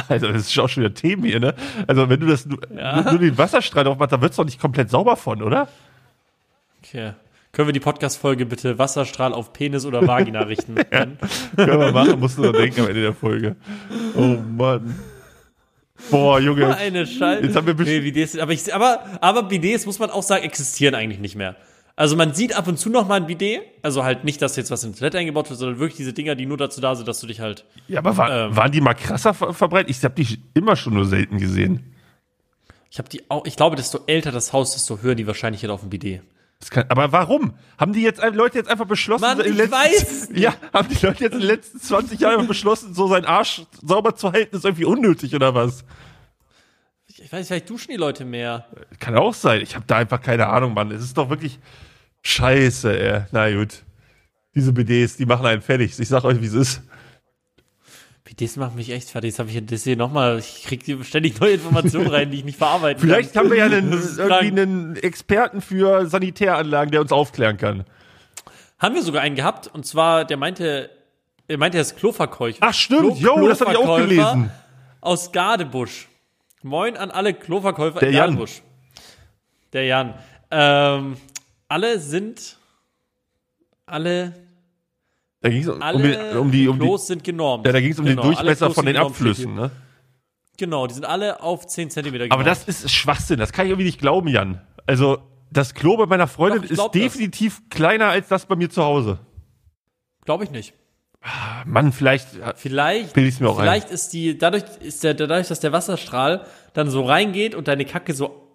also, 0.08 0.28
das 0.28 0.42
ist 0.42 0.58
auch 0.58 0.68
schon 0.68 0.82
wieder 0.84 0.94
Themen 0.94 1.24
hier, 1.24 1.40
ne? 1.40 1.54
Also, 1.86 2.08
wenn 2.08 2.20
du 2.20 2.26
das 2.26 2.46
ja. 2.74 3.02
nur, 3.02 3.12
nur 3.12 3.20
den 3.20 3.38
Wasserstrahl 3.38 3.84
drauf 3.84 3.98
machst, 3.98 4.12
dann 4.12 4.20
wird 4.20 4.32
es 4.32 4.36
doch 4.36 4.44
nicht 4.44 4.60
komplett 4.60 4.90
sauber 4.90 5.16
von, 5.16 5.42
oder? 5.42 5.68
Okay. 6.82 7.12
Können 7.52 7.68
wir 7.68 7.72
die 7.72 7.80
Podcast-Folge 7.80 8.46
bitte 8.46 8.78
Wasserstrahl 8.78 9.32
auf 9.32 9.52
Penis 9.52 9.84
oder 9.84 10.06
Vagina 10.06 10.42
richten? 10.42 10.76
ja, 10.92 11.06
können 11.56 11.80
wir 11.80 11.92
machen, 11.92 12.20
musst 12.20 12.38
du 12.38 12.42
noch 12.42 12.52
denken 12.52 12.82
am 12.82 12.88
Ende 12.88 13.02
der 13.02 13.14
Folge. 13.14 13.56
Oh 14.16 14.36
Mann. 14.56 14.94
Boah, 16.10 16.38
Junge. 16.40 16.74
Eine 16.76 17.06
Scheiße. 17.06 17.44
Jetzt 17.44 17.56
haben 17.56 17.66
wir 17.66 17.74
nee, 17.74 18.00
Bidets, 18.00 18.38
aber, 18.38 18.52
ich, 18.52 18.72
aber, 18.72 19.04
aber 19.20 19.42
Bidets, 19.42 19.84
muss 19.84 19.98
man 19.98 20.10
auch 20.10 20.22
sagen, 20.22 20.44
existieren 20.44 20.94
eigentlich 20.94 21.20
nicht 21.20 21.34
mehr. 21.34 21.56
Also 22.00 22.16
man 22.16 22.32
sieht 22.32 22.56
ab 22.56 22.66
und 22.66 22.78
zu 22.78 22.88
noch 22.88 23.06
mal 23.06 23.16
ein 23.16 23.26
Bidet, 23.26 23.60
also 23.82 24.04
halt 24.04 24.24
nicht, 24.24 24.40
dass 24.40 24.56
jetzt 24.56 24.70
was 24.70 24.80
die 24.80 24.90
Toilette 24.90 25.18
eingebaut 25.18 25.50
wird, 25.50 25.58
sondern 25.60 25.78
wirklich 25.80 25.98
diese 25.98 26.14
Dinger, 26.14 26.34
die 26.34 26.46
nur 26.46 26.56
dazu 26.56 26.80
da 26.80 26.94
sind, 26.94 27.06
dass 27.06 27.20
du 27.20 27.26
dich 27.26 27.40
halt. 27.40 27.66
Ja, 27.88 27.98
aber 27.98 28.16
war, 28.16 28.46
ähm, 28.46 28.56
waren 28.56 28.72
die 28.72 28.80
mal 28.80 28.94
krasser 28.94 29.34
ver 29.34 29.52
verbreitet? 29.52 29.90
Ich 29.90 30.02
habe 30.02 30.14
die 30.14 30.40
immer 30.54 30.76
schon 30.76 30.94
nur 30.94 31.04
selten 31.04 31.36
gesehen. 31.36 31.92
Ich 32.90 32.98
habe 32.98 33.10
die 33.10 33.28
auch, 33.28 33.44
ich 33.44 33.54
glaube, 33.54 33.76
desto 33.76 34.00
älter 34.06 34.32
das 34.32 34.54
Haus, 34.54 34.72
desto 34.72 35.02
höher 35.02 35.14
die 35.14 35.26
Wahrscheinlichkeit 35.26 35.68
auf 35.68 35.82
ein 35.82 35.90
Bidet. 35.90 36.22
Kann, 36.70 36.86
aber 36.88 37.12
warum? 37.12 37.52
Haben 37.76 37.92
die 37.92 38.00
jetzt 38.00 38.22
Leute 38.32 38.56
jetzt 38.56 38.70
einfach 38.70 38.86
beschlossen? 38.86 39.20
Mann, 39.20 39.40
ich 39.40 39.54
letzten, 39.54 39.72
weiß. 39.72 40.28
Ja, 40.36 40.54
haben 40.72 40.88
die 40.88 41.04
Leute 41.04 41.24
jetzt 41.24 41.34
in 41.34 41.40
den 41.40 41.48
letzten 41.48 41.80
20 41.80 42.18
Jahren 42.18 42.46
beschlossen, 42.46 42.94
so 42.94 43.08
seinen 43.08 43.26
Arsch 43.26 43.60
sauber 43.82 44.16
zu 44.16 44.32
halten, 44.32 44.56
ist 44.56 44.64
irgendwie 44.64 44.86
unnötig 44.86 45.34
oder 45.34 45.54
was? 45.54 45.84
Ich 47.08 47.30
weiß, 47.30 47.46
vielleicht 47.46 47.68
duschen 47.68 47.90
die 47.90 47.98
Leute 47.98 48.24
mehr. 48.24 48.64
Kann 48.98 49.18
auch 49.18 49.34
sein. 49.34 49.60
Ich 49.60 49.74
habe 49.74 49.84
da 49.86 49.98
einfach 49.98 50.22
keine 50.22 50.46
Ahnung, 50.46 50.72
Mann. 50.72 50.90
Es 50.90 51.02
ist 51.02 51.18
doch 51.18 51.28
wirklich, 51.28 51.58
Scheiße, 52.22 52.98
ey. 52.98 53.22
Na 53.32 53.50
gut. 53.50 53.82
Diese 54.54 54.72
BDs, 54.72 55.16
die 55.16 55.26
machen 55.26 55.46
einen 55.46 55.62
fertig. 55.62 55.98
Ich 55.98 56.08
sag 56.08 56.24
euch, 56.24 56.40
wie 56.40 56.46
es 56.46 56.54
ist. 56.54 56.82
BDs 58.24 58.56
machen 58.56 58.76
mich 58.76 58.90
echt 58.90 59.10
fertig. 59.10 59.30
Jetzt 59.30 59.38
habe 59.38 59.50
ich 59.50 59.66
das 59.66 59.84
hier 59.84 59.96
nochmal. 59.96 60.38
Ich 60.38 60.64
kriege 60.64 61.02
ständig 61.04 61.40
neue 61.40 61.54
Informationen 61.54 62.08
rein, 62.08 62.30
die 62.30 62.38
ich 62.38 62.44
nicht 62.44 62.58
verarbeiten 62.58 63.00
Vielleicht 63.00 63.32
kann. 63.32 63.44
haben 63.44 63.50
wir 63.50 63.58
ja 63.58 63.66
einen, 63.66 63.92
irgendwie 63.92 64.60
einen 64.60 64.96
Experten 64.96 65.60
für 65.60 66.06
Sanitäranlagen, 66.06 66.90
der 66.90 67.00
uns 67.00 67.12
aufklären 67.12 67.56
kann. 67.56 67.84
Haben 68.78 68.94
wir 68.94 69.02
sogar 69.02 69.22
einen 69.22 69.36
gehabt. 69.36 69.68
Und 69.68 69.86
zwar, 69.86 70.24
der 70.24 70.36
meinte, 70.36 70.90
er 71.48 71.58
meinte, 71.58 71.78
er 71.78 71.82
ist 71.82 71.96
Kloverkäufer. 71.96 72.58
Ach 72.60 72.74
stimmt, 72.74 73.18
jo, 73.18 73.48
das 73.48 73.60
habe 73.60 73.72
ich 73.72 73.78
auch 73.78 73.96
gelesen. 73.96 74.50
Aus 75.00 75.32
Gardebusch. 75.32 76.08
Moin 76.62 76.96
an 76.96 77.10
alle 77.10 77.34
Kloverkäufer 77.34 78.00
der 78.00 78.10
in 78.10 78.14
Gardebusch. 78.16 78.58
Jan. 78.58 78.64
Der 79.72 79.84
Jan. 79.84 80.14
Ähm, 80.50 81.16
alle 81.70 82.00
sind 82.00 82.58
alle 83.86 84.34
da 85.40 85.48
ging 85.48 85.62
es 85.62 85.68
um, 85.68 85.80
um, 85.80 86.02
die, 86.02 86.36
um 86.36 86.50
die, 86.50 86.68
um 86.68 86.78
Klos 86.78 87.06
sind 87.06 87.24
genormt. 87.24 87.64
Ja, 87.64 87.72
da 87.72 87.80
ging 87.80 87.92
es 87.92 87.98
um 87.98 88.04
genau, 88.04 88.22
den 88.22 88.32
Durchmesser 88.34 88.70
von 88.72 88.84
den 88.84 88.96
Abflüssen, 88.98 89.54
ne? 89.54 89.70
Genau, 90.58 90.86
die 90.86 90.92
sind 90.92 91.06
alle 91.06 91.40
auf 91.40 91.66
10 91.66 91.90
cm 91.90 92.12
genormt. 92.12 92.32
Aber 92.32 92.44
das 92.44 92.64
ist 92.64 92.90
Schwachsinn, 92.90 93.38
das 93.38 93.50
kann 93.50 93.64
ich 93.64 93.70
irgendwie 93.70 93.86
nicht 93.86 93.98
glauben, 93.98 94.28
Jan. 94.28 94.60
Also, 94.86 95.22
das 95.50 95.72
Klo 95.72 95.96
bei 95.96 96.04
meiner 96.04 96.28
Freundin 96.28 96.68
Doch, 96.76 96.92
ist 96.92 96.94
definitiv 96.94 97.60
das. 97.60 97.70
kleiner 97.70 98.08
als 98.08 98.28
das 98.28 98.44
bei 98.44 98.56
mir 98.56 98.68
zu 98.68 98.84
Hause. 98.84 99.18
Glaube 100.26 100.44
ich 100.44 100.50
nicht. 100.50 100.74
Mann, 101.64 101.92
vielleicht 101.92 102.28
vielleicht 102.56 103.16
mir 103.16 103.48
auch 103.48 103.58
vielleicht 103.58 103.88
ein. 103.88 103.94
ist 103.94 104.10
die 104.14 104.38
dadurch 104.38 104.64
ist 104.80 105.04
der 105.04 105.12
dadurch 105.12 105.48
dass 105.48 105.60
der 105.60 105.70
Wasserstrahl 105.70 106.46
dann 106.72 106.88
so 106.88 107.02
reingeht 107.02 107.54
und 107.54 107.68
deine 107.68 107.84
Kacke 107.84 108.14
so 108.14 108.49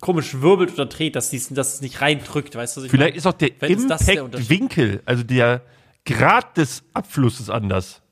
komisch 0.00 0.40
wirbelt 0.40 0.72
oder 0.74 0.86
dreht, 0.86 1.16
dass, 1.16 1.30
dies, 1.30 1.48
dass 1.48 1.74
es 1.74 1.80
nicht 1.80 2.00
reindrückt, 2.00 2.54
weißt 2.54 2.76
du? 2.76 2.80
Vielleicht 2.82 2.98
meine? 2.98 3.16
ist 3.16 3.26
auch 3.26 3.32
der 3.32 3.50
Impact-Winkel, 3.62 5.02
also 5.04 5.22
der 5.22 5.62
Grad 6.04 6.56
des 6.56 6.82
Abflusses 6.92 7.50
anders. 7.50 8.02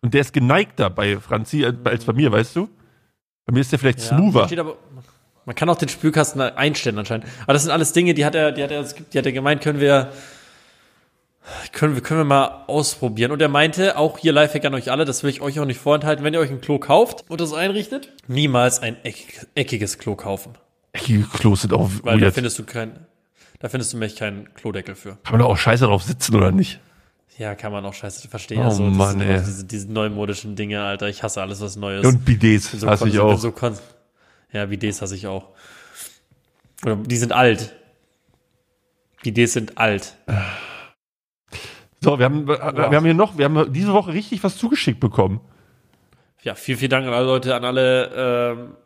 Und 0.00 0.14
der 0.14 0.22
ist 0.22 0.32
geneigter 0.32 0.90
bei 0.90 1.18
Franzi 1.18 1.64
als 1.64 2.04
bei 2.04 2.12
mir, 2.12 2.32
weißt 2.32 2.56
du? 2.56 2.68
Bei 3.46 3.52
mir 3.52 3.60
ist 3.60 3.72
der 3.72 3.78
vielleicht 3.78 4.00
ja, 4.00 4.16
smoother. 4.16 4.60
Aber, 4.60 4.76
man 5.44 5.56
kann 5.56 5.68
auch 5.68 5.76
den 5.76 5.88
Spülkasten 5.88 6.40
einstellen 6.40 6.98
anscheinend. 6.98 7.26
Aber 7.44 7.52
das 7.52 7.62
sind 7.62 7.72
alles 7.72 7.92
Dinge, 7.92 8.14
die 8.14 8.24
hat 8.24 8.34
er, 8.34 8.52
die 8.52 8.62
hat 8.62 8.70
er, 8.70 8.84
die 8.84 9.18
hat 9.18 9.26
er 9.26 9.32
gemeint, 9.32 9.60
können 9.60 9.80
wir, 9.80 10.12
können 11.72 11.94
wir, 11.94 12.02
können 12.02 12.20
wir 12.20 12.24
mal 12.24 12.64
ausprobieren. 12.68 13.32
Und 13.32 13.42
er 13.42 13.48
meinte, 13.48 13.96
auch 13.96 14.18
hier 14.18 14.32
Lifehack 14.32 14.64
an 14.64 14.74
euch 14.74 14.90
alle, 14.90 15.04
das 15.04 15.22
will 15.22 15.30
ich 15.30 15.40
euch 15.40 15.58
auch 15.58 15.64
nicht 15.64 15.80
vorenthalten, 15.80 16.24
wenn 16.24 16.34
ihr 16.34 16.40
euch 16.40 16.50
ein 16.50 16.60
Klo 16.60 16.78
kauft 16.78 17.24
und 17.28 17.40
das 17.40 17.52
einrichtet, 17.52 18.12
niemals 18.28 18.80
ein 18.80 18.96
eckig, 19.04 19.46
eckiges 19.54 19.98
Klo 19.98 20.14
kaufen. 20.14 20.52
Eckige 20.92 21.24
Klos 21.24 21.62
sind 21.62 21.72
auch 21.72 21.90
Weil 22.02 22.20
weird. 22.20 22.22
da 22.22 22.30
findest 22.32 22.58
du 22.58 22.64
kein, 22.64 23.06
da 23.60 23.68
findest 23.68 23.92
du 23.92 23.96
nämlich 23.96 24.16
keinen 24.16 24.52
Klodeckel 24.54 24.94
für. 24.94 25.16
Kann 25.22 25.32
man 25.32 25.40
da 25.40 25.46
auch 25.46 25.56
scheiße 25.56 25.86
drauf 25.86 26.02
sitzen 26.02 26.34
oder 26.34 26.52
nicht? 26.52 26.80
Ja, 27.38 27.54
kann 27.54 27.72
man 27.72 27.84
auch 27.86 27.94
scheiße 27.94 28.28
verstehen. 28.28 28.60
Oh 28.60 28.64
also, 28.64 28.82
Mann, 28.82 29.20
ey. 29.20 29.38
Diese, 29.38 29.64
diese 29.64 29.90
neumodischen 29.90 30.54
Dinge, 30.54 30.82
Alter. 30.82 31.08
Ich 31.08 31.22
hasse 31.22 31.40
alles, 31.40 31.60
was 31.60 31.76
Neues. 31.76 32.06
Und 32.06 32.24
Bidets 32.24 32.72
so 32.72 32.86
hasse 32.86 33.08
ich 33.08 33.18
auch. 33.18 33.38
So 33.38 33.54
ja, 34.52 34.66
Bidets 34.66 35.00
hasse 35.00 35.16
ich 35.16 35.26
auch. 35.26 35.48
Oder 36.84 36.96
die 36.96 37.16
sind 37.16 37.32
alt. 37.32 37.74
Bidets 39.22 39.54
sind 39.54 39.78
alt. 39.78 40.16
So, 42.00 42.18
wir 42.18 42.24
haben, 42.26 42.46
wow. 42.48 42.58
wir 42.74 42.96
haben 42.96 43.04
hier 43.04 43.14
noch, 43.14 43.38
wir 43.38 43.46
haben 43.46 43.72
diese 43.72 43.92
Woche 43.92 44.12
richtig 44.12 44.42
was 44.44 44.58
zugeschickt 44.58 45.00
bekommen. 45.00 45.40
Ja, 46.42 46.54
vielen, 46.56 46.78
vielen 46.78 46.90
Dank 46.90 47.06
an 47.06 47.14
alle 47.14 47.26
Leute, 47.26 47.54
an 47.54 47.64
alle 47.64 48.56
ähm, 48.56 48.76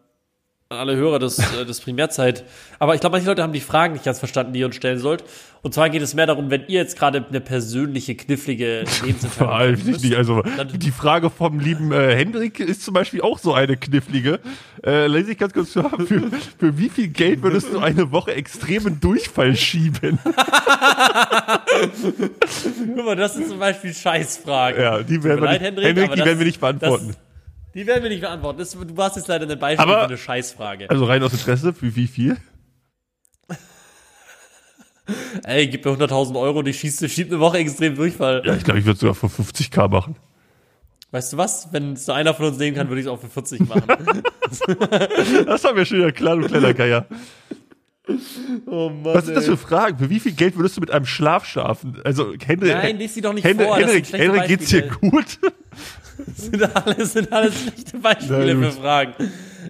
alle 0.69 0.97
Hörer 0.97 1.21
des, 1.21 1.39
äh, 1.39 1.65
des 1.65 1.81
Primärzeit. 1.81 2.43
Aber 2.81 2.97
ich 2.97 3.01
glaube, 3.01 3.15
manche 3.15 3.29
Leute 3.29 3.41
haben 3.45 3.53
die 3.53 3.61
Fragen 3.61 3.93
nicht 3.93 4.05
ganz 4.05 4.19
verstanden, 4.19 4.53
die 4.53 4.59
ihr 4.61 4.67
uns 4.67 4.75
stellen 4.75 4.99
sollt. 4.99 5.23
Und 5.63 5.75
zwar 5.75 5.91
geht 5.91 6.03
es 6.03 6.13
mehr 6.15 6.27
darum, 6.27 6.51
wenn 6.51 6.63
ihr 6.63 6.81
jetzt 6.81 6.99
gerade 6.99 7.25
eine 7.25 7.41
persönliche, 7.41 8.17
knifflige 8.17 8.85
Lebensentscheidung 9.05 9.31
Vor 9.31 9.55
allem 9.55 9.81
nicht. 9.81 10.17
Also 10.17 10.43
die 10.75 10.91
Frage 10.91 11.31
vom 11.31 11.61
lieben 11.61 11.93
äh, 11.93 12.17
Hendrik 12.17 12.59
ist 12.59 12.83
zum 12.83 12.95
Beispiel 12.95 13.21
auch 13.21 13.39
so 13.39 13.55
eine 13.55 13.77
knifflige. 13.77 14.41
Äh, 14.85 15.07
lese 15.07 15.31
ich 15.33 15.39
ganz 15.39 15.53
kurz. 15.53 15.71
Für, 15.73 15.91
für 16.59 16.79
wie 16.79 16.89
viel 16.89 17.09
Geld 17.09 17.43
würdest 17.43 17.73
du 17.73 17.79
eine 17.79 18.11
Woche 18.11 18.35
extremen 18.35 18.99
Durchfall 18.99 19.55
schieben? 19.55 20.19
Guck 22.97 23.05
mal, 23.05 23.15
das 23.15 23.35
sind 23.35 23.47
zum 23.49 23.61
Beispiel 23.61 23.95
Scheißfragen. 23.95 24.83
Ja, 24.83 25.03
die 25.03 25.23
werden, 25.23 25.43
wir, 25.43 25.51
nicht, 25.51 25.61
Hendrik, 25.63 25.87
Hendrik, 25.87 26.13
die 26.13 26.25
werden 26.25 26.39
wir 26.39 26.47
nicht 26.47 26.61
beantworten. 26.61 27.09
Das, 27.09 27.26
die 27.77 27.87
werden 27.87 28.03
wir 28.03 28.09
nicht 28.09 28.23
beantworten. 28.23 28.59
Das, 28.59 28.71
du 28.71 28.97
warst 28.97 29.17
jetzt 29.17 29.29
leider 29.29 29.49
ein 29.49 29.59
Beispiel 29.59 29.83
Aber, 29.83 30.01
für 30.01 30.07
eine 30.07 30.17
Scheißfrage. 30.17 30.89
Also 30.89 31.05
rein 31.05 31.23
aus 31.23 31.35
Interesse, 31.35 31.75
für 31.75 31.95
wie 31.95 32.07
viel? 32.07 32.39
Ey, 35.45 35.69
gib 35.69 35.85
mir 35.85 35.93
100.000 35.93 36.41
Euro 36.41 36.61
und 36.61 36.69
ich 36.69 36.81
schieße, 36.81 37.07
schieb 37.11 37.29
eine 37.29 37.39
Woche 37.39 37.59
extrem 37.59 37.95
Durchfall. 37.95 38.43
Ja, 38.47 38.57
ich 38.57 38.65
glaube, 38.65 38.81
ich 38.81 38.87
würde 38.87 38.99
sogar 38.99 39.15
für 39.15 39.27
50k 39.27 39.89
machen. 39.89 40.17
Weißt 41.11 41.35
du 41.35 41.37
was? 41.37 41.69
Wenn 41.71 41.93
es 41.93 42.07
nur 42.07 42.17
einer 42.17 42.33
von 42.33 42.47
uns 42.47 42.59
nehmen 42.59 42.77
kann, 42.77 42.89
würde 42.89 43.01
ich 43.01 43.07
es 43.07 43.13
auch 43.13 43.21
für 43.21 43.29
40 43.29 43.61
machen. 43.69 43.85
das 45.47 45.65
haben 45.65 45.77
wir 45.77 45.85
schon 45.85 45.99
wieder 45.99 46.13
klar, 46.13 46.37
du 46.37 46.47
kleiner 46.47 46.73
Geier. 46.73 47.07
Oh 48.67 48.89
Mann, 48.89 49.15
Was 49.15 49.27
sind 49.27 49.35
das 49.35 49.47
für 49.47 49.57
Fragen? 49.57 49.99
Für 49.99 50.11
wie 50.11 50.21
viel 50.21 50.33
Geld 50.33 50.57
würdest 50.57 50.77
du 50.77 50.81
mit 50.81 50.91
einem 50.91 51.07
Schlaf 51.07 51.45
schlafen? 51.45 52.01
Also, 52.05 52.33
Henry, 52.45 52.69
Nein, 52.69 52.99
lies 52.99 53.15
sie 53.15 53.21
doch 53.21 53.33
nicht 53.33 53.45
Henry, 53.45 53.65
vor. 53.65 53.77
Henrik, 53.77 54.13
Henrik, 54.13 54.47
geht's 54.47 54.69
dir 54.69 54.83
gut? 54.83 55.39
Das 56.19 56.37
sind 56.47 56.77
alles, 56.77 57.13
sind 57.13 57.33
alles 57.33 57.61
schlechte 57.61 57.99
Beispiele 57.99 58.55
Nein, 58.55 58.63
für 58.63 58.81
Fragen. 58.81 59.15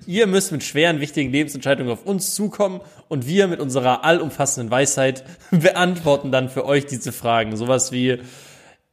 Ihr 0.06 0.26
müsst 0.26 0.52
mit 0.52 0.62
schweren, 0.62 1.00
wichtigen 1.00 1.32
Lebensentscheidungen 1.32 1.92
auf 1.92 2.04
uns 2.04 2.34
zukommen 2.34 2.80
und 3.08 3.26
wir 3.26 3.48
mit 3.48 3.60
unserer 3.60 4.04
allumfassenden 4.04 4.70
Weisheit 4.70 5.24
beantworten 5.50 6.30
dann 6.30 6.48
für 6.48 6.64
euch 6.64 6.86
diese 6.86 7.12
Fragen. 7.12 7.56
Sowas 7.56 7.90
wie, 7.92 8.18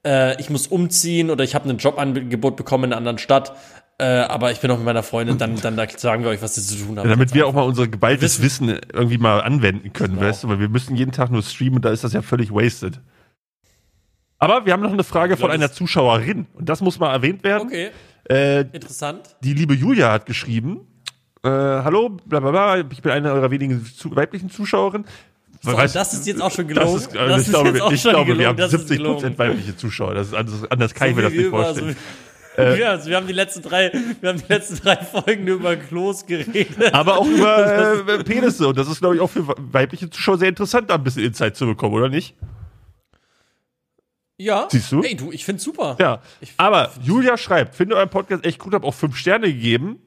äh, 0.05 0.39
ich 0.39 0.49
muss 0.49 0.67
umziehen 0.67 1.29
oder 1.29 1.43
ich 1.43 1.55
habe 1.55 1.69
ein 1.69 1.77
Jobangebot 1.77 2.55
bekommen 2.55 2.85
in 2.85 2.91
einer 2.91 2.97
anderen 2.97 3.17
Stadt. 3.17 3.53
Äh, 3.99 4.05
aber 4.05 4.51
ich 4.51 4.59
bin 4.59 4.71
auch 4.71 4.77
mit 4.77 4.85
meiner 4.85 5.03
Freundin, 5.03 5.37
dann, 5.37 5.55
dann 5.57 5.77
da 5.77 5.87
sagen 5.87 6.23
wir 6.23 6.31
euch, 6.31 6.41
was 6.41 6.57
ihr 6.57 6.63
zu 6.63 6.83
tun 6.83 6.97
habt. 6.97 7.05
Ja, 7.05 7.11
damit 7.11 7.33
wir 7.33 7.47
auch 7.47 7.53
mal 7.53 7.61
unser 7.61 7.87
geballtes 7.87 8.41
Wissen. 8.41 8.67
Wissen 8.67 8.81
irgendwie 8.91 9.19
mal 9.19 9.41
anwenden 9.41 9.93
können, 9.93 10.15
genau. 10.15 10.27
weißt 10.27 10.43
du? 10.43 10.49
Weil 10.49 10.59
wir 10.59 10.69
müssen 10.69 10.95
jeden 10.95 11.11
Tag 11.11 11.29
nur 11.29 11.43
streamen 11.43 11.75
und 11.75 11.85
da 11.85 11.91
ist 11.91 12.03
das 12.03 12.13
ja 12.13 12.21
völlig 12.21 12.51
wasted. 12.51 12.99
Aber 14.39 14.65
wir 14.65 14.73
haben 14.73 14.81
noch 14.81 14.91
eine 14.91 15.03
Frage 15.03 15.37
von 15.37 15.51
einer 15.51 15.71
Zuschauerin 15.71 16.47
und 16.53 16.67
das 16.67 16.81
muss 16.81 16.99
mal 16.99 17.13
erwähnt 17.13 17.43
werden. 17.43 17.67
Okay. 17.67 17.91
Äh, 18.29 18.61
Interessant. 18.61 19.35
Die 19.41 19.53
liebe 19.53 19.73
Julia 19.73 20.11
hat 20.11 20.25
geschrieben: 20.25 20.81
äh, 21.43 21.49
Hallo, 21.49 22.17
bla 22.25 22.39
bla 22.39 22.51
bla, 22.51 22.77
ich 22.79 23.01
bin 23.01 23.11
eine 23.11 23.31
eurer 23.31 23.51
wenigen 23.51 23.85
zu, 23.85 24.15
weiblichen 24.15 24.49
Zuschauerinnen. 24.49 25.07
So, 25.61 25.71
weißt, 25.71 25.95
das 25.95 26.13
ist 26.13 26.27
jetzt 26.27 26.41
auch 26.41 26.51
schon 26.51 26.67
gelogen. 26.67 26.93
Das 26.93 27.01
ist, 27.03 27.15
das 27.15 27.41
ich 27.43 27.49
glaube, 27.49 27.69
ich 27.93 28.01
glaube 28.03 28.37
wir 28.37 28.47
haben 28.47 28.69
70 28.69 29.01
Prozent 29.01 29.39
weibliche 29.39 29.77
Zuschauer. 29.77 30.13
Das 30.13 30.27
ist 30.27 30.33
anders, 30.33 30.69
anders 30.69 30.93
kann 30.93 31.07
so 31.07 31.11
ich 31.11 31.15
mir 31.15 31.21
das 31.21 31.33
nicht 31.33 31.49
vorstellen. 31.49 31.95
Also, 32.55 32.81
ja, 32.81 32.89
also 32.91 33.09
wir 33.09 33.17
haben 33.17 33.27
die 33.27 33.33
letzten 33.33 33.61
drei, 33.61 33.91
wir 34.21 34.29
haben 34.29 34.39
die 34.39 34.51
letzten 34.51 34.77
drei 34.77 34.97
Folgen 34.97 35.47
über 35.47 35.75
Klos 35.75 36.25
geredet. 36.25 36.93
Aber 36.93 37.17
auch 37.17 37.27
über 37.27 38.07
äh, 38.07 38.23
Penisse. 38.23 38.67
Und 38.67 38.77
das 38.77 38.87
ist, 38.87 38.99
glaube 38.99 39.15
ich, 39.15 39.21
auch 39.21 39.29
für 39.29 39.47
weibliche 39.57 40.09
Zuschauer 40.09 40.37
sehr 40.37 40.49
interessant, 40.49 40.89
da 40.89 40.95
ein 40.95 41.03
bisschen 41.03 41.23
Insight 41.23 41.55
zu 41.55 41.65
bekommen, 41.65 41.95
oder 41.95 42.09
nicht? 42.09 42.35
Ja. 44.37 44.67
Siehst 44.69 44.91
du? 44.91 45.01
Ey, 45.01 45.15
du, 45.15 45.31
ich 45.31 45.45
find's 45.45 45.63
super. 45.63 45.95
Ja. 45.99 46.21
Aber 46.57 46.91
Julia 47.01 47.37
schreibt, 47.37 47.75
finde 47.75 47.95
euren 47.95 48.09
Podcast 48.09 48.45
echt 48.45 48.59
gut, 48.59 48.73
habe 48.73 48.85
auch 48.85 48.93
fünf 48.93 49.15
Sterne 49.15 49.47
gegeben. 49.47 49.99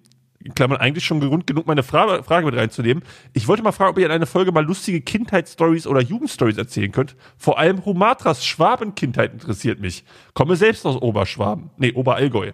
In 0.47 0.55
Klammern 0.55 0.79
eigentlich 0.79 1.05
schon 1.05 1.19
Grund 1.19 1.49
genug, 1.49 1.67
meine 1.67 1.83
Frage, 1.83 2.23
Frage 2.23 2.47
mit 2.47 2.55
reinzunehmen. 2.55 3.03
Ich 3.33 3.49
wollte 3.49 3.65
mal 3.65 3.73
fragen, 3.73 3.91
ob 3.91 3.99
ihr 3.99 4.07
in 4.07 4.13
einer 4.13 4.27
Folge 4.27 4.53
mal 4.53 4.65
lustige 4.65 5.01
Kindheitsstories 5.01 5.89
oder 5.89 6.01
Jugendstories 6.01 6.57
erzählen 6.57 6.93
könnt. 6.93 7.17
Vor 7.37 7.59
allem 7.59 7.85
Humatras 7.85 8.47
Schwabenkindheit 8.47 9.33
interessiert 9.33 9.81
mich. 9.81 10.05
Komme 10.35 10.55
selbst 10.55 10.87
aus 10.87 11.03
Oberschwaben. 11.03 11.71
Nee, 11.79 11.93
Oberallgäu. 11.95 12.53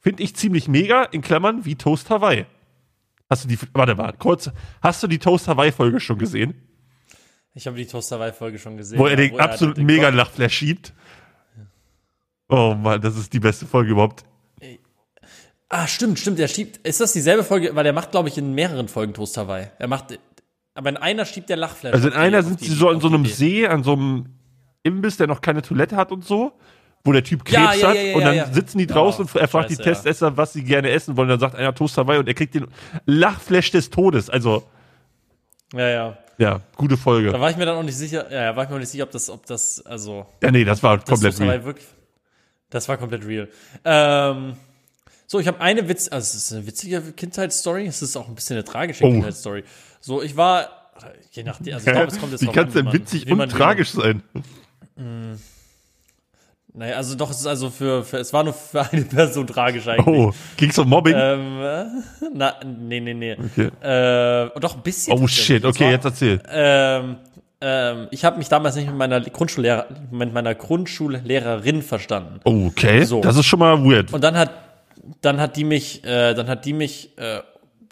Finde 0.00 0.22
ich 0.22 0.34
ziemlich 0.36 0.68
mega, 0.68 1.02
in 1.02 1.20
Klammern 1.20 1.66
wie 1.66 1.74
Toast 1.74 2.08
Hawaii. 2.08 2.46
Hast 3.28 3.44
du 3.44 3.48
die, 3.48 3.58
warte 3.74 3.94
mal, 3.94 4.14
kurz, 4.14 4.50
hast 4.80 5.02
du 5.02 5.06
die 5.06 5.18
Toast 5.18 5.46
Hawaii 5.46 5.70
Folge 5.70 6.00
schon 6.00 6.16
gesehen? 6.16 6.54
Ich 7.52 7.66
habe 7.66 7.76
die 7.76 7.86
Toast 7.86 8.10
Hawaii 8.10 8.32
Folge 8.32 8.58
schon 8.58 8.78
gesehen. 8.78 8.98
Wo 8.98 9.06
er 9.06 9.16
den 9.16 9.38
absoluten 9.38 9.84
Mega-Lachflash 9.84 10.54
schiebt. 10.54 10.94
Oh 12.48 12.74
Mann, 12.74 13.02
das 13.02 13.18
ist 13.18 13.34
die 13.34 13.40
beste 13.40 13.66
Folge 13.66 13.90
überhaupt. 13.90 14.24
Ah, 15.76 15.88
stimmt, 15.88 16.20
stimmt. 16.20 16.38
Er 16.38 16.46
schiebt. 16.46 16.86
Ist 16.86 17.00
das 17.00 17.12
dieselbe 17.12 17.42
Folge? 17.42 17.74
Weil 17.74 17.84
er 17.84 17.92
macht, 17.92 18.12
glaube 18.12 18.28
ich, 18.28 18.38
in 18.38 18.54
mehreren 18.54 18.86
Folgen 18.86 19.12
Toast 19.12 19.36
Hawaii. 19.36 19.66
Er 19.80 19.88
macht. 19.88 20.16
Aber 20.72 20.88
in 20.88 20.96
einer 20.96 21.24
schiebt 21.24 21.48
der 21.48 21.56
Lachflash. 21.56 21.92
Also 21.92 22.06
in 22.06 22.14
einer 22.14 22.44
sind 22.44 22.60
sie 22.60 22.72
so 22.72 22.88
an 22.88 23.00
so 23.00 23.08
einem 23.08 23.26
See, 23.26 23.66
an 23.66 23.82
so 23.82 23.94
einem 23.94 24.26
Imbiss, 24.84 25.16
der 25.16 25.26
noch 25.26 25.40
keine 25.40 25.62
Toilette 25.62 25.96
hat 25.96 26.12
und 26.12 26.24
so, 26.24 26.52
wo 27.02 27.10
der 27.10 27.24
Typ 27.24 27.44
Krebs 27.44 27.58
ja, 27.58 27.74
ja, 27.74 27.88
hat. 27.88 27.96
Ja, 27.96 28.14
und 28.14 28.22
dann 28.22 28.54
sitzen 28.54 28.78
die 28.78 28.86
draußen 28.86 29.24
und 29.24 29.34
er 29.34 29.48
fragt 29.48 29.70
die 29.70 29.76
Testesser, 29.76 30.36
was 30.36 30.52
sie 30.52 30.62
gerne 30.62 30.90
essen 30.90 31.16
wollen. 31.16 31.28
Dann 31.28 31.40
sagt 31.40 31.56
einer 31.56 31.74
Toast 31.74 31.98
Hawaii 31.98 32.20
und 32.20 32.28
er 32.28 32.34
kriegt 32.34 32.54
den 32.54 32.68
Lachflash 33.06 33.72
des 33.72 33.90
Todes. 33.90 34.30
Also. 34.30 34.62
Ja, 35.72 35.88
ja. 35.88 36.18
Ja, 36.38 36.60
gute 36.76 36.96
Folge. 36.96 37.32
Da 37.32 37.40
war 37.40 37.50
ich 37.50 37.56
mir 37.56 37.66
dann 37.66 37.76
auch 37.76 37.82
nicht 37.82 37.98
sicher, 37.98 38.32
ja, 38.32 38.54
war 38.54 38.62
ich 38.62 38.70
mir 38.70 38.76
auch 38.76 38.80
nicht 38.80 38.90
sicher, 38.90 39.04
ob 39.04 39.10
das, 39.10 39.28
ob 39.28 39.44
das, 39.46 39.84
also. 39.84 40.26
Ja, 40.40 40.52
nee, 40.52 40.64
das 40.64 40.84
war 40.84 40.98
komplett 41.00 41.40
real. 41.40 41.64
Wirklich, 41.64 41.86
das 42.70 42.88
war 42.88 42.96
komplett 42.96 43.26
real. 43.26 43.48
Ähm, 43.84 44.54
so, 45.26 45.40
ich 45.40 45.46
habe 45.46 45.60
eine 45.60 45.88
Witz, 45.88 46.08
also 46.10 46.24
es 46.24 46.34
ist 46.34 46.52
eine 46.52 46.66
witzige 46.66 47.00
Kindheitsstory, 47.00 47.86
es 47.86 48.02
ist 48.02 48.16
auch 48.16 48.28
ein 48.28 48.34
bisschen 48.34 48.56
eine 48.56 48.64
tragische 48.64 49.04
oh. 49.04 49.10
Kindheitsstory. 49.10 49.64
So, 50.00 50.22
ich 50.22 50.36
war, 50.36 50.90
je 51.32 51.42
nachdem, 51.42 51.74
also 51.74 51.86
ich 51.86 51.92
glaube, 51.92 52.12
es 52.12 52.18
kommt 52.18 52.32
jetzt 52.32 52.42
Wie 52.42 52.46
kann 52.48 52.68
es 52.68 52.74
denn 52.74 52.92
witzig 52.92 53.30
und 53.30 53.48
tragisch 53.50 53.90
sein? 53.90 54.22
Mh, 54.96 55.36
naja, 56.76 56.96
also 56.96 57.14
doch, 57.14 57.30
es 57.30 57.38
ist 57.38 57.46
also 57.46 57.70
für, 57.70 58.02
für, 58.02 58.18
es 58.18 58.32
war 58.32 58.42
nur 58.42 58.52
für 58.52 58.82
eine 58.90 59.02
Person 59.02 59.46
tragisch 59.46 59.86
eigentlich. 59.86 60.06
Oh, 60.08 60.32
ging's 60.56 60.76
um 60.76 60.88
Mobbing? 60.88 61.14
Ähm, 61.16 61.60
na, 62.34 62.54
nee, 62.64 62.98
nee, 62.98 63.14
nee. 63.14 63.36
Okay. 63.38 63.70
Äh, 63.80 64.50
doch 64.58 64.74
ein 64.74 64.82
bisschen. 64.82 65.16
Oh 65.16 65.28
shit, 65.28 65.64
okay, 65.64 65.84
war, 65.84 65.90
jetzt 65.92 66.04
erzähl. 66.04 66.42
Ähm, 66.50 67.16
ähm, 67.60 68.08
ich 68.10 68.24
habe 68.24 68.38
mich 68.38 68.48
damals 68.48 68.74
nicht 68.74 68.88
mit 68.88 68.96
meiner 68.96 69.20
Grundschullehrer, 69.20 69.86
mit 70.10 70.34
meiner 70.34 70.56
Grundschullehrerin 70.56 71.80
verstanden. 71.80 72.40
Okay, 72.42 73.04
so. 73.04 73.20
das 73.20 73.36
ist 73.36 73.46
schon 73.46 73.60
mal 73.60 73.84
weird. 73.84 74.12
Und 74.12 74.24
dann 74.24 74.36
hat, 74.36 74.50
dann 75.20 75.40
hat 75.40 75.56
die 75.56 75.64
mich, 75.64 76.04
äh, 76.04 76.34
dann 76.34 76.48
hat 76.48 76.64
die 76.64 76.72
mich, 76.72 77.16
äh, 77.18 77.40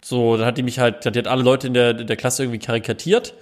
so, 0.03 0.37
dann 0.37 0.45
hat 0.45 0.57
die 0.57 0.63
mich 0.63 0.79
halt, 0.79 1.05
die 1.05 1.19
hat 1.19 1.27
alle 1.27 1.43
Leute 1.43 1.67
in 1.67 1.73
der, 1.73 1.99
in 1.99 2.07
der 2.07 2.15
Klasse 2.15 2.43
irgendwie 2.43 2.59
karikatiert 2.59 3.33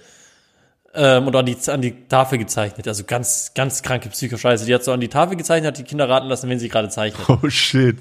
ähm, 0.94 1.26
und 1.26 1.36
an 1.36 1.46
die, 1.46 1.56
an 1.66 1.80
die 1.80 2.06
Tafel 2.08 2.38
gezeichnet. 2.38 2.86
Also 2.86 3.04
ganz, 3.04 3.52
ganz 3.54 3.82
kranke 3.82 4.08
Psychoscheiße. 4.08 4.66
Die 4.66 4.74
hat 4.74 4.84
so 4.84 4.92
an 4.92 5.00
die 5.00 5.08
Tafel 5.08 5.36
gezeichnet, 5.36 5.68
hat 5.68 5.78
die 5.78 5.84
Kinder 5.84 6.08
raten 6.08 6.28
lassen, 6.28 6.48
wenn 6.48 6.58
sie 6.58 6.68
gerade 6.68 6.88
zeichnet. 6.88 7.28
Oh 7.28 7.48
shit. 7.48 7.96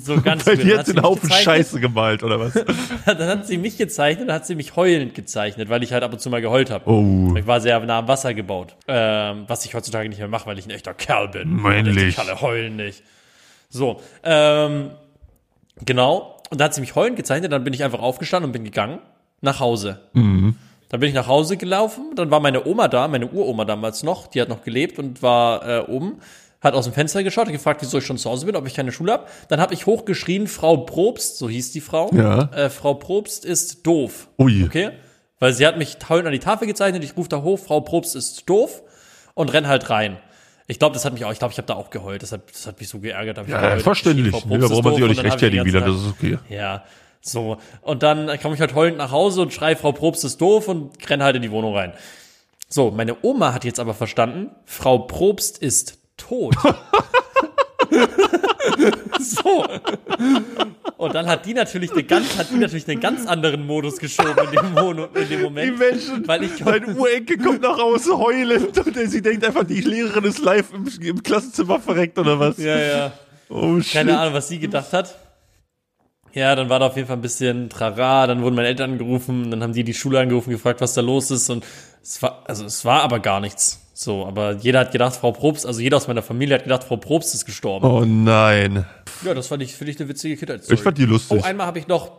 So 0.00 0.20
ganz 0.20 0.46
Weil 0.46 0.56
die 0.56 0.76
hat 0.76 0.88
den 0.88 1.00
Haufen 1.00 1.30
Scheiße 1.30 1.78
gemalt, 1.78 2.22
oder 2.22 2.40
was? 2.40 2.54
dann 3.06 3.28
hat 3.28 3.46
sie 3.46 3.56
mich 3.56 3.78
gezeichnet, 3.78 4.28
dann 4.28 4.36
hat 4.36 4.46
sie 4.46 4.56
mich 4.56 4.74
heulend 4.74 5.14
gezeichnet, 5.14 5.68
weil 5.68 5.82
ich 5.84 5.92
halt 5.92 6.02
ab 6.02 6.12
und 6.12 6.18
zu 6.18 6.28
mal 6.28 6.40
geheult 6.40 6.70
habe. 6.70 6.90
Oh. 6.90 7.34
Ich 7.36 7.46
war 7.46 7.60
sehr 7.60 7.78
nah 7.80 8.00
am 8.00 8.08
Wasser 8.08 8.34
gebaut. 8.34 8.74
Ähm, 8.88 9.44
was 9.46 9.64
ich 9.64 9.74
heutzutage 9.74 10.08
nicht 10.08 10.18
mehr 10.18 10.28
mache, 10.28 10.46
weil 10.46 10.58
ich 10.58 10.66
ein 10.66 10.70
echter 10.70 10.92
Kerl 10.92 11.28
bin. 11.28 11.62
Männlich. 11.62 12.18
Alle 12.18 12.40
heulen 12.40 12.76
nicht. 12.76 13.04
So, 13.68 14.00
ähm, 14.22 14.90
genau. 15.84 16.36
Und 16.50 16.60
dann 16.60 16.66
hat 16.66 16.74
sie 16.74 16.80
mich 16.80 16.94
heulend 16.94 17.16
gezeichnet, 17.16 17.52
dann 17.52 17.64
bin 17.64 17.72
ich 17.74 17.82
einfach 17.84 18.00
aufgestanden 18.00 18.48
und 18.48 18.52
bin 18.52 18.64
gegangen 18.64 19.00
nach 19.40 19.60
Hause. 19.60 20.00
Mhm. 20.12 20.56
Dann 20.88 21.00
bin 21.00 21.08
ich 21.08 21.14
nach 21.14 21.26
Hause 21.26 21.56
gelaufen, 21.56 22.12
dann 22.14 22.30
war 22.30 22.40
meine 22.40 22.64
Oma 22.66 22.86
da, 22.88 23.08
meine 23.08 23.26
Uroma 23.26 23.64
damals 23.64 24.04
noch, 24.04 24.28
die 24.28 24.40
hat 24.40 24.48
noch 24.48 24.62
gelebt 24.62 24.98
und 24.98 25.20
war 25.20 25.68
äh, 25.68 25.80
oben. 25.80 26.20
hat 26.60 26.74
aus 26.74 26.84
dem 26.84 26.92
Fenster 26.92 27.22
geschaut, 27.24 27.46
hat 27.46 27.52
gefragt, 27.52 27.82
wieso 27.82 27.98
ich 27.98 28.06
schon 28.06 28.18
zu 28.18 28.30
Hause 28.30 28.46
bin, 28.46 28.56
ob 28.56 28.66
ich 28.66 28.74
keine 28.74 28.92
Schule 28.92 29.12
habe. 29.12 29.26
Dann 29.48 29.60
habe 29.60 29.74
ich 29.74 29.86
hochgeschrien, 29.86 30.46
Frau 30.46 30.78
Probst, 30.78 31.38
so 31.38 31.48
hieß 31.48 31.72
die 31.72 31.80
Frau. 31.80 32.10
Ja. 32.12 32.44
Äh, 32.52 32.70
Frau 32.70 32.94
Probst 32.94 33.44
ist 33.44 33.86
doof. 33.86 34.28
Ui. 34.38 34.64
Okay? 34.64 34.90
Weil 35.38 35.52
sie 35.52 35.66
hat 35.66 35.76
mich 35.76 35.96
tausend 35.98 36.26
an 36.26 36.32
die 36.32 36.38
Tafel 36.38 36.66
gezeichnet, 36.66 37.04
ich 37.04 37.16
rufe 37.16 37.28
da 37.28 37.42
hoch, 37.42 37.58
Frau 37.58 37.80
Probst 37.80 38.16
ist 38.16 38.48
doof 38.48 38.82
und 39.34 39.52
renn 39.52 39.66
halt 39.66 39.90
rein. 39.90 40.18
Ich 40.68 40.78
glaube, 40.78 40.94
das 40.94 41.04
hat 41.04 41.12
mich 41.12 41.24
auch, 41.24 41.32
ich 41.32 41.38
glaube, 41.38 41.52
ich 41.52 41.58
habe 41.58 41.66
da 41.66 41.74
auch 41.74 41.90
geheult. 41.90 42.22
Das 42.22 42.32
hat, 42.32 42.42
das 42.52 42.66
hat 42.66 42.80
mich 42.80 42.88
so 42.88 42.98
geärgert. 42.98 43.38
hab 43.38 43.46
ich 43.46 43.52
Ja, 43.52 43.60
geheult. 43.60 43.82
verständlich. 43.82 44.32
Nee, 44.46 44.58
da 44.58 44.66
braucht 44.66 44.84
man 44.84 44.94
sich 44.94 45.04
auch 45.04 45.08
nicht 45.08 45.22
rechtfertigen 45.22 45.64
wieder, 45.64 45.80
das 45.80 45.96
ist 45.96 46.08
okay. 46.08 46.38
ja, 46.48 46.84
so. 47.20 47.58
Und 47.82 48.02
dann 48.02 48.26
komme 48.40 48.54
ich 48.54 48.60
halt 48.60 48.74
heulend 48.74 48.98
nach 48.98 49.10
Hause 49.12 49.42
und 49.42 49.52
schrei, 49.52 49.76
Frau 49.76 49.92
Probst 49.92 50.24
ist 50.24 50.40
doof 50.40 50.68
und 50.68 50.92
renn 51.08 51.22
halt 51.22 51.36
in 51.36 51.42
die 51.42 51.50
Wohnung 51.50 51.74
rein. 51.76 51.92
So, 52.68 52.90
meine 52.90 53.16
Oma 53.22 53.52
hat 53.52 53.64
jetzt 53.64 53.78
aber 53.78 53.94
verstanden, 53.94 54.50
Frau 54.64 54.98
Probst 54.98 55.58
ist 55.58 55.98
tot. 56.16 56.56
so. 59.20 59.64
Und 60.96 61.14
dann 61.14 61.26
hat 61.26 61.44
die 61.46 61.54
natürlich 61.54 61.92
eine 61.92 62.04
ganz, 62.04 62.38
hat 62.38 62.50
die 62.50 62.56
natürlich 62.56 62.88
einen 62.88 63.00
ganz 63.00 63.26
anderen 63.26 63.66
Modus 63.66 63.98
geschoben 63.98 64.34
in 64.44 64.50
dem, 64.50 64.72
Mono, 64.72 65.08
in 65.14 65.28
dem 65.28 65.42
Moment. 65.42 65.74
Die 65.74 65.78
Menschen, 65.78 66.28
weil 66.28 66.44
ich 66.44 66.64
mein 66.64 66.96
Urenkel 66.96 67.38
kommt 67.38 67.62
nach 67.62 67.78
Hause 67.78 68.16
heulend 68.18 68.78
und 68.78 68.96
sie 69.10 69.22
denkt 69.22 69.44
einfach, 69.44 69.64
die 69.64 69.80
Lehrerin 69.80 70.24
ist 70.24 70.38
live 70.38 70.72
im, 70.72 70.88
im 71.00 71.22
Klassenzimmer 71.22 71.80
verreckt 71.80 72.18
oder 72.18 72.38
was? 72.38 72.58
ja, 72.58 72.78
ja. 72.78 73.12
Oh 73.48 73.80
shit. 73.80 73.92
Keine 73.92 74.18
Ahnung, 74.18 74.34
was 74.34 74.48
sie 74.48 74.58
gedacht 74.58 74.92
hat. 74.92 75.14
Ja, 76.32 76.54
dann 76.54 76.68
war 76.68 76.80
da 76.80 76.88
auf 76.88 76.96
jeden 76.96 77.08
Fall 77.08 77.16
ein 77.16 77.22
bisschen 77.22 77.70
Trara, 77.70 78.26
dann 78.26 78.42
wurden 78.42 78.56
meine 78.56 78.68
Eltern 78.68 78.92
angerufen, 78.92 79.50
dann 79.50 79.62
haben 79.62 79.72
die 79.72 79.84
die 79.84 79.94
Schule 79.94 80.20
angerufen, 80.20 80.50
gefragt, 80.50 80.82
was 80.82 80.92
da 80.92 81.00
los 81.00 81.30
ist 81.30 81.48
und 81.48 81.64
es 82.06 82.22
war, 82.22 82.44
also 82.46 82.64
es 82.64 82.84
war 82.84 83.02
aber 83.02 83.20
gar 83.20 83.40
nichts. 83.40 83.82
So, 83.92 84.26
aber 84.26 84.52
jeder 84.52 84.80
hat 84.80 84.92
gedacht, 84.92 85.16
Frau 85.16 85.32
Probst, 85.32 85.66
also 85.66 85.80
jeder 85.80 85.96
aus 85.96 86.06
meiner 86.06 86.22
Familie 86.22 86.56
hat 86.56 86.64
gedacht, 86.64 86.84
Frau 86.84 86.98
Probst 86.98 87.34
ist 87.34 87.46
gestorben. 87.46 87.86
Oh 87.86 88.04
nein. 88.04 88.84
Ja, 89.24 89.34
das 89.34 89.48
fand 89.48 89.62
ich, 89.62 89.74
finde 89.74 89.90
ich 89.92 89.98
eine 89.98 90.08
witzige 90.08 90.36
Kindheitsstory. 90.36 90.74
Ich 90.74 90.82
fand 90.82 90.98
die 90.98 91.06
lustig. 91.06 91.40
Oh, 91.42 91.44
einmal 91.44 91.66
habe 91.66 91.78
ich 91.78 91.88
noch, 91.88 92.12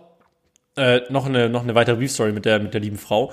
äh, 0.75 1.01
noch 1.09 1.25
eine, 1.27 1.49
noch 1.49 1.61
eine 1.61 1.75
weitere 1.75 1.95
Briefstory 1.95 2.31
mit 2.33 2.45
der, 2.45 2.59
mit 2.59 2.73
der 2.73 2.81
lieben 2.81 2.97
Frau. 2.97 3.31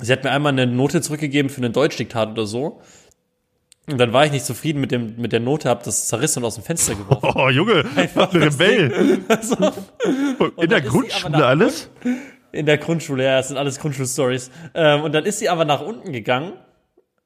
Sie 0.00 0.12
hat 0.12 0.24
mir 0.24 0.30
einmal 0.30 0.52
eine 0.52 0.66
Note 0.66 1.00
zurückgegeben 1.00 1.48
für 1.48 1.58
einen 1.58 1.72
Deutschdiktat 1.72 2.30
oder 2.30 2.46
so. 2.46 2.80
Und 3.88 3.98
dann 3.98 4.12
war 4.12 4.26
ich 4.26 4.32
nicht 4.32 4.44
zufrieden 4.44 4.80
mit 4.80 4.90
dem, 4.90 5.16
mit 5.16 5.32
der 5.32 5.40
Note, 5.40 5.70
hab 5.70 5.82
das 5.84 6.08
zerrissen 6.08 6.40
und 6.40 6.46
aus 6.46 6.56
dem 6.56 6.64
Fenster 6.64 6.94
geworfen. 6.94 7.32
Oh 7.40 7.48
Junge, 7.48 7.84
was 8.14 8.34
ein 8.34 8.42
Rebell. 8.42 9.20
Also, 9.28 9.56
In 10.56 10.68
der 10.68 10.82
Grundschule 10.82 11.46
alles? 11.46 11.88
In 12.52 12.66
der 12.66 12.78
Grundschule, 12.78 13.24
ja, 13.24 13.36
das 13.38 13.48
sind 13.48 13.58
alles 13.58 13.78
Grundschulstories. 13.78 14.50
Ähm, 14.74 15.02
und 15.02 15.12
dann 15.14 15.24
ist 15.24 15.38
sie 15.38 15.48
aber 15.48 15.64
nach 15.64 15.80
unten 15.80 16.12
gegangen, 16.12 16.54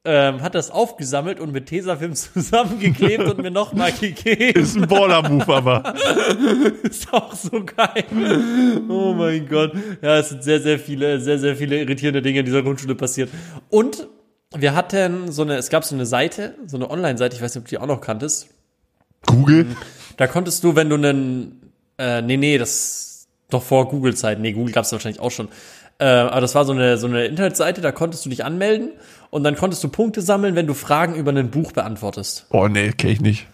ähm, 0.05 0.41
hat 0.41 0.53
das 0.53 0.69
aufgesammelt 0.69 1.39
und 1.39 1.53
mit 1.53 1.67
Tesafilm 1.67 2.13
zusammengeklebt 2.15 3.23
und 3.23 3.37
mir 3.37 3.51
nochmal 3.51 3.91
gegeben. 3.93 4.59
Ist 4.59 4.75
ein 4.75 4.87
Baller-Move, 4.87 5.53
aber. 5.53 5.95
ist 6.83 7.13
auch 7.13 7.33
so 7.33 7.63
geil. 7.63 8.03
Oh 8.89 9.13
mein 9.13 9.47
Gott. 9.47 9.73
Ja, 10.01 10.17
es 10.17 10.29
sind 10.29 10.43
sehr, 10.43 10.59
sehr 10.59 10.77
viele, 10.77 11.21
sehr, 11.21 11.39
sehr 11.39 11.55
viele 11.55 11.79
irritierende 11.79 12.21
Dinge 12.21 12.39
in 12.39 12.45
dieser 12.45 12.63
Grundschule 12.63 12.95
passiert. 12.95 13.29
Und 13.69 14.07
wir 14.55 14.75
hatten 14.75 15.31
so 15.31 15.43
eine, 15.43 15.55
es 15.55 15.69
gab 15.69 15.85
so 15.85 15.95
eine 15.95 16.05
Seite, 16.05 16.55
so 16.67 16.77
eine 16.77 16.89
Online-Seite, 16.89 17.35
ich 17.35 17.41
weiß 17.41 17.55
nicht, 17.55 17.61
ob 17.61 17.65
du 17.65 17.69
die 17.69 17.77
auch 17.77 17.87
noch 17.87 18.01
kanntest. 18.01 18.49
Google? 19.25 19.67
Da 20.17 20.27
konntest 20.27 20.63
du, 20.63 20.75
wenn 20.75 20.89
du 20.89 20.95
einen, 20.95 21.71
äh, 21.97 22.21
nee, 22.21 22.37
nee, 22.37 22.57
das 22.57 23.12
doch 23.53 23.63
vor 23.63 23.87
Google-Zeiten, 23.89 24.41
nee, 24.41 24.53
Google 24.53 24.73
gab 24.73 24.85
es 24.85 24.91
wahrscheinlich 24.91 25.21
auch 25.21 25.31
schon. 25.31 25.47
Äh, 25.99 26.05
aber 26.05 26.41
das 26.41 26.55
war 26.55 26.65
so 26.65 26.73
eine, 26.73 26.97
so 26.97 27.07
eine 27.07 27.25
Internetseite, 27.25 27.81
da 27.81 27.91
konntest 27.91 28.25
du 28.25 28.29
dich 28.29 28.43
anmelden 28.43 28.91
und 29.29 29.43
dann 29.43 29.55
konntest 29.55 29.83
du 29.83 29.89
Punkte 29.89 30.21
sammeln, 30.21 30.55
wenn 30.55 30.67
du 30.67 30.73
Fragen 30.73 31.15
über 31.15 31.31
ein 31.31 31.51
Buch 31.51 31.71
beantwortest. 31.71 32.47
Oh 32.49 32.67
nee, 32.67 32.91
kenn 32.91 33.11
ich 33.11 33.21
nicht. 33.21 33.47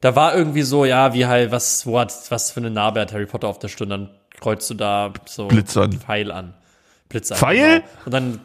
Da 0.00 0.14
war 0.14 0.34
irgendwie 0.36 0.62
so, 0.62 0.84
ja, 0.84 1.12
wie 1.14 1.26
halt, 1.26 1.50
was, 1.50 1.86
wo 1.86 1.98
hat, 1.98 2.12
was 2.30 2.50
für 2.50 2.60
eine 2.60 2.70
Narbe 2.70 3.00
hat 3.00 3.12
Harry 3.12 3.26
Potter 3.26 3.48
auf 3.48 3.58
der 3.58 3.68
Stirn, 3.68 3.88
dann 3.88 4.10
kreuzt 4.38 4.70
du 4.70 4.74
da 4.74 5.12
so 5.26 5.48
Blitz 5.48 5.76
an. 5.76 5.92
Pfeil 5.92 6.30
an. 6.30 6.54
Blitz 7.08 7.32
an. 7.32 7.38
Pfeil? 7.38 7.80
Genau. 7.80 7.84
Und 8.04 8.12
dann, 8.14 8.40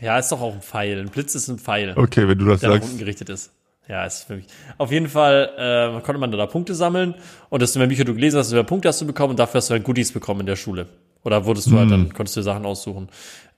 ja, 0.00 0.18
ist 0.18 0.32
doch 0.32 0.40
auch 0.40 0.54
ein 0.54 0.62
Pfeil. 0.62 0.98
Ein 0.98 1.10
Blitz 1.10 1.34
ist 1.34 1.46
ein 1.48 1.58
Pfeil, 1.58 1.92
Okay, 1.96 2.26
wenn 2.26 2.38
du 2.38 2.46
das 2.46 2.60
der 2.60 2.70
nach 2.70 2.76
sagst. 2.76 2.88
unten 2.88 2.98
gerichtet 2.98 3.28
ist. 3.28 3.52
Ja, 3.90 4.04
ist 4.04 4.22
für 4.24 4.36
mich. 4.36 4.46
Auf 4.78 4.92
jeden 4.92 5.08
Fall 5.08 5.50
äh, 5.98 6.00
konnte 6.02 6.20
man 6.20 6.30
da, 6.30 6.46
Punkte 6.46 6.74
sammeln 6.76 7.14
und 7.48 7.60
desto 7.60 7.78
mehr 7.80 7.88
Bücher 7.88 8.04
du 8.04 8.14
gelesen 8.14 8.38
hast, 8.38 8.46
desto 8.46 8.54
mehr 8.56 8.62
Punkte 8.64 8.88
hast 8.88 9.00
du 9.00 9.06
bekommen 9.06 9.30
und 9.30 9.38
dafür 9.40 9.58
hast 9.58 9.68
du 9.68 9.72
halt 9.74 9.82
Goodies 9.84 10.12
bekommen 10.12 10.40
in 10.40 10.46
der 10.46 10.54
Schule. 10.56 10.86
Oder 11.24 11.44
wurdest 11.44 11.66
du 11.66 11.72
halt, 11.72 11.90
Hm. 11.90 12.04
dann 12.06 12.12
konntest 12.14 12.36
du 12.36 12.42
Sachen 12.42 12.64
aussuchen. 12.64 13.08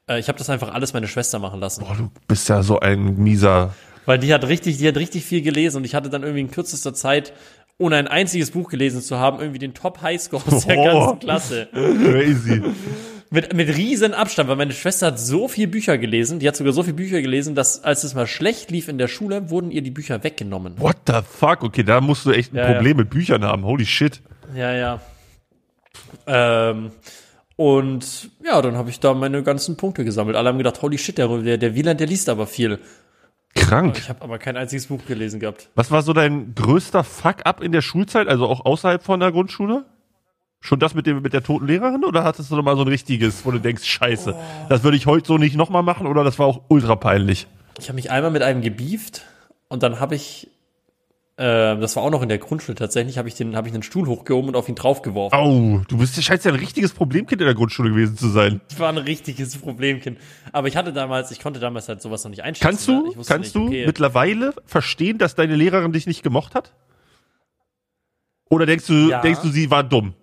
Äh, 0.09 0.19
ich 0.21 0.29
habe 0.29 0.39
das 0.39 0.49
einfach 0.49 0.73
alles 0.73 0.95
meine 0.95 1.07
Schwester 1.07 1.39
machen 1.39 1.61
lassen. 1.61 1.85
Boah, 1.85 1.95
du 1.97 2.11
bist 2.27 2.49
ja 2.49 2.63
so 2.63 2.81
ein 2.81 3.17
mieser. 3.19 3.75
Weil 4.07 4.19
die 4.19 4.33
hat 4.33 4.45
richtig, 4.49 4.79
die 4.79 4.89
hat 4.89 4.97
richtig 4.97 5.25
viel 5.25 5.43
gelesen 5.43 5.77
und 5.77 5.85
ich 5.85 5.95
hatte 5.95 6.09
dann 6.09 6.23
irgendwie 6.23 6.41
in 6.41 6.51
kürzester 6.51 6.95
Zeit, 6.95 7.33
ohne 7.79 7.97
ein 7.97 8.09
einziges 8.09 8.51
Buch 8.53 8.69
gelesen 8.71 9.03
zu 9.03 9.19
haben, 9.19 9.39
irgendwie 9.39 9.59
den 9.59 9.75
Top 9.75 10.01
Highscore 10.03 10.43
aus 10.51 10.67
der 10.67 10.79
Oh. 10.79 10.85
ganzen 10.85 11.19
Klasse. 11.21 11.69
Crazy. 11.73 12.63
Mit, 13.33 13.55
mit 13.55 13.75
riesen 13.79 14.13
Abstand, 14.13 14.51
weil 14.51 14.57
meine 14.57 14.75
Schwester 14.75 15.07
hat 15.07 15.19
so 15.19 15.49
viel 15.49 15.67
Bücher 15.67 15.97
gelesen, 15.97 16.39
die 16.39 16.47
hat 16.47 16.55
sogar 16.55 16.75
so 16.75 16.83
viel 16.83 16.93
Bücher 16.93 17.23
gelesen, 17.23 17.55
dass 17.55 17.83
als 17.83 18.05
es 18.05 18.15
mal 18.15 18.27
schlecht 18.27 18.71
lief 18.71 18.89
in 18.89 18.99
der 18.99 19.09
Schule, 19.09 19.49
wurden 19.49 19.71
ihr 19.71 19.81
die 19.81 19.91
Bücher 19.91 20.23
weggenommen. 20.23 20.79
What 20.79 20.99
the 21.07 21.21
fuck? 21.27 21.63
Okay, 21.63 21.83
da 21.83 22.03
musst 22.03 22.27
du 22.27 22.31
echt 22.31 22.53
ein 22.53 22.57
Ja, 22.59 22.71
Problem 22.71 22.99
mit 22.99 23.09
Büchern 23.09 23.43
haben. 23.43 23.65
Holy 23.65 23.87
shit. 23.87 24.21
Ja, 24.55 24.75
ja. 24.75 25.01
Ähm, 26.27 26.91
und 27.57 28.31
ja, 28.45 28.61
dann 28.61 28.77
habe 28.77 28.91
ich 28.91 29.01
da 29.01 29.15
meine 29.15 29.43
ganzen 29.43 29.79
Punkte 29.79 30.05
gesammelt. 30.05 30.37
Alle 30.37 30.51
haben 30.51 30.59
gedacht, 30.59 30.83
holy 30.83 30.99
shit, 30.99 31.17
der, 31.17 31.29
der, 31.39 31.57
der 31.57 31.75
Wieland, 31.75 32.01
der 32.01 32.09
liest 32.09 32.29
aber 32.29 32.47
viel. 32.47 32.81
Krank. 33.55 33.97
Ich 33.99 34.09
habe 34.11 34.21
aber 34.21 34.39
kein 34.39 34.59
einziges 34.59 34.89
Buch 34.89 35.01
gelesen 35.07 35.41
gehabt. 35.41 35.71
Was 35.75 35.91
war 35.91 36.03
so 36.03 36.13
dein 36.13 36.55
größter 36.55 37.03
Fuck-up 37.03 37.63
in 37.63 37.73
der 37.73 37.81
Schulzeit, 37.81 38.29
also 38.29 38.47
auch 38.47 38.65
außerhalb 38.67 39.03
von 39.03 39.21
der 39.21 39.33
Grundschule? 39.33 39.87
Schon 40.65 40.79
das 40.79 40.95
mit, 40.95 41.07
dem, 41.07 41.23
mit 41.23 41.33
der 41.33 41.43
toten 41.43 41.67
Lehrerin 41.67 42.05
oder 42.05 42.23
hattest 42.23 42.53
du 42.53 42.55
noch 42.57 42.63
mal 42.63 42.77
so 42.77 42.83
ein 42.83 42.89
richtiges, 42.89 43.45
wo 43.45 43.51
du 43.51 43.59
denkst, 43.59 43.85
scheiße, 43.85 44.35
das 44.69 44.85
würde 44.85 44.97
ich 44.97 45.07
heute 45.07 45.27
so 45.27 45.37
nicht 45.37 45.57
nochmal 45.57 45.83
machen 45.83 46.07
oder 46.07 46.23
das 46.23 46.39
war 46.39 46.47
auch 46.47 46.63
ultra 46.69 46.95
peinlich? 46.95 47.49
Ich 47.81 47.89
habe 47.89 47.97
mich 47.97 48.13
einmal 48.13 48.31
mit 48.31 48.43
einem 48.43 48.63
gebieft 48.63 49.23
und 49.67 49.83
dann 49.83 49.99
habe 49.99 50.15
ich, 50.15 50.47
äh, 51.37 51.43
das 51.43 51.97
war 51.97 52.05
auch 52.05 52.11
noch 52.11 52.23
in 52.23 52.29
der 52.29 52.39
Grundschule 52.39 52.77
tatsächlich, 52.77 53.19
habe 53.19 53.27
ich 53.27 53.35
den, 53.35 53.57
habe 53.57 53.67
ich 53.67 53.75
einen 53.75 53.83
Stuhl 53.83 54.07
hochgehoben 54.07 54.51
und 54.51 54.55
auf 54.55 54.69
ihn 54.69 54.77
draufgeworfen. 54.77 55.37
Au, 55.37 55.81
du 55.89 55.99
bist, 55.99 56.23
scheinst 56.23 56.45
ja 56.45 56.53
ein 56.53 56.59
richtiges 56.61 56.93
Problemkind 56.93 57.41
in 57.41 57.47
der 57.47 57.57
Grundschule 57.57 57.91
gewesen 57.91 58.17
zu 58.17 58.29
sein. 58.29 58.61
Das 58.69 58.79
war 58.79 58.89
ein 58.89 58.99
richtiges 58.99 59.57
Problemkind. 59.57 60.17
Aber 60.53 60.69
ich 60.69 60.77
hatte 60.77 60.93
damals, 60.93 61.33
ich 61.33 61.41
konnte 61.41 61.59
damals 61.59 61.89
halt 61.89 62.01
sowas 62.01 62.23
noch 62.23 62.31
nicht 62.31 62.45
einschätzen. 62.45 62.69
Kannst 62.69 62.89
ne? 62.89 63.03
du, 63.03 63.11
Ich 63.11 63.17
wusste 63.19 63.33
kannst 63.33 63.57
nicht, 63.57 63.57
du 63.57 63.67
okay, 63.67 63.87
mittlerweile 63.87 64.55
verstehen, 64.65 65.19
dass 65.19 65.35
deine 65.35 65.57
Lehrerin 65.57 65.91
dich 65.91 66.07
nicht 66.07 66.23
gemocht 66.23 66.55
hat? 66.55 66.73
Oder 68.49 68.65
denkst 68.67 68.87
du, 68.87 69.09
Ja. 69.09 69.23
denkst 69.23 69.41
du, 69.43 69.49
sie 69.49 69.69
war 69.69 69.83
dumm? 69.83 70.15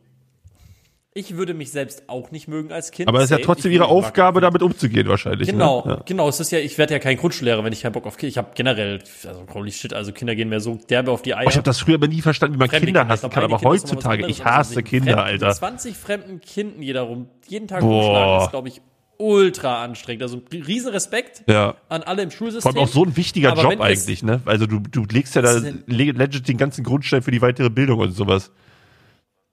Ich 1.20 1.36
würde 1.36 1.54
mich 1.54 1.72
selbst 1.72 2.04
auch 2.08 2.32
nicht 2.32 2.48
mögen 2.48 2.72
als 2.72 2.92
Kind. 2.92 3.10
Aber 3.10 3.18
es 3.20 3.26
ist 3.26 3.32
ja 3.32 3.40
trotzdem 3.40 3.74
ihre 3.74 3.88
Aufgabe, 3.88 4.40
damit 4.40 4.62
umzugehen 4.62 5.08
wahrscheinlich. 5.10 5.50
Genau, 5.50 5.84
Ne? 5.86 5.92
Ja. 5.92 6.02
genau. 6.06 6.30
Es 6.30 6.40
ist 6.40 6.52
ja, 6.52 6.60
ich 6.60 6.78
werde 6.78 6.94
ja 6.94 7.00
kein 7.00 7.18
Grundschullehrer, 7.18 7.64
wenn 7.64 7.74
ich 7.74 7.82
keinen 7.82 7.92
Bock 7.92 8.06
auf 8.06 8.16
Kinder. 8.16 8.30
Ich 8.30 8.38
habe 8.38 8.52
generell, 8.56 9.00
also 9.28 9.46
holy 9.54 9.72
shit, 9.72 9.94
also 9.94 10.14
Kinder 10.14 10.34
gehen 10.36 10.48
mir 10.48 10.62
so 10.62 10.80
derbe 10.90 11.12
auf 11.12 11.22
die 11.22 11.36
Eier. 11.36 11.46
Oh, 11.46 11.50
ich 11.50 11.56
habe 11.58 11.64
das 11.66 11.80
früher 11.80 11.96
aber 11.96 12.08
nie 12.08 12.22
verstanden, 12.22 12.56
wie 12.56 12.60
man 12.60 12.70
Fremde 12.70 12.86
Kinder 12.86 13.08
hassen 13.08 13.30
kann, 13.30 13.44
aber 13.44 13.58
Kinder 13.58 13.70
heutzutage, 13.72 14.24
anderes, 14.24 14.38
ich 14.38 14.46
aber 14.46 14.56
hasse 14.56 14.82
Kinder, 14.84 15.14
fremden, 15.14 15.44
Alter. 15.44 15.52
20 15.54 15.98
fremden 15.98 16.40
Kindern 16.42 16.82
jeder 16.82 17.02
rum, 17.02 17.28
jeden 17.48 17.68
Tag 17.68 17.84
rumschlagen, 17.84 18.46
ist, 18.46 18.52
glaube 18.52 18.68
ich, 18.70 18.82
ultra 19.18 19.84
anstrengend. 19.84 20.24
Also 20.24 20.42
riesen 20.52 20.92
Respekt 20.92 21.44
Ja. 21.48 21.76
an 21.90 22.04
alle 22.04 22.24
im 22.24 22.32
Schulsystem. 22.32 22.72
Vor 22.72 22.80
allem 22.80 22.88
auch 22.90 22.94
so 22.94 23.04
ein 23.04 23.18
wichtiger 23.18 23.52
Aber 23.52 23.64
Job 23.64 23.82
eigentlich, 23.82 24.24
ne? 24.24 24.42
Also 24.46 24.66
du, 24.66 24.80
du 24.80 25.04
legst 25.12 25.36
ja 25.36 25.42
da 25.42 25.60
legit 25.88 26.48
den 26.48 26.58
ganzen 26.58 26.84
Grundstein 26.86 27.22
für 27.22 27.32
die 27.32 27.42
weitere 27.42 27.70
Bildung 27.70 28.00
und 28.00 28.12
sowas. 28.14 28.52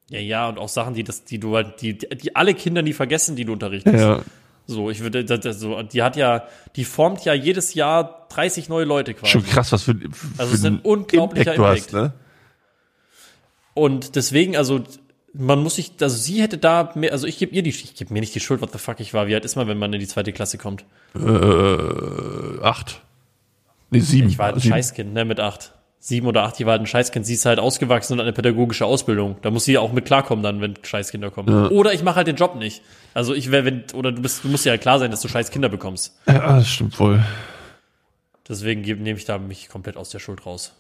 Ja, 0.09 0.21
ja, 0.21 0.49
und 0.49 0.59
auch 0.59 0.69
Sachen, 0.69 0.95
die 0.95 1.03
das, 1.03 1.25
die 1.25 1.39
du 1.39 1.57
halt, 1.57 1.81
die, 1.83 1.99
die 1.99 2.37
alle 2.37 2.55
Kinder 2.55 2.83
nie 2.83 2.93
vergessen, 2.93 3.35
die 3.35 3.45
du 3.45 3.53
unterrichtest. 3.53 3.97
Ja. 3.97 4.23
So, 4.69 4.91
ich 4.91 5.01
würde, 5.01 5.25
das, 5.25 5.41
das, 5.41 5.61
so, 5.61 5.81
die 5.83 6.03
hat 6.03 6.17
ja, 6.17 6.45
die 6.75 6.85
formt 6.85 7.25
ja 7.25 7.35
jedes 7.35 7.75
Jahr 7.75 8.27
30 8.31 8.69
neue 8.69 8.85
Leute 8.85 9.15
quasi. 9.15 9.33
Schon 9.33 9.45
krass, 9.45 9.73
was 9.73 9.85
für, 9.85 9.95
für 9.95 10.27
Also 10.39 10.53
es 10.53 10.61
ist 10.61 10.65
ein 10.65 10.81
unglaublicher 10.81 11.55
Impact 11.55 11.59
du 11.59 11.65
hast, 11.65 11.93
Impact. 11.93 12.15
ne? 12.15 12.21
Und 13.75 14.17
deswegen, 14.17 14.57
also, 14.57 14.83
man 15.33 15.63
muss 15.63 15.77
sich, 15.77 15.93
also 16.01 16.17
sie 16.17 16.41
hätte 16.41 16.59
da 16.59 16.93
mehr, 16.95 17.13
also 17.13 17.27
ich 17.27 17.39
gebe 17.39 17.55
ihr 17.55 17.63
die, 17.63 17.71
ich 17.71 17.95
gebe 17.95 18.13
mir 18.13 18.21
nicht 18.21 18.35
die 18.35 18.41
Schuld, 18.41 18.61
what 18.61 18.73
the 18.73 18.79
fuck 18.79 19.01
ich 19.01 19.13
war. 19.13 19.27
Wie 19.27 19.35
alt 19.35 19.45
ist 19.45 19.55
man, 19.55 19.69
wenn 19.69 19.79
man 19.79 19.93
in 19.93 20.01
die 20.01 20.09
zweite 20.09 20.33
Klasse 20.33 20.57
kommt? 20.57 20.85
Äh, 21.15 22.63
acht. 22.63 23.03
Nee, 23.91 24.01
sieben. 24.01 24.29
Ich 24.29 24.39
war 24.39 24.47
halt 24.47 24.57
ein 24.57 24.61
sieben. 24.61 24.75
Scheißkind, 24.75 25.13
ne, 25.13 25.25
mit 25.25 25.39
acht. 25.39 25.73
Sieben 26.07 26.29
oder 26.29 26.45
acht, 26.45 26.57
die 26.57 26.67
war 26.67 26.71
halt 26.73 26.83
ein 26.83 26.87
Scheißkind. 26.87 27.27
Sie 27.27 27.35
ist 27.35 27.45
halt 27.47 27.59
ausgewachsen 27.59 28.13
und 28.13 28.21
hat 28.21 28.27
eine 28.27 28.33
pädagogische 28.33 28.87
Ausbildung. 28.87 29.39
Da 29.43 29.51
muss 29.51 29.65
sie 29.65 29.73
ja 29.73 29.81
auch 29.81 29.91
mit 29.91 30.05
klarkommen 30.05 30.45
dann, 30.45 30.61
wenn 30.61 30.75
Scheißkinder 30.81 31.33
kommen. 31.33 31.67
Oder 31.73 31.95
ich 31.95 32.05
mache 32.05 32.15
halt 32.15 32.29
den 32.29 32.37
Job 32.37 32.55
nicht. 32.55 32.81
Also 33.13 33.35
ich 33.35 33.51
wäre, 33.51 33.65
wenn, 33.65 33.83
oder 33.93 34.13
du 34.13 34.23
bist, 34.23 34.45
du 34.45 34.49
musst 34.49 34.65
ja 34.65 34.71
halt 34.71 34.83
klar 34.83 35.01
sein, 35.01 35.11
dass 35.11 35.21
du 35.21 35.27
Scheißkinder 35.27 35.69
bekommst. 35.69 36.17
Ja, 36.29 36.59
das 36.59 36.69
stimmt 36.69 37.01
wohl. 37.01 37.25
Deswegen 38.49 38.83
nehme 38.83 39.19
ich 39.19 39.25
da 39.25 39.39
mich 39.39 39.69
komplett 39.69 39.97
aus 39.97 40.11
der 40.11 40.21
Schuld 40.21 40.47
raus. 40.47 40.75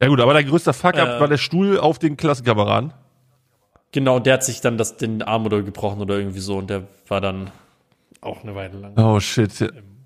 Ja 0.00 0.06
gut, 0.06 0.20
aber 0.20 0.32
dein 0.32 0.46
größter 0.46 0.72
Fuck-up 0.72 1.16
Äh. 1.16 1.20
war 1.20 1.26
der 1.26 1.38
Stuhl 1.38 1.80
auf 1.80 1.98
den 1.98 2.16
Klassenkameraden. 2.16 2.92
Genau, 3.90 4.20
der 4.20 4.34
hat 4.34 4.44
sich 4.44 4.60
dann 4.60 4.78
das, 4.78 4.96
den 4.96 5.22
Arm 5.22 5.44
oder 5.46 5.60
gebrochen 5.62 6.00
oder 6.00 6.18
irgendwie 6.18 6.38
so 6.38 6.56
und 6.56 6.70
der 6.70 6.84
war 7.08 7.20
dann 7.20 7.50
auch 8.20 8.44
eine 8.44 8.54
Weile 8.54 8.78
lang. 8.78 8.92
Oh 8.96 9.18
shit. 9.18 9.58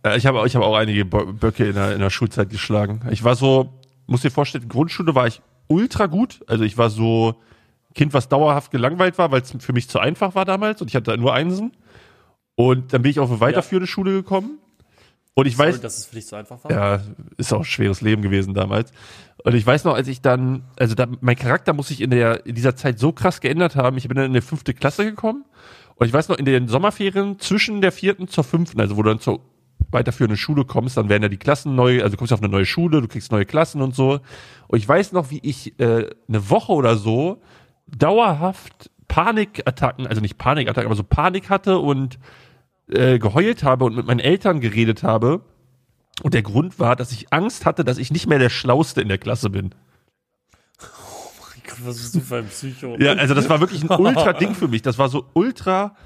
Ja, 0.02 0.16
ich 0.16 0.24
habe 0.24 0.46
ich 0.46 0.56
hab 0.56 0.62
auch 0.62 0.76
einige 0.76 1.04
Böcke 1.04 1.66
in 1.66 1.74
der, 1.74 1.92
in 1.92 2.00
der 2.00 2.08
Schulzeit 2.08 2.48
geschlagen. 2.48 3.02
Ich 3.10 3.22
war 3.22 3.34
so 3.34 3.68
muss 4.10 4.22
dir 4.22 4.30
vorstellen, 4.30 4.68
Grundschule 4.68 5.14
war 5.14 5.26
ich 5.26 5.40
ultra 5.68 6.06
gut. 6.06 6.40
Also 6.46 6.64
ich 6.64 6.76
war 6.76 6.90
so 6.90 7.36
Kind, 7.94 8.12
was 8.12 8.28
dauerhaft 8.28 8.70
gelangweilt 8.70 9.18
war, 9.18 9.30
weil 9.30 9.42
es 9.42 9.54
für 9.58 9.72
mich 9.72 9.88
zu 9.88 9.98
einfach 9.98 10.34
war 10.34 10.44
damals 10.44 10.80
und 10.82 10.88
ich 10.88 10.96
hatte 10.96 11.16
nur 11.16 11.32
Einsen. 11.32 11.72
Und 12.56 12.92
dann 12.92 13.02
bin 13.02 13.10
ich 13.10 13.20
auf 13.20 13.30
eine 13.30 13.40
weiterführende 13.40 13.86
ja. 13.86 13.92
Schule 13.92 14.12
gekommen. 14.12 14.58
Und 15.34 15.46
ich 15.46 15.56
Sorry, 15.56 15.70
weiß, 15.70 15.80
dass 15.80 15.96
es 15.96 16.06
für 16.06 16.16
dich 16.16 16.26
so 16.26 16.36
einfach 16.36 16.62
war. 16.64 16.70
Ja, 16.70 17.00
ist 17.36 17.52
auch 17.52 17.60
ein 17.60 17.64
schweres 17.64 18.00
Leben 18.00 18.20
gewesen 18.20 18.52
damals. 18.52 18.92
Und 19.44 19.54
ich 19.54 19.64
weiß 19.64 19.84
noch, 19.84 19.94
als 19.94 20.08
ich 20.08 20.20
dann, 20.20 20.64
also 20.76 20.94
da, 20.94 21.06
mein 21.20 21.36
Charakter 21.36 21.72
muss 21.72 21.88
sich 21.88 22.00
in 22.00 22.10
der 22.10 22.44
in 22.46 22.54
dieser 22.54 22.76
Zeit 22.76 22.98
so 22.98 23.12
krass 23.12 23.40
geändert 23.40 23.76
haben. 23.76 23.96
Ich 23.96 24.06
bin 24.06 24.16
dann 24.16 24.26
in 24.26 24.32
eine 24.32 24.42
fünfte 24.42 24.74
Klasse 24.74 25.04
gekommen 25.04 25.44
und 25.94 26.06
ich 26.06 26.12
weiß 26.12 26.28
noch 26.28 26.36
in 26.36 26.44
den 26.44 26.68
Sommerferien 26.68 27.38
zwischen 27.38 27.80
der 27.80 27.92
vierten 27.92 28.28
zur 28.28 28.44
fünften, 28.44 28.80
also 28.80 28.96
wo 28.96 29.02
du 29.02 29.10
dann 29.10 29.20
zur 29.20 29.40
weiterführenden 29.92 30.36
Schule 30.36 30.64
kommst, 30.64 30.96
dann 30.96 31.08
werden 31.08 31.22
ja 31.22 31.28
die 31.28 31.36
Klassen 31.36 31.74
neu, 31.74 32.02
also 32.02 32.12
du 32.12 32.16
kommst 32.16 32.32
auf 32.32 32.42
eine 32.42 32.50
neue 32.50 32.66
Schule, 32.66 33.00
du 33.00 33.08
kriegst 33.08 33.32
neue 33.32 33.46
Klassen 33.46 33.82
und 33.82 33.94
so. 33.94 34.20
Und 34.68 34.78
ich 34.78 34.88
weiß 34.88 35.12
noch, 35.12 35.30
wie 35.30 35.40
ich 35.42 35.78
äh, 35.80 36.10
eine 36.28 36.50
Woche 36.50 36.72
oder 36.72 36.96
so 36.96 37.42
dauerhaft 37.86 38.90
Panikattacken, 39.08 40.06
also 40.06 40.20
nicht 40.20 40.38
Panikattacken, 40.38 40.86
aber 40.86 40.96
so 40.96 41.02
Panik 41.02 41.50
hatte 41.50 41.78
und 41.78 42.18
äh, 42.88 43.18
geheult 43.18 43.64
habe 43.64 43.84
und 43.84 43.96
mit 43.96 44.06
meinen 44.06 44.20
Eltern 44.20 44.60
geredet 44.60 45.02
habe. 45.02 45.42
Und 46.22 46.34
der 46.34 46.42
Grund 46.42 46.78
war, 46.78 46.96
dass 46.96 47.12
ich 47.12 47.32
Angst 47.32 47.64
hatte, 47.64 47.84
dass 47.84 47.98
ich 47.98 48.10
nicht 48.10 48.26
mehr 48.26 48.38
der 48.38 48.50
Schlauste 48.50 49.00
in 49.00 49.08
der 49.08 49.18
Klasse 49.18 49.50
bin. 49.50 49.74
Oh 50.80 50.84
mein 51.40 51.62
Gott, 51.66 51.78
was 51.86 51.96
bist 51.96 52.14
du 52.14 52.20
für 52.20 52.36
ein 52.36 52.46
Psycho? 52.48 52.96
Ja, 52.98 53.12
also 53.14 53.34
das 53.34 53.48
war 53.48 53.60
wirklich 53.60 53.82
ein 53.82 53.90
Ultra-Ding 53.98 54.54
für 54.54 54.68
mich. 54.68 54.82
Das 54.82 54.98
war 54.98 55.08
so 55.08 55.26
ultra. 55.32 55.96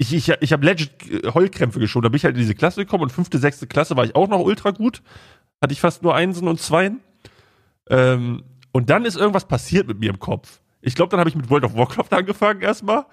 Ich, 0.00 0.14
ich, 0.14 0.32
ich 0.40 0.52
habe 0.54 0.64
legit 0.64 0.92
Heulkrämpfe 1.34 1.78
geschoben. 1.78 2.04
Da 2.04 2.08
bin 2.08 2.16
ich 2.16 2.24
halt 2.24 2.34
in 2.34 2.40
diese 2.40 2.54
Klasse 2.54 2.86
gekommen 2.86 3.02
und 3.02 3.12
fünfte, 3.12 3.38
sechste 3.38 3.66
Klasse 3.66 3.98
war 3.98 4.04
ich 4.06 4.16
auch 4.16 4.28
noch 4.28 4.40
ultra 4.40 4.70
gut. 4.70 5.02
Hatte 5.60 5.74
ich 5.74 5.80
fast 5.80 6.02
nur 6.02 6.14
Einsen 6.14 6.48
und 6.48 6.58
Zweien. 6.58 7.00
Ähm, 7.90 8.42
und 8.72 8.88
dann 8.88 9.04
ist 9.04 9.18
irgendwas 9.18 9.46
passiert 9.46 9.86
mit 9.86 10.00
mir 10.00 10.08
im 10.08 10.18
Kopf. 10.18 10.60
Ich 10.80 10.94
glaube, 10.94 11.10
dann 11.10 11.20
habe 11.20 11.28
ich 11.28 11.36
mit 11.36 11.50
World 11.50 11.64
of 11.64 11.74
Warcraft 11.74 12.06
angefangen 12.16 12.62
erstmal. 12.62 13.04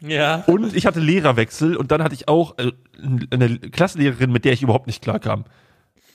Ja. 0.00 0.44
Und 0.46 0.76
ich 0.76 0.84
hatte 0.84 1.00
Lehrerwechsel 1.00 1.74
und 1.74 1.90
dann 1.90 2.02
hatte 2.02 2.14
ich 2.14 2.28
auch 2.28 2.58
äh, 2.58 2.70
eine 3.30 3.58
Klassenlehrerin, 3.58 4.30
mit 4.30 4.44
der 4.44 4.52
ich 4.52 4.62
überhaupt 4.62 4.88
nicht 4.88 5.00
klarkam. 5.00 5.46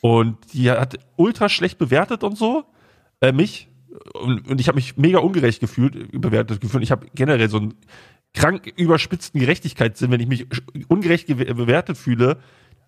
Und 0.01 0.37
die 0.53 0.69
hat 0.69 0.99
ultra 1.15 1.49
schlecht 1.49 1.79
bewertet 1.79 2.23
und 2.23 2.37
so, 2.37 2.65
äh, 3.21 3.31
mich. 3.31 3.69
Und, 4.13 4.47
und 4.47 4.61
ich 4.61 4.67
habe 4.67 4.75
mich 4.75 4.97
mega 4.97 5.17
ungerecht 5.17 5.61
gefühlt, 5.61 6.11
bewertet 6.11 6.61
gefühlt. 6.61 6.83
Ich 6.83 6.91
habe 6.91 7.07
generell 7.15 7.49
so 7.49 7.57
einen 7.57 7.73
krank 8.33 8.71
überspitzten 8.75 9.39
Gerechtigkeitssinn, 9.39 10.11
wenn 10.11 10.21
ich 10.21 10.27
mich 10.27 10.47
ungerecht 10.87 11.27
bewertet 11.27 11.97
fühle, 11.97 12.37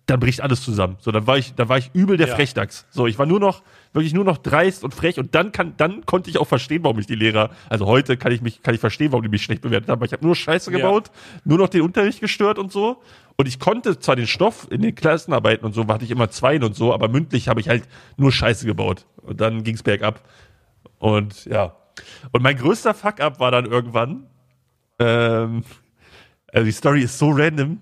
dann 0.06 0.20
bricht 0.20 0.42
alles 0.42 0.62
zusammen. 0.62 0.96
So, 1.00 1.12
dann 1.12 1.26
war 1.26 1.38
ich, 1.38 1.54
da 1.54 1.68
war 1.68 1.78
ich 1.78 1.90
übel 1.94 2.16
der 2.18 2.28
ja. 2.28 2.34
Frechdachs. 2.34 2.86
So, 2.90 3.06
ich 3.06 3.18
war 3.18 3.24
nur 3.24 3.40
noch, 3.40 3.62
wirklich 3.94 4.12
nur 4.12 4.24
noch 4.24 4.36
dreist 4.36 4.84
und 4.84 4.94
frech 4.94 5.18
und 5.18 5.34
dann 5.34 5.50
kann, 5.50 5.74
dann 5.78 6.04
konnte 6.04 6.28
ich 6.28 6.38
auch 6.38 6.46
verstehen, 6.46 6.82
warum 6.82 6.98
ich 6.98 7.06
die 7.06 7.14
Lehrer, 7.14 7.50
also 7.70 7.86
heute 7.86 8.18
kann 8.18 8.30
ich 8.30 8.42
mich, 8.42 8.62
kann 8.62 8.74
ich 8.74 8.80
verstehen, 8.80 9.12
warum 9.12 9.22
die 9.22 9.30
mich 9.30 9.42
schlecht 9.42 9.62
bewertet 9.62 9.88
haben, 9.88 10.00
weil 10.00 10.06
ich 10.06 10.12
habe 10.12 10.24
nur 10.24 10.36
Scheiße 10.36 10.70
gebaut, 10.70 11.08
ja. 11.08 11.40
nur 11.44 11.58
noch 11.58 11.68
den 11.68 11.80
Unterricht 11.80 12.20
gestört 12.20 12.58
und 12.58 12.70
so. 12.70 13.00
Und 13.36 13.48
ich 13.48 13.58
konnte 13.58 13.98
zwar 13.98 14.14
den 14.14 14.26
Stoff 14.26 14.68
in 14.70 14.82
den 14.82 14.94
Klassenarbeiten 14.94 15.64
und 15.64 15.72
so, 15.72 15.86
hatte 15.86 16.04
ich 16.04 16.10
immer 16.10 16.30
zwei 16.30 16.60
und 16.60 16.76
so, 16.76 16.92
aber 16.92 17.08
mündlich 17.08 17.48
habe 17.48 17.60
ich 17.60 17.68
halt 17.68 17.88
nur 18.16 18.30
Scheiße 18.30 18.66
gebaut. 18.66 19.06
Und 19.22 19.40
dann 19.40 19.64
ging's 19.64 19.82
bergab. 19.82 20.22
Und 20.98 21.46
ja. 21.46 21.76
Und 22.30 22.42
mein 22.42 22.56
größter 22.56 22.92
Fuck-up 22.92 23.40
war 23.40 23.50
dann 23.50 23.64
irgendwann, 23.64 24.26
ähm, 25.04 25.64
also 26.52 26.64
die 26.64 26.72
Story 26.72 27.02
ist 27.02 27.18
so 27.18 27.30
random, 27.30 27.80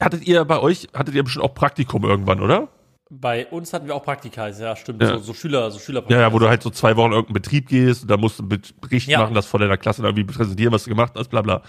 Hattet 0.00 0.26
ihr 0.26 0.44
bei 0.44 0.58
euch, 0.58 0.88
hattet 0.94 1.14
ihr 1.14 1.22
bestimmt 1.22 1.44
auch 1.44 1.54
Praktikum 1.54 2.04
irgendwann, 2.04 2.40
oder? 2.40 2.68
Bei 3.08 3.46
uns 3.46 3.72
hatten 3.72 3.86
wir 3.86 3.94
auch 3.94 4.02
Praktika, 4.02 4.48
ja, 4.48 4.74
stimmt. 4.74 5.00
Ja. 5.00 5.10
So, 5.10 5.18
so 5.18 5.34
Schüler, 5.34 5.70
so 5.70 5.78
Schülerpraktika. 5.78 6.20
Ja, 6.20 6.26
ja, 6.26 6.32
wo 6.32 6.40
du 6.40 6.48
halt 6.48 6.62
so 6.62 6.70
zwei 6.70 6.96
Wochen 6.96 7.12
in 7.12 7.12
irgendeinen 7.12 7.34
Betrieb 7.34 7.68
gehst 7.68 8.02
und 8.02 8.10
da 8.10 8.16
musst 8.16 8.40
du 8.40 8.42
einen 8.42 8.60
Bericht 8.80 9.08
ja. 9.08 9.20
machen, 9.20 9.34
das 9.34 9.46
vor 9.46 9.60
deiner 9.60 9.76
Klasse 9.76 10.02
irgendwie 10.02 10.24
präsentieren, 10.24 10.72
was 10.72 10.84
du 10.84 10.90
gemacht 10.90 11.12
hast, 11.16 11.28
bla 11.28 11.40
bla. 11.40 11.62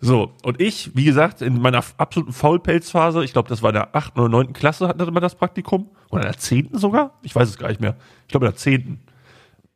So, 0.00 0.32
und 0.42 0.60
ich, 0.60 0.94
wie 0.94 1.04
gesagt, 1.04 1.40
in 1.40 1.62
meiner 1.62 1.82
absoluten 1.96 2.34
Faulpelzphase, 2.34 3.24
ich 3.24 3.32
glaube, 3.32 3.48
das 3.48 3.62
war 3.62 3.70
in 3.70 3.76
der 3.76 3.96
achten 3.96 4.20
oder 4.20 4.28
neunten 4.28 4.52
Klasse, 4.52 4.88
hatte 4.88 5.10
man 5.10 5.22
das 5.22 5.36
Praktikum. 5.36 5.88
Oder 6.10 6.22
in 6.22 6.28
der 6.32 6.38
zehnten 6.38 6.78
sogar? 6.78 7.18
Ich 7.22 7.34
weiß 7.34 7.48
es 7.48 7.56
gar 7.56 7.68
nicht 7.68 7.80
mehr. 7.80 7.96
Ich 8.22 8.28
glaube, 8.28 8.44
in 8.44 8.52
der 8.52 8.58
zehnten. 8.58 9.00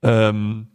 Ähm, 0.02 0.68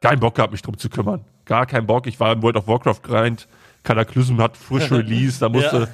keinen 0.00 0.20
Bock 0.20 0.34
gehabt, 0.34 0.52
mich 0.52 0.62
drum 0.62 0.76
zu 0.76 0.90
kümmern. 0.90 1.24
Gar 1.48 1.66
keinen 1.66 1.86
Bock. 1.86 2.06
Ich 2.06 2.20
war 2.20 2.32
im 2.32 2.42
World 2.42 2.56
of 2.56 2.68
Warcraft 2.68 3.02
grind. 3.02 3.48
Kataklysm 3.82 4.40
hat 4.40 4.56
frisch 4.56 4.92
Release. 4.92 5.40
Da 5.40 5.48
musste, 5.48 5.80
ja. 5.80 5.88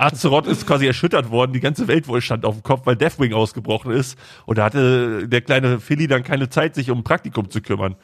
Azeroth 0.00 0.46
ist 0.46 0.66
quasi 0.66 0.86
erschüttert 0.86 1.30
worden, 1.30 1.52
die 1.52 1.60
ganze 1.60 1.88
Welt 1.88 2.08
wohl 2.08 2.22
stand 2.22 2.44
auf 2.44 2.54
dem 2.54 2.62
Kopf, 2.62 2.86
weil 2.86 2.96
Deathwing 2.96 3.34
ausgebrochen 3.34 3.90
ist. 3.90 4.16
Und 4.46 4.58
da 4.58 4.64
hatte 4.64 5.28
der 5.28 5.40
kleine 5.42 5.80
Philly 5.80 6.06
dann 6.06 6.22
keine 6.22 6.48
Zeit, 6.48 6.76
sich 6.76 6.90
um 6.90 6.98
ein 6.98 7.04
Praktikum 7.04 7.50
zu 7.50 7.60
kümmern. 7.60 7.96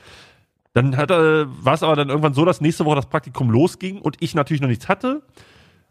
Dann 0.74 0.96
hat 0.96 1.10
er, 1.10 1.46
war 1.64 1.74
es 1.74 1.82
aber 1.82 1.96
dann 1.96 2.08
irgendwann 2.08 2.34
so, 2.34 2.44
dass 2.44 2.60
nächste 2.60 2.84
Woche 2.84 2.96
das 2.96 3.06
Praktikum 3.06 3.50
losging 3.50 4.00
und 4.00 4.16
ich 4.20 4.34
natürlich 4.34 4.60
noch 4.60 4.68
nichts 4.68 4.88
hatte. 4.88 5.22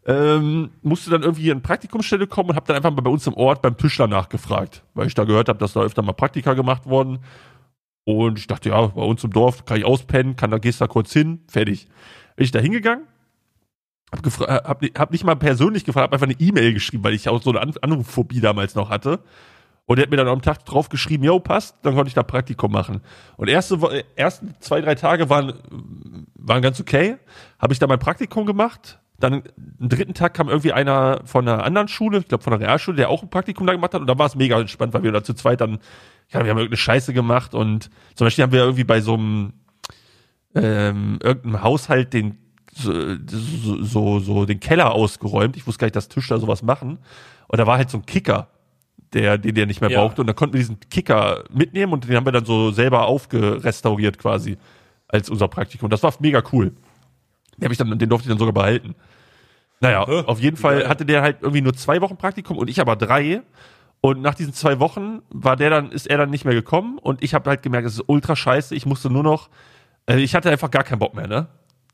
Ähm, 0.06 0.70
musste 0.82 1.10
dann 1.10 1.22
irgendwie 1.22 1.50
in 1.50 1.62
Praktikumsstelle 1.62 2.28
kommen 2.28 2.50
und 2.50 2.56
habe 2.56 2.66
dann 2.66 2.76
einfach 2.76 2.92
mal 2.92 3.00
bei 3.00 3.10
uns 3.10 3.26
im 3.26 3.34
Ort 3.34 3.62
beim 3.62 3.76
Tischler 3.76 4.06
nachgefragt, 4.06 4.84
weil 4.94 5.08
ich 5.08 5.14
da 5.14 5.24
gehört 5.24 5.48
habe, 5.48 5.58
dass 5.58 5.72
da 5.72 5.80
öfter 5.80 6.02
mal 6.02 6.12
Praktika 6.12 6.54
gemacht 6.54 6.86
worden. 6.86 7.18
Und 8.06 8.38
ich 8.38 8.46
dachte, 8.46 8.68
ja, 8.68 8.86
bei 8.86 9.02
uns 9.02 9.24
im 9.24 9.32
Dorf 9.32 9.64
kann 9.64 9.78
ich 9.78 9.84
auspennen, 9.84 10.36
kann 10.36 10.52
da 10.52 10.58
gehst 10.58 10.80
da 10.80 10.86
kurz 10.86 11.12
hin, 11.12 11.40
fertig. 11.48 11.88
Bin 12.36 12.44
ich 12.44 12.52
da 12.52 12.60
hingegangen, 12.60 13.04
hab, 14.12 14.24
äh, 14.24 14.44
hab, 14.46 14.84
hab 14.96 15.10
nicht 15.10 15.24
mal 15.24 15.34
persönlich 15.34 15.84
gefragt, 15.84 16.04
hab 16.04 16.12
einfach 16.12 16.28
eine 16.28 16.38
E-Mail 16.38 16.72
geschrieben, 16.72 17.02
weil 17.02 17.14
ich 17.14 17.28
auch 17.28 17.42
so 17.42 17.50
eine 17.50 17.60
An 17.60 17.74
Anrufphobie 17.82 18.40
damals 18.40 18.76
noch 18.76 18.90
hatte. 18.90 19.18
Und 19.86 19.98
er 19.98 20.02
hat 20.02 20.10
mir 20.10 20.16
dann 20.16 20.28
am 20.28 20.40
Tag 20.40 20.64
drauf 20.64 20.88
geschrieben, 20.88 21.24
yo, 21.24 21.40
passt, 21.40 21.76
dann 21.82 21.94
konnte 21.94 22.08
ich 22.08 22.14
da 22.14 22.22
Praktikum 22.22 22.70
machen. 22.70 23.02
Und 23.36 23.48
erste, 23.48 24.04
ersten 24.14 24.54
zwei, 24.60 24.80
drei 24.80 24.94
Tage 24.94 25.28
waren, 25.28 25.54
waren 26.34 26.62
ganz 26.62 26.80
okay. 26.80 27.16
Habe 27.58 27.72
ich 27.72 27.80
da 27.80 27.88
mein 27.88 27.98
Praktikum 27.98 28.46
gemacht. 28.46 29.00
Dann 29.18 29.42
am 29.80 29.88
dritten 29.88 30.14
Tag 30.14 30.34
kam 30.34 30.48
irgendwie 30.48 30.72
einer 30.72 31.22
von 31.24 31.48
einer 31.48 31.64
anderen 31.64 31.88
Schule, 31.88 32.18
ich 32.18 32.28
glaube 32.28 32.44
von 32.44 32.52
der 32.52 32.60
Realschule, 32.60 32.96
der 32.96 33.08
auch 33.08 33.22
ein 33.22 33.30
Praktikum 33.30 33.66
da 33.66 33.72
gemacht 33.72 33.94
hat. 33.94 34.00
Und 34.00 34.08
da 34.08 34.18
war 34.18 34.26
es 34.26 34.34
mega 34.36 34.60
entspannt, 34.60 34.92
weil 34.92 35.02
wir 35.02 35.12
da 35.12 35.24
zu 35.24 35.34
zweit 35.34 35.60
dann, 35.60 35.78
ja, 36.30 36.44
wir 36.44 36.50
haben 36.50 36.58
irgendeine 36.58 36.76
Scheiße 36.76 37.12
gemacht. 37.12 37.54
Und 37.54 37.90
zum 38.14 38.26
Beispiel 38.26 38.42
haben 38.42 38.52
wir 38.52 38.60
irgendwie 38.60 38.84
bei 38.84 39.00
so 39.00 39.14
einem 39.14 39.52
ähm, 40.54 41.18
irgendeinem 41.22 41.62
Haushalt 41.62 42.12
den 42.12 42.38
so, 42.72 43.16
so, 43.82 44.18
so 44.18 44.44
den 44.44 44.60
Keller 44.60 44.92
ausgeräumt. 44.92 45.56
Ich 45.56 45.66
wusste 45.66 45.80
gar 45.80 45.86
nicht, 45.86 45.96
dass 45.96 46.08
Tischler 46.08 46.38
sowas 46.38 46.62
machen. 46.62 46.98
Und 47.48 47.58
da 47.58 47.66
war 47.66 47.78
halt 47.78 47.90
so 47.90 47.98
ein 47.98 48.06
Kicker, 48.06 48.48
der, 49.12 49.38
den 49.38 49.54
der 49.54 49.66
nicht 49.66 49.80
mehr 49.80 49.90
ja. 49.90 50.00
brauchte. 50.00 50.20
Und 50.20 50.26
da 50.26 50.32
konnten 50.32 50.54
wir 50.54 50.60
diesen 50.60 50.80
Kicker 50.90 51.44
mitnehmen 51.50 51.92
und 51.92 52.08
den 52.08 52.16
haben 52.16 52.26
wir 52.26 52.32
dann 52.32 52.44
so 52.44 52.70
selber 52.70 53.06
aufgerestauriert 53.06 54.18
quasi 54.18 54.58
als 55.08 55.30
unser 55.30 55.48
Praktikum. 55.48 55.88
Das 55.88 56.02
war 56.02 56.12
mega 56.20 56.42
cool. 56.52 56.72
Den, 57.56 57.64
hab 57.64 57.72
ich 57.72 57.78
dann, 57.78 57.98
den 57.98 58.08
durfte 58.08 58.26
ich 58.26 58.30
dann 58.30 58.38
sogar 58.38 58.52
behalten. 58.52 58.94
Naja, 59.80 60.06
Hä? 60.06 60.24
auf 60.26 60.40
jeden 60.40 60.56
Fall 60.56 60.88
hatte 60.88 61.06
der 61.06 61.22
halt 61.22 61.38
irgendwie 61.40 61.60
nur 61.60 61.74
zwei 61.74 62.00
Wochen 62.00 62.16
Praktikum 62.16 62.58
und 62.58 62.68
ich 62.68 62.80
aber 62.80 62.96
drei. 62.96 63.42
Und 64.00 64.22
nach 64.22 64.34
diesen 64.34 64.52
zwei 64.52 64.78
Wochen 64.78 65.22
war 65.30 65.56
der 65.56 65.70
dann, 65.70 65.90
ist 65.90 66.06
er 66.06 66.18
dann 66.18 66.30
nicht 66.30 66.44
mehr 66.44 66.54
gekommen 66.54 66.98
und 66.98 67.22
ich 67.22 67.34
habe 67.34 67.50
halt 67.50 67.62
gemerkt, 67.62 67.86
es 67.86 67.94
ist 67.94 68.04
ultra 68.06 68.36
scheiße. 68.36 68.74
Ich 68.74 68.86
musste 68.86 69.10
nur 69.10 69.22
noch, 69.22 69.48
äh, 70.06 70.18
ich 70.18 70.34
hatte 70.34 70.50
einfach 70.50 70.70
gar 70.70 70.84
keinen 70.84 71.00
Bock 71.00 71.14
mehr, 71.14 71.26
ne? 71.26 71.48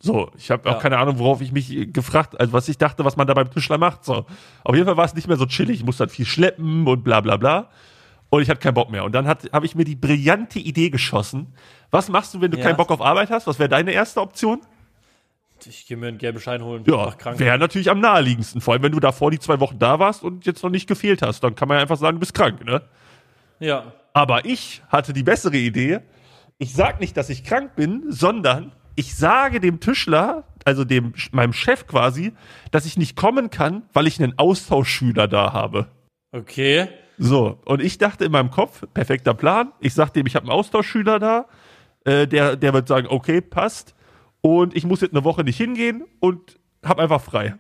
So, 0.04 0.30
ich 0.36 0.50
habe 0.50 0.68
auch 0.68 0.80
keine 0.80 0.98
Ahnung, 0.98 1.20
worauf 1.20 1.40
ich 1.40 1.52
mich 1.52 1.92
gefragt, 1.92 2.38
also 2.40 2.52
was 2.52 2.68
ich 2.68 2.76
dachte, 2.76 3.04
was 3.04 3.16
man 3.16 3.28
da 3.28 3.34
beim 3.34 3.48
Tischler 3.52 3.78
macht. 3.78 4.04
So, 4.04 4.26
auf 4.64 4.74
jeden 4.74 4.84
Fall 4.84 4.96
war 4.96 5.04
es 5.04 5.14
nicht 5.14 5.28
mehr 5.28 5.36
so 5.36 5.46
chillig. 5.46 5.78
Ich 5.78 5.84
musste 5.84 6.00
halt 6.00 6.10
viel 6.10 6.26
schleppen 6.26 6.88
und 6.88 7.04
bla 7.04 7.20
bla 7.20 7.36
bla. 7.36 7.68
Und 8.28 8.42
ich 8.42 8.50
hatte 8.50 8.58
keinen 8.58 8.74
Bock 8.74 8.90
mehr. 8.90 9.04
Und 9.04 9.12
dann 9.12 9.28
habe 9.28 9.64
ich 9.64 9.76
mir 9.76 9.84
die 9.84 9.94
brillante 9.94 10.58
Idee 10.58 10.90
geschossen. 10.90 11.54
Was 11.92 12.08
machst 12.08 12.34
du, 12.34 12.40
wenn 12.40 12.50
du 12.50 12.58
ja. 12.58 12.64
keinen 12.64 12.76
Bock 12.76 12.90
auf 12.90 13.00
Arbeit 13.00 13.30
hast? 13.30 13.46
Was 13.46 13.60
wäre 13.60 13.68
deine 13.68 13.92
erste 13.92 14.20
Option? 14.20 14.62
Ich 15.66 15.86
gehe 15.86 15.96
mir 15.96 16.08
einen 16.08 16.18
gelben 16.18 16.40
Schein 16.40 16.62
holen. 16.62 16.84
Ja, 16.86 17.14
wäre 17.38 17.58
natürlich 17.58 17.90
am 17.90 18.00
naheliegendsten. 18.00 18.60
Vor 18.60 18.74
allem, 18.74 18.82
wenn 18.82 18.92
du 18.92 19.00
davor 19.00 19.30
die 19.30 19.38
zwei 19.38 19.60
Wochen 19.60 19.78
da 19.78 19.98
warst 19.98 20.22
und 20.22 20.46
jetzt 20.46 20.62
noch 20.62 20.70
nicht 20.70 20.86
gefehlt 20.86 21.22
hast. 21.22 21.42
Dann 21.42 21.54
kann 21.54 21.68
man 21.68 21.76
ja 21.76 21.82
einfach 21.82 21.96
sagen, 21.96 22.16
du 22.16 22.20
bist 22.20 22.34
krank, 22.34 22.64
ne? 22.64 22.82
Ja. 23.60 23.92
Aber 24.12 24.44
ich 24.44 24.82
hatte 24.88 25.12
die 25.12 25.22
bessere 25.22 25.56
Idee. 25.56 26.00
Ich 26.58 26.74
sag 26.74 27.00
nicht, 27.00 27.16
dass 27.16 27.30
ich 27.30 27.44
krank 27.44 27.74
bin, 27.76 28.04
sondern 28.08 28.72
ich 28.94 29.14
sage 29.14 29.60
dem 29.60 29.80
Tischler, 29.80 30.44
also 30.64 30.84
dem 30.84 31.12
meinem 31.32 31.52
Chef 31.52 31.86
quasi, 31.86 32.32
dass 32.70 32.86
ich 32.86 32.96
nicht 32.96 33.16
kommen 33.16 33.50
kann, 33.50 33.82
weil 33.92 34.06
ich 34.06 34.22
einen 34.22 34.38
Austauschschüler 34.38 35.28
da 35.28 35.52
habe. 35.52 35.88
Okay. 36.32 36.88
So, 37.18 37.58
und 37.64 37.82
ich 37.82 37.98
dachte 37.98 38.24
in 38.24 38.32
meinem 38.32 38.50
Kopf, 38.50 38.84
perfekter 38.94 39.34
Plan. 39.34 39.72
Ich 39.80 39.94
sag 39.94 40.10
dem, 40.10 40.26
ich 40.26 40.34
habe 40.34 40.44
einen 40.44 40.52
Austauschschüler 40.52 41.18
da. 41.18 41.46
Äh, 42.04 42.26
der, 42.26 42.56
der 42.56 42.72
wird 42.72 42.88
sagen, 42.88 43.06
okay, 43.08 43.40
passt. 43.40 43.94
Und 44.42 44.76
ich 44.76 44.84
muss 44.84 45.00
jetzt 45.00 45.14
eine 45.14 45.24
Woche 45.24 45.44
nicht 45.44 45.56
hingehen 45.56 46.04
und 46.20 46.58
hab 46.84 46.98
einfach 46.98 47.22
frei. 47.22 47.54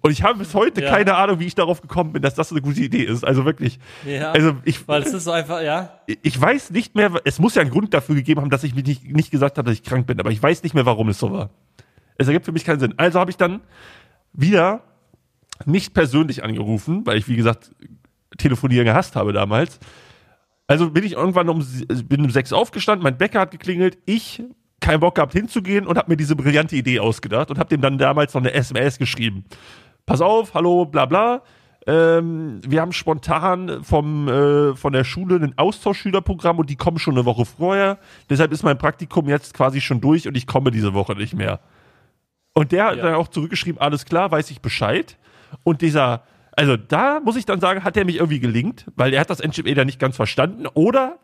Und 0.00 0.10
ich 0.10 0.22
habe 0.22 0.38
bis 0.38 0.54
heute 0.54 0.82
ja. 0.82 0.90
keine 0.90 1.14
Ahnung, 1.14 1.38
wie 1.38 1.46
ich 1.46 1.54
darauf 1.54 1.80
gekommen 1.80 2.12
bin, 2.12 2.22
dass 2.22 2.34
das 2.34 2.50
eine 2.50 2.62
gute 2.62 2.80
Idee 2.80 3.02
ist. 3.02 3.24
Also 3.24 3.44
wirklich. 3.44 3.78
Ja. 4.06 4.32
Also 4.32 4.56
ich, 4.64 4.86
weil 4.88 5.02
es 5.02 5.12
ist 5.12 5.24
so 5.24 5.32
einfach, 5.32 5.60
ja. 5.60 6.00
Ich 6.22 6.40
weiß 6.40 6.70
nicht 6.70 6.94
mehr, 6.94 7.12
es 7.24 7.38
muss 7.38 7.54
ja 7.54 7.62
einen 7.62 7.70
Grund 7.70 7.92
dafür 7.92 8.14
gegeben 8.14 8.40
haben, 8.40 8.50
dass 8.50 8.64
ich 8.64 8.74
mich 8.74 8.84
nicht, 8.84 9.04
nicht 9.04 9.30
gesagt 9.30 9.58
habe, 9.58 9.68
dass 9.68 9.78
ich 9.78 9.84
krank 9.84 10.06
bin, 10.06 10.18
aber 10.18 10.30
ich 10.30 10.42
weiß 10.42 10.62
nicht 10.62 10.74
mehr, 10.74 10.86
warum 10.86 11.08
es 11.08 11.18
so 11.18 11.30
war. 11.30 11.50
Es 12.16 12.26
ergibt 12.26 12.46
für 12.46 12.52
mich 12.52 12.64
keinen 12.64 12.80
Sinn. 12.80 12.94
Also 12.96 13.20
habe 13.20 13.30
ich 13.30 13.36
dann 13.36 13.60
wieder 14.32 14.82
nicht 15.66 15.94
persönlich 15.94 16.42
angerufen, 16.42 17.04
weil 17.06 17.18
ich, 17.18 17.28
wie 17.28 17.36
gesagt, 17.36 17.72
telefonieren 18.38 18.86
gehasst 18.86 19.16
habe 19.16 19.32
damals. 19.32 19.78
Also 20.66 20.90
bin 20.90 21.04
ich 21.04 21.12
irgendwann 21.12 21.48
um, 21.48 21.66
bin 22.08 22.24
um 22.24 22.30
sechs 22.30 22.52
aufgestanden, 22.52 23.02
mein 23.02 23.18
Bäcker 23.18 23.40
hat 23.40 23.50
geklingelt, 23.50 23.98
ich 24.06 24.42
keinen 24.82 25.00
Bock 25.00 25.14
gehabt 25.14 25.32
hinzugehen 25.32 25.86
und 25.86 25.96
habe 25.96 26.10
mir 26.10 26.16
diese 26.16 26.36
brillante 26.36 26.76
Idee 26.76 27.00
ausgedacht 27.00 27.50
und 27.50 27.58
habe 27.58 27.70
dem 27.70 27.80
dann 27.80 27.96
damals 27.96 28.34
noch 28.34 28.42
eine 28.42 28.52
SMS 28.52 28.98
geschrieben. 28.98 29.44
Pass 30.04 30.20
auf, 30.20 30.52
hallo, 30.54 30.84
bla 30.84 31.06
bla. 31.06 31.42
Ähm, 31.86 32.60
wir 32.66 32.80
haben 32.80 32.92
spontan 32.92 33.82
vom, 33.82 34.28
äh, 34.28 34.76
von 34.76 34.92
der 34.92 35.04
Schule 35.04 35.36
ein 35.36 35.56
Austauschschülerprogramm 35.56 36.58
und 36.58 36.70
die 36.70 36.76
kommen 36.76 36.98
schon 36.98 37.14
eine 37.14 37.24
Woche 37.24 37.44
vorher. 37.44 37.98
Deshalb 38.30 38.52
ist 38.52 38.62
mein 38.62 38.78
Praktikum 38.78 39.28
jetzt 39.28 39.54
quasi 39.54 39.80
schon 39.80 40.00
durch 40.00 40.28
und 40.28 40.36
ich 40.36 40.46
komme 40.46 40.70
diese 40.70 40.94
Woche 40.94 41.14
nicht 41.14 41.34
mehr. 41.34 41.60
Und 42.54 42.72
der 42.72 42.84
hat 42.84 42.96
ja. 42.96 43.04
dann 43.04 43.14
auch 43.14 43.28
zurückgeschrieben, 43.28 43.80
alles 43.80 44.04
klar, 44.04 44.30
weiß 44.30 44.50
ich 44.50 44.60
Bescheid. 44.60 45.16
Und 45.64 45.80
dieser, 45.80 46.22
also 46.52 46.76
da 46.76 47.20
muss 47.20 47.36
ich 47.36 47.46
dann 47.46 47.60
sagen, 47.60 47.82
hat 47.82 47.96
er 47.96 48.04
mich 48.04 48.16
irgendwie 48.16 48.40
gelingt, 48.40 48.86
weil 48.94 49.12
er 49.12 49.20
hat 49.20 49.30
das 49.30 49.42
NGME 49.42 49.74
da 49.74 49.84
nicht 49.84 49.98
ganz 49.98 50.16
verstanden. 50.16 50.66
Oder 50.74 51.18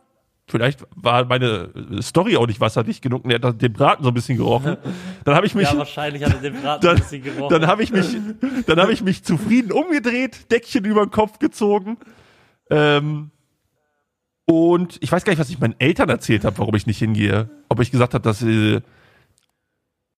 vielleicht 0.48 0.86
war 0.94 1.24
meine 1.26 1.70
Story 2.00 2.36
auch 2.36 2.46
nicht 2.46 2.60
wasserdicht 2.60 3.02
genug 3.02 3.24
und 3.24 3.30
er 3.30 3.40
hat 3.40 3.60
den 3.60 3.72
Braten 3.72 4.02
so 4.02 4.10
ein 4.10 4.14
bisschen 4.14 4.38
gerochen. 4.38 4.76
Dann 5.24 5.34
habe 5.34 5.46
ich 5.46 5.54
mich. 5.54 5.70
Ja, 5.70 5.78
wahrscheinlich 5.78 6.24
hat 6.24 6.34
er 6.34 6.40
den 6.40 6.60
Braten 6.60 6.86
dann, 6.86 6.96
ein 6.96 7.02
bisschen 7.02 7.22
gerochen. 7.22 7.48
Dann 7.50 7.66
habe 7.66 7.82
ich 7.82 7.92
mich, 7.92 8.16
dann 8.66 8.80
habe 8.80 8.92
ich 8.92 9.02
mich 9.02 9.22
zufrieden 9.24 9.72
umgedreht, 9.72 10.50
Deckchen 10.50 10.84
über 10.84 11.04
den 11.04 11.10
Kopf 11.10 11.38
gezogen. 11.38 11.98
Ähm, 12.70 13.30
und 14.46 14.98
ich 15.02 15.12
weiß 15.12 15.24
gar 15.24 15.32
nicht, 15.32 15.40
was 15.40 15.50
ich 15.50 15.58
meinen 15.58 15.78
Eltern 15.78 16.08
erzählt 16.08 16.44
habe, 16.44 16.58
warum 16.58 16.74
ich 16.74 16.86
nicht 16.86 16.98
hingehe. 16.98 17.50
Ob 17.68 17.80
ich 17.80 17.90
gesagt 17.90 18.14
habe, 18.14 18.22
dass 18.22 18.42
äh, 18.42 18.80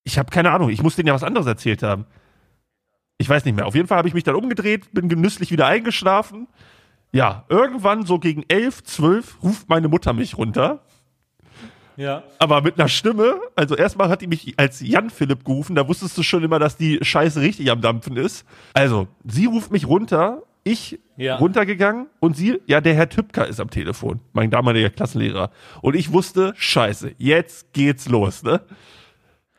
ich 0.04 0.18
habe 0.18 0.30
keine 0.30 0.52
Ahnung. 0.52 0.70
Ich 0.70 0.82
muss 0.82 0.96
denen 0.96 1.08
ja 1.08 1.14
was 1.14 1.24
anderes 1.24 1.46
erzählt 1.46 1.82
haben. 1.82 2.06
Ich 3.18 3.28
weiß 3.28 3.44
nicht 3.44 3.54
mehr. 3.54 3.66
Auf 3.66 3.74
jeden 3.74 3.88
Fall 3.88 3.98
habe 3.98 4.08
ich 4.08 4.14
mich 4.14 4.24
dann 4.24 4.36
umgedreht, 4.36 4.92
bin 4.92 5.08
genüsslich 5.08 5.50
wieder 5.50 5.66
eingeschlafen 5.66 6.46
ja, 7.12 7.44
irgendwann 7.48 8.06
so 8.06 8.18
gegen 8.18 8.44
elf, 8.48 8.82
zwölf 8.84 9.42
ruft 9.42 9.68
meine 9.68 9.88
Mutter 9.88 10.12
mich 10.12 10.38
runter. 10.38 10.80
Ja. 11.96 12.22
Aber 12.38 12.62
mit 12.62 12.78
einer 12.78 12.88
Stimme, 12.88 13.40
also 13.56 13.76
erstmal 13.76 14.08
hat 14.08 14.22
die 14.22 14.26
mich 14.26 14.54
als 14.56 14.80
Jan 14.80 15.10
Philipp 15.10 15.44
gerufen, 15.44 15.74
da 15.74 15.86
wusstest 15.86 16.16
du 16.16 16.22
schon 16.22 16.42
immer, 16.42 16.58
dass 16.58 16.76
die 16.76 16.98
Scheiße 17.02 17.40
richtig 17.40 17.70
am 17.70 17.80
Dampfen 17.80 18.16
ist. 18.16 18.46
Also, 18.72 19.08
sie 19.24 19.46
ruft 19.46 19.70
mich 19.70 19.86
runter, 19.86 20.42
ich 20.64 20.98
ja. 21.16 21.36
runtergegangen 21.36 22.06
und 22.20 22.36
sie, 22.36 22.60
ja, 22.66 22.80
der 22.80 22.94
Herr 22.94 23.08
Tübker 23.08 23.46
ist 23.46 23.60
am 23.60 23.70
Telefon, 23.70 24.20
mein 24.32 24.50
damaliger 24.50 24.90
Klassenlehrer. 24.90 25.50
Und 25.82 25.94
ich 25.94 26.12
wusste, 26.12 26.54
Scheiße, 26.56 27.16
jetzt 27.18 27.72
geht's 27.72 28.08
los, 28.08 28.42
ne? 28.42 28.62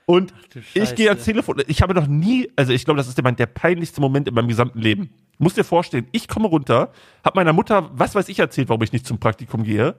Und 0.07 0.33
ich 0.73 0.95
gehe 0.95 1.09
ans 1.09 1.23
Telefon. 1.23 1.61
Ich 1.67 1.81
habe 1.81 1.93
noch 1.93 2.07
nie, 2.07 2.51
also 2.55 2.73
ich 2.73 2.85
glaube, 2.85 2.97
das 2.97 3.07
ist 3.07 3.17
der, 3.17 3.31
der 3.31 3.45
peinlichste 3.45 4.01
Moment 4.01 4.27
in 4.27 4.33
meinem 4.33 4.47
gesamten 4.47 4.79
Leben 4.79 5.11
muss 5.41 5.55
dir 5.55 5.63
vorstellen, 5.63 6.07
ich 6.11 6.27
komme 6.27 6.47
runter, 6.47 6.91
habe 7.25 7.35
meiner 7.35 7.53
Mutter, 7.53 7.89
was 7.93 8.15
weiß 8.15 8.29
ich, 8.29 8.39
erzählt, 8.39 8.69
warum 8.69 8.83
ich 8.83 8.93
nicht 8.93 9.05
zum 9.05 9.19
Praktikum 9.19 9.63
gehe. 9.63 9.95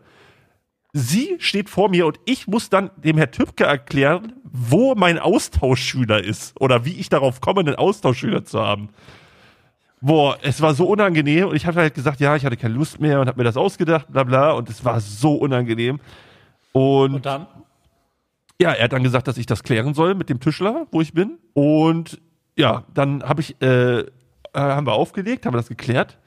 Sie 0.92 1.36
steht 1.38 1.70
vor 1.70 1.88
mir 1.88 2.06
und 2.06 2.20
ich 2.26 2.46
muss 2.46 2.68
dann 2.68 2.90
dem 2.96 3.16
Herr 3.16 3.30
Tübke 3.30 3.64
erklären, 3.64 4.34
wo 4.44 4.94
mein 4.94 5.18
Austauschschüler 5.18 6.22
ist 6.22 6.60
oder 6.60 6.84
wie 6.84 6.92
ich 6.92 7.08
darauf 7.08 7.40
komme, 7.40 7.60
einen 7.60 7.76
Austauschschüler 7.76 8.44
zu 8.44 8.60
haben. 8.60 8.90
Boah, 10.00 10.36
es 10.42 10.60
war 10.60 10.74
so 10.74 10.86
unangenehm 10.86 11.48
und 11.48 11.56
ich 11.56 11.66
habe 11.66 11.80
halt 11.80 11.94
gesagt, 11.94 12.20
ja, 12.20 12.36
ich 12.36 12.44
hatte 12.44 12.56
keine 12.56 12.74
Lust 12.74 13.00
mehr 13.00 13.20
und 13.20 13.28
habe 13.28 13.38
mir 13.38 13.44
das 13.44 13.56
ausgedacht, 13.56 14.12
bla 14.12 14.24
bla 14.24 14.52
und 14.52 14.68
es 14.68 14.84
war 14.84 15.00
so 15.00 15.34
unangenehm. 15.34 16.00
Und, 16.72 17.14
und 17.14 17.26
dann? 17.26 17.46
Ja, 18.60 18.72
er 18.72 18.84
hat 18.84 18.92
dann 18.92 19.02
gesagt, 19.02 19.28
dass 19.28 19.38
ich 19.38 19.46
das 19.46 19.62
klären 19.62 19.94
soll 19.94 20.14
mit 20.14 20.28
dem 20.28 20.40
Tischler, 20.40 20.86
wo 20.90 21.00
ich 21.00 21.14
bin. 21.14 21.38
Und 21.54 22.20
ja, 22.56 22.84
dann 22.92 23.22
habe 23.22 23.40
ich 23.40 23.60
äh, 23.62 24.04
äh, 24.52 24.60
haben 24.60 24.86
wir 24.86 24.92
aufgelegt, 24.92 25.46
haben 25.46 25.54
wir 25.54 25.58
das 25.58 25.68
geklärt. 25.68 26.18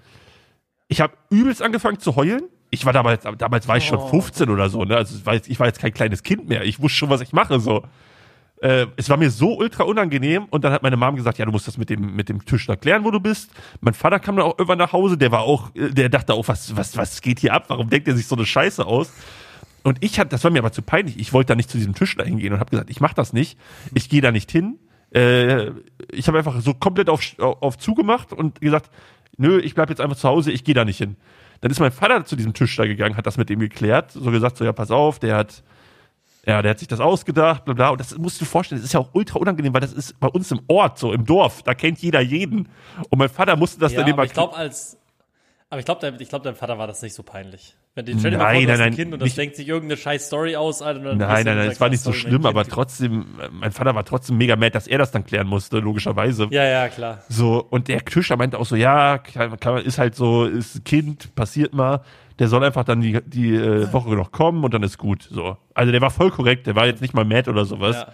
Ich 0.88 1.02
habe 1.02 1.14
übelst 1.30 1.62
angefangen 1.62 2.00
zu 2.00 2.16
heulen. 2.16 2.44
Ich 2.70 2.86
war 2.86 2.94
damals, 2.94 3.24
damals 3.38 3.68
war 3.68 3.78
ich 3.78 3.86
schon 3.86 4.10
15 4.10 4.50
oder 4.50 4.70
so, 4.70 4.84
ne? 4.84 4.98
Also 4.98 5.16
ich 5.48 5.60
war 5.60 5.68
jetzt 5.68 5.80
kein 5.80 5.94
kleines 5.94 6.24
Kind 6.24 6.48
mehr. 6.48 6.64
Ich 6.64 6.82
wusste 6.82 6.98
schon, 6.98 7.10
was 7.10 7.22
ich 7.22 7.32
mache, 7.32 7.60
so. 7.60 7.84
Äh, 8.62 8.88
es 8.96 9.10
war 9.10 9.18
mir 9.18 9.30
so 9.30 9.58
ultra 9.58 9.84
unangenehm 9.84 10.46
und 10.46 10.64
dann 10.64 10.72
hat 10.72 10.82
meine 10.82 10.98
Mom 10.98 11.16
gesagt, 11.16 11.38
ja, 11.38 11.46
du 11.46 11.52
musst 11.52 11.68
das 11.68 11.78
mit 11.78 11.90
dem, 11.90 12.16
mit 12.16 12.30
dem 12.30 12.44
Tischler 12.46 12.78
klären, 12.78 13.04
wo 13.04 13.12
du 13.12 13.20
bist. 13.20 13.52
Mein 13.82 13.94
Vater 13.94 14.20
kam 14.20 14.36
dann 14.36 14.46
auch 14.46 14.58
irgendwann 14.58 14.78
nach 14.78 14.94
Hause, 14.94 15.18
der 15.18 15.32
war 15.32 15.42
auch, 15.42 15.72
der 15.76 16.10
dachte 16.10 16.34
auch, 16.34 16.48
was, 16.48 16.76
was, 16.76 16.96
was 16.98 17.22
geht 17.22 17.40
hier 17.40 17.54
ab? 17.54 17.66
Warum 17.68 17.90
denkt 17.90 18.08
er 18.08 18.16
sich 18.16 18.28
so 18.28 18.36
eine 18.36 18.46
Scheiße 18.46 18.86
aus? 18.86 19.12
Und 19.84 20.04
ich 20.04 20.20
hatte, 20.20 20.30
das 20.30 20.44
war 20.44 20.52
mir 20.52 20.60
aber 20.60 20.72
zu 20.72 20.82
peinlich. 20.82 21.20
Ich 21.20 21.32
wollte 21.32 21.50
da 21.50 21.56
nicht 21.56 21.70
zu 21.70 21.78
diesem 21.78 21.94
Tischler 21.94 22.26
hingehen 22.26 22.54
und 22.54 22.60
habe 22.60 22.72
gesagt, 22.72 22.90
ich 22.90 23.02
mach 23.02 23.14
das 23.14 23.34
nicht. 23.34 23.60
Ich 23.94 24.10
gehe 24.10 24.22
da 24.22 24.32
nicht 24.32 24.52
hin. 24.52 24.80
Äh, 25.16 25.72
ich 26.12 26.28
habe 26.28 26.38
einfach 26.38 26.60
so 26.62 26.74
komplett 26.74 27.10
auf, 27.10 27.22
auf 27.40 27.78
zugemacht 27.78 28.34
und 28.34 28.60
gesagt, 28.62 28.90
nö, 29.38 29.60
ich 29.60 29.76
bleib 29.76 29.90
jetzt 29.90 30.02
einfach 30.02 30.18
zu 30.18 30.28
Hause, 30.28 30.52
ich 30.52 30.64
gehe 30.64 30.76
da 30.76 30.86
nicht 30.86 30.98
hin. 30.98 31.16
Dann 31.62 31.72
ist 31.72 31.80
mein 31.80 31.92
Vater 31.92 32.26
zu 32.26 32.36
diesem 32.36 32.54
Tisch 32.54 32.76
da 32.76 32.86
gegangen, 32.86 33.16
hat 33.16 33.26
das 33.26 33.38
mit 33.38 33.50
ihm 33.50 33.60
geklärt, 33.60 34.12
so 34.12 34.30
gesagt, 34.30 34.58
so 34.58 34.66
ja, 34.66 34.74
pass 34.74 34.92
auf, 34.92 35.20
der 35.20 35.38
hat, 35.38 35.64
ja, 36.46 36.62
der 36.62 36.72
hat 36.72 36.80
sich 36.80 36.88
das 36.88 37.00
ausgedacht, 37.00 37.66
bla 37.66 37.74
bla. 37.74 37.90
Und 37.90 38.00
das 38.02 38.18
musst 38.18 38.40
du 38.40 38.46
dir 38.46 38.52
vorstellen, 38.52 38.82
das 38.82 38.86
ist 38.86 38.94
ja 38.94 39.00
auch 39.00 39.10
ultra 39.14 39.40
unangenehm, 39.40 39.74
weil 39.74 39.82
das 39.82 39.94
ist 39.94 40.20
bei 40.20 40.28
uns 40.28 40.52
im 40.52 40.60
Ort, 40.68 41.00
so 41.00 41.14
im 41.14 41.26
Dorf, 41.26 41.64
da 41.64 41.74
kennt 41.74 42.00
jeder 42.00 42.20
jeden. 42.20 42.68
Und 43.10 43.18
mein 43.18 43.30
Vater 43.30 43.56
musste 43.56 43.80
das 43.80 43.94
ja, 43.94 44.02
dann 44.02 44.10
immer. 44.10 44.26
Ich 44.26 44.34
glaube, 44.34 44.56
als 44.56 44.98
aber 45.70 45.80
ich 45.80 45.86
glaube, 45.86 46.02
dein, 46.02 46.20
ich 46.20 46.30
glaub, 46.30 46.44
deinem 46.44 46.56
Vater 46.56 46.78
war 46.78 46.88
das 46.88 47.02
nicht 47.02 47.14
so 47.14 47.24
peinlich. 47.24 47.76
Wenn 47.98 48.06
den 48.06 48.18
dir 48.18 48.32
nein, 48.32 48.66
vor, 48.66 48.68
nein, 48.68 48.82
ein 48.82 48.94
Kind 48.94 49.14
und 49.14 49.22
das 49.22 49.28
nicht, 49.28 49.38
denkt 49.38 49.56
sich 49.56 49.70
irgendeine 49.70 49.96
scheiß 49.96 50.28
Story 50.28 50.58
aus, 50.58 50.82
Alter. 50.82 51.00
nein, 51.00 51.18
nein, 51.18 51.46
nein, 51.46 51.58
es 51.70 51.80
war 51.80 51.88
nicht 51.88 52.04
so 52.04 52.12
schlimm, 52.12 52.46
aber 52.46 52.66
trotzdem, 52.66 53.26
mein 53.54 53.72
Vater 53.72 53.96
war 53.96 54.04
trotzdem 54.04 54.38
mega 54.38 54.58
mad, 54.58 54.72
dass 54.72 54.86
er 54.86 54.98
das 54.98 55.12
dann 55.12 55.26
klären 55.26 55.48
musste, 55.48 55.80
logischerweise. 55.80 56.48
Ja, 56.52 56.66
ja, 56.66 56.90
klar. 56.90 57.24
So, 57.30 57.66
und 57.70 57.88
der 57.88 58.04
Tischler 58.04 58.36
meinte 58.36 58.60
auch 58.60 58.66
so, 58.66 58.76
ja, 58.76 59.18
kann, 59.18 59.78
ist 59.78 59.98
halt 59.98 60.14
so, 60.14 60.44
ist 60.44 60.76
ein 60.76 60.84
Kind, 60.84 61.34
passiert 61.36 61.74
mal. 61.74 62.02
Der 62.38 62.50
soll 62.50 62.66
einfach 62.66 62.84
dann 62.84 63.00
die, 63.00 63.22
die 63.26 63.56
äh, 63.56 63.94
Woche 63.94 64.10
noch 64.10 64.34
kommen 64.34 64.66
und 64.66 64.74
dann 64.74 64.84
ist 64.84 64.98
gut. 64.98 65.30
So. 65.32 65.56
Also 65.74 65.94
der 65.94 66.02
war 66.02 66.12
voll 66.12 66.32
korrekt, 66.32 66.68
der 66.68 66.76
war 66.76 66.86
jetzt 66.88 67.02
nicht 67.02 67.14
mal 67.14 67.24
mad 67.24 67.50
oder 67.50 67.64
sowas. 67.64 67.96
Ja 67.96 68.14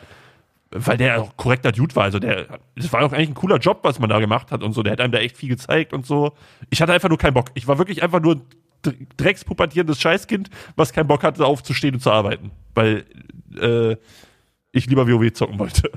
weil 0.71 0.97
der 0.97 1.21
auch 1.21 1.35
korrekter 1.35 1.71
Dude 1.71 1.95
war. 1.95 2.03
Also 2.05 2.19
der, 2.19 2.47
das 2.75 2.91
war 2.93 3.03
auch 3.03 3.11
eigentlich 3.11 3.29
ein 3.29 3.33
cooler 3.35 3.57
Job, 3.57 3.79
was 3.83 3.99
man 3.99 4.09
da 4.09 4.19
gemacht 4.19 4.51
hat 4.51 4.63
und 4.63 4.71
so. 4.71 4.83
Der 4.83 4.93
hat 4.93 5.01
einem 5.01 5.11
da 5.11 5.19
echt 5.19 5.37
viel 5.37 5.49
gezeigt 5.49 5.91
und 5.91 6.05
so. 6.05 6.31
Ich 6.69 6.81
hatte 6.81 6.93
einfach 6.93 7.09
nur 7.09 7.17
keinen 7.17 7.33
Bock. 7.33 7.47
Ich 7.55 7.67
war 7.67 7.77
wirklich 7.77 8.01
einfach 8.03 8.21
nur 8.21 8.35
ein 8.35 8.41
dreckspubertierendes 9.17 9.99
Scheißkind, 9.99 10.49
was 10.75 10.93
keinen 10.93 11.07
Bock 11.07 11.23
hatte, 11.23 11.45
aufzustehen 11.45 11.95
und 11.95 12.01
zu 12.01 12.11
arbeiten. 12.11 12.51
Weil 12.73 13.05
äh, 13.59 13.95
ich 14.71 14.87
lieber 14.87 15.07
WoW 15.07 15.31
zocken 15.33 15.59
wollte. 15.59 15.91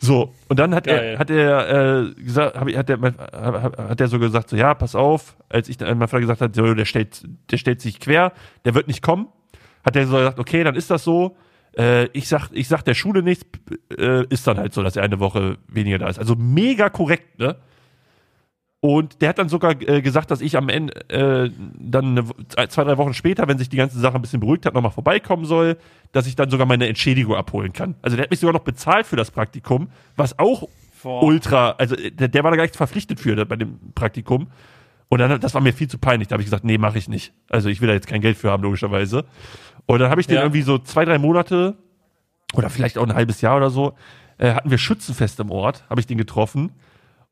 So, 0.00 0.32
und 0.48 0.60
dann 0.60 0.74
hat 0.74 0.84
Geil. 0.84 1.14
er, 1.14 1.18
hat 1.18 1.30
er 1.30 2.04
äh, 2.06 2.14
gesagt, 2.14 2.56
hab, 2.56 2.72
hat, 2.72 2.88
er, 2.88 3.72
hat 3.88 4.00
er 4.00 4.08
so 4.08 4.20
gesagt, 4.20 4.48
so, 4.50 4.56
ja, 4.56 4.72
pass 4.74 4.94
auf, 4.94 5.36
als 5.48 5.68
ich 5.68 5.76
dann 5.76 5.98
mein 5.98 6.06
Vater 6.06 6.20
gesagt 6.20 6.40
hat, 6.40 6.54
so, 6.54 6.72
der 6.72 6.84
stellt, 6.84 7.26
der 7.50 7.56
stellt 7.58 7.80
sich 7.80 7.98
quer, 7.98 8.32
der 8.64 8.74
wird 8.76 8.86
nicht 8.86 9.02
kommen, 9.02 9.26
hat 9.84 9.96
er 9.96 10.06
so 10.06 10.16
gesagt, 10.16 10.38
okay, 10.38 10.62
dann 10.62 10.76
ist 10.76 10.92
das 10.92 11.02
so, 11.02 11.36
äh, 11.76 12.04
ich 12.12 12.28
sag, 12.28 12.50
ich 12.52 12.68
sag 12.68 12.82
der 12.82 12.94
Schule 12.94 13.24
nichts, 13.24 13.44
äh, 13.98 14.24
ist 14.28 14.46
dann 14.46 14.58
halt 14.58 14.72
so, 14.72 14.84
dass 14.84 14.94
er 14.94 15.02
eine 15.02 15.18
Woche 15.18 15.58
weniger 15.66 15.98
da 15.98 16.08
ist. 16.08 16.20
Also 16.20 16.36
mega 16.36 16.90
korrekt, 16.90 17.40
ne? 17.40 17.56
Und 18.80 19.22
der 19.22 19.30
hat 19.30 19.38
dann 19.38 19.48
sogar 19.48 19.80
äh, 19.82 20.02
gesagt, 20.02 20.30
dass 20.30 20.40
ich 20.40 20.56
am 20.56 20.68
Ende 20.68 20.94
äh, 21.10 21.50
dann 21.78 22.18
eine, 22.18 22.68
zwei, 22.68 22.84
drei 22.84 22.96
Wochen 22.96 23.12
später, 23.12 23.48
wenn 23.48 23.58
sich 23.58 23.68
die 23.68 23.76
ganze 23.76 23.98
Sache 23.98 24.14
ein 24.14 24.22
bisschen 24.22 24.38
beruhigt 24.38 24.66
hat, 24.66 24.74
nochmal 24.74 24.92
vorbeikommen 24.92 25.46
soll, 25.46 25.76
dass 26.12 26.28
ich 26.28 26.36
dann 26.36 26.48
sogar 26.48 26.66
meine 26.66 26.86
Entschädigung 26.86 27.34
abholen 27.34 27.72
kann. 27.72 27.96
Also 28.02 28.16
der 28.16 28.24
hat 28.24 28.30
mich 28.30 28.38
sogar 28.38 28.52
noch 28.52 28.62
bezahlt 28.62 29.06
für 29.06 29.16
das 29.16 29.32
Praktikum, 29.32 29.88
was 30.14 30.38
auch 30.38 30.68
Boah. 31.02 31.24
ultra, 31.24 31.70
also 31.72 31.96
der, 31.96 32.28
der 32.28 32.44
war 32.44 32.52
da 32.52 32.56
gar 32.56 32.64
nicht 32.64 32.76
verpflichtet 32.76 33.18
für 33.18 33.44
bei 33.46 33.56
dem 33.56 33.78
Praktikum. 33.96 34.48
Und 35.08 35.18
dann, 35.18 35.40
das 35.40 35.54
war 35.54 35.60
mir 35.60 35.72
viel 35.72 35.88
zu 35.88 35.98
peinlich. 35.98 36.28
Da 36.28 36.34
habe 36.34 36.42
ich 36.42 36.46
gesagt, 36.46 36.64
nee, 36.64 36.78
mache 36.78 36.98
ich 36.98 37.08
nicht. 37.08 37.32
Also 37.48 37.68
ich 37.70 37.80
will 37.80 37.88
da 37.88 37.94
jetzt 37.94 38.06
kein 38.06 38.20
Geld 38.20 38.36
für 38.36 38.50
haben, 38.50 38.62
logischerweise. 38.62 39.24
Und 39.86 39.98
dann 39.98 40.10
habe 40.10 40.20
ich 40.20 40.28
den 40.28 40.36
ja. 40.36 40.42
irgendwie 40.42 40.62
so 40.62 40.78
zwei, 40.78 41.04
drei 41.04 41.18
Monate 41.18 41.76
oder 42.54 42.70
vielleicht 42.70 42.96
auch 42.98 43.04
ein 43.04 43.14
halbes 43.14 43.40
Jahr 43.40 43.56
oder 43.56 43.70
so, 43.70 43.94
äh, 44.38 44.52
hatten 44.52 44.70
wir 44.70 44.78
Schützenfest 44.78 45.40
im 45.40 45.50
Ort, 45.50 45.84
habe 45.90 46.00
ich 46.00 46.06
den 46.06 46.18
getroffen. 46.18 46.72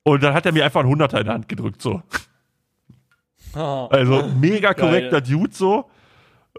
Und 0.07 0.23
dann 0.23 0.35
hat 0.35 0.47
er 0.47 0.53
mir 0.53 0.65
einfach 0.65 0.83
einen 0.83 0.89
Hunderter 0.89 1.19
in 1.19 1.25
der 1.25 1.35
Hand 1.35 1.49
gedrückt, 1.49 1.83
so. 1.83 2.01
Oh. 3.57 3.89
Also 3.91 4.23
mega 4.39 4.73
korrekter 4.73 5.21
Geil. 5.21 5.33
Dude, 5.33 5.53
so. 5.53 5.91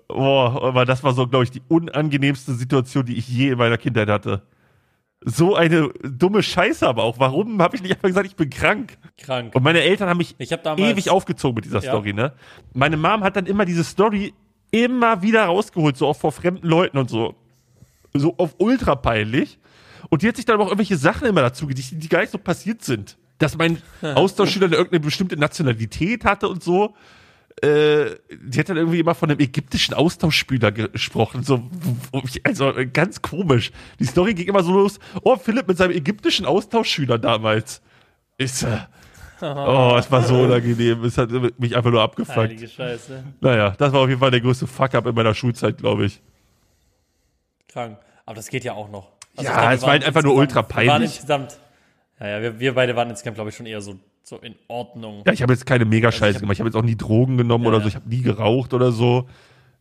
Boah, 0.10 0.62
aber 0.64 0.84
das 0.84 1.02
war 1.02 1.14
so, 1.14 1.28
glaube 1.28 1.45
ich, 1.45 1.52
die 1.52 1.62
unangenehmste 1.70 2.56
Situation, 2.56 3.06
die 3.06 3.16
ich 3.16 3.30
je 3.30 3.52
in 3.52 3.58
meiner 3.58 3.78
Kindheit 3.78 4.10
hatte. 4.10 4.41
So 5.22 5.56
eine 5.56 5.88
dumme 6.04 6.43
Scheiße 6.43 6.86
aber 6.86 7.04
auch. 7.04 7.20
Warum 7.20 7.62
habe 7.62 7.78
ich 7.78 7.82
nicht 7.82 7.93
einfach 7.93 8.10
gesagt, 8.10 8.28
ich 8.28 8.36
bin 8.36 8.50
krank? 8.50 8.98
Krank. 9.18 9.56
Und 9.56 9.64
meine 9.64 9.80
Eltern 9.80 10.10
haben 10.10 10.18
mich 10.18 10.36
hab 10.52 10.64
damals, 10.64 10.86
ewig 10.86 11.10
aufgezogen 11.10 11.56
mit 11.56 11.64
dieser 11.64 11.80
ja. 11.82 11.89
Story, 11.89 12.12
ne? 12.12 12.34
Meine 12.74 12.98
Mom 12.98 13.24
hat 13.24 13.38
dann 13.38 13.45
immer 13.45 13.64
diese 13.64 13.86
Story 13.86 14.34
immer 14.72 15.22
wieder 15.22 15.45
rausgeholt, 15.45 15.95
so 15.95 16.08
auch 16.08 16.18
vor 16.18 16.34
fremden 16.34 16.68
Leuten 16.68 16.98
und 16.98 17.10
so. 17.10 17.34
So 18.14 18.36
auf 18.39 18.56
ultra 18.58 18.95
peinlich. 18.95 19.58
Und 20.10 20.22
die 20.22 20.28
hat 20.28 20.36
sich 20.36 20.43
dann 20.43 20.56
aber 20.56 20.66
auch 20.66 20.68
irgendwelche 20.68 20.98
Sachen 20.98 21.26
immer 21.26 21.41
dazu 21.41 21.66
gedichtet, 21.66 22.04
die 22.04 22.10
gar 22.10 22.20
nicht 22.20 22.32
so 22.32 22.38
passiert 22.38 22.84
sind. 22.84 23.18
Dass 23.39 23.57
mein 23.57 23.81
Austauschschüler 24.01 24.71
irgendeine 24.71 24.99
bestimmte 24.99 25.38
Nationalität 25.38 26.25
hatte 26.25 26.47
und 26.49 26.63
so. 26.63 26.95
Äh, 27.61 28.15
die 28.31 28.59
hat 28.59 28.69
dann 28.69 28.77
irgendwie 28.77 28.99
immer 28.99 29.15
von 29.15 29.31
einem 29.31 29.39
ägyptischen 29.39 29.95
Austauschspieler 29.95 30.71
gesprochen. 30.71 31.43
So, 31.43 31.69
also 32.43 32.73
ganz 32.93 33.21
komisch. 33.21 33.71
Die 33.99 34.05
Story 34.05 34.33
ging 34.35 34.47
immer 34.47 34.63
so 34.63 34.71
los. 34.73 34.99
Oh, 35.23 35.35
Philipp 35.38 35.67
mit 35.67 35.77
seinem 35.77 35.91
ägyptischen 35.91 36.45
Austauschschüler 36.45 37.17
damals. 37.17 37.81
Ist, 38.38 38.63
äh, 38.63 38.77
Oh, 39.41 39.95
es 39.97 40.11
war 40.11 40.23
so 40.23 40.41
unangenehm. 40.43 41.03
Es 41.03 41.17
hat 41.17 41.29
mich 41.59 41.75
einfach 41.75 41.91
nur 41.91 42.01
abgefuckt. 42.01 42.38
Heilige 42.38 42.67
Scheiße. 42.67 43.23
Naja, 43.39 43.75
das 43.77 43.93
war 43.93 44.01
auf 44.01 44.09
jeden 44.09 44.19
Fall 44.19 44.31
der 44.31 44.41
größte 44.41 44.65
Fuck-up 44.67 45.05
in 45.05 45.15
meiner 45.15 45.33
Schulzeit, 45.35 45.77
glaube 45.77 46.05
ich. 46.05 46.21
Krank. 47.67 47.99
Aber 48.25 48.35
das 48.35 48.49
geht 48.49 48.63
ja 48.63 48.73
auch 48.73 48.89
noch. 48.89 49.11
Also 49.35 49.51
ja, 49.51 49.73
es 49.73 49.81
war 49.83 49.91
halt 49.91 50.03
einfach 50.03 50.23
nur 50.23 50.33
ultra 50.35 50.63
peinlich. 50.63 50.91
Waren 50.91 51.01
insgesamt, 51.03 51.59
ja, 52.20 52.28
ja, 52.28 52.41
wir, 52.41 52.59
wir 52.59 52.74
beide 52.74 52.95
waren 52.95 53.09
insgesamt, 53.09 53.36
glaube 53.36 53.49
ich, 53.49 53.55
schon 53.55 53.65
eher 53.65 53.82
so, 53.82 53.95
so 54.24 54.38
in 54.38 54.55
Ordnung. 54.68 55.24
Ja, 55.26 55.34
ich 55.34 55.41
habe 55.41 55.53
jetzt 55.53 55.65
keine 55.65 55.86
Mega-Scheiße 55.86 56.26
also 56.26 56.39
gemacht. 56.39 56.53
Ich 56.53 56.59
habe 56.59 56.70
jetzt 56.70 56.76
auch 56.76 56.84
nie 56.84 56.95
Drogen 56.95 57.38
genommen 57.38 57.65
ja, 57.65 57.70
oder 57.70 57.82
so. 57.82 57.88
Ich 57.88 57.95
habe 57.95 58.09
nie 58.09 58.22
geraucht 58.22 58.74
oder 58.74 58.91
so. 58.91 59.28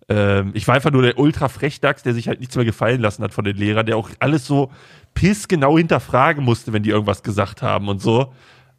Ähm, 0.09 0.53
ich 0.55 0.69
war 0.69 0.75
einfach 0.75 0.93
nur 0.93 1.03
der 1.03 1.19
ultra 1.19 1.49
Frechdachs, 1.49 2.03
der 2.03 2.15
sich 2.15 2.29
halt 2.29 2.41
nichts 2.41 2.55
mehr 2.55 2.65
gefallen 2.65 3.01
lassen 3.01 3.23
hat 3.23 3.33
von 3.35 3.45
den 3.45 3.57
Lehrern, 3.57 3.87
der 3.87 3.97
auch 3.97 4.11
alles 4.21 4.47
so 4.47 4.71
pissgenau 5.15 5.79
hinterfragen 5.79 6.45
musste, 6.45 6.73
wenn 6.73 6.83
die 6.83 6.91
irgendwas 6.91 7.23
gesagt 7.23 7.63
haben 7.63 7.89
und 7.89 8.01
so. 8.01 8.33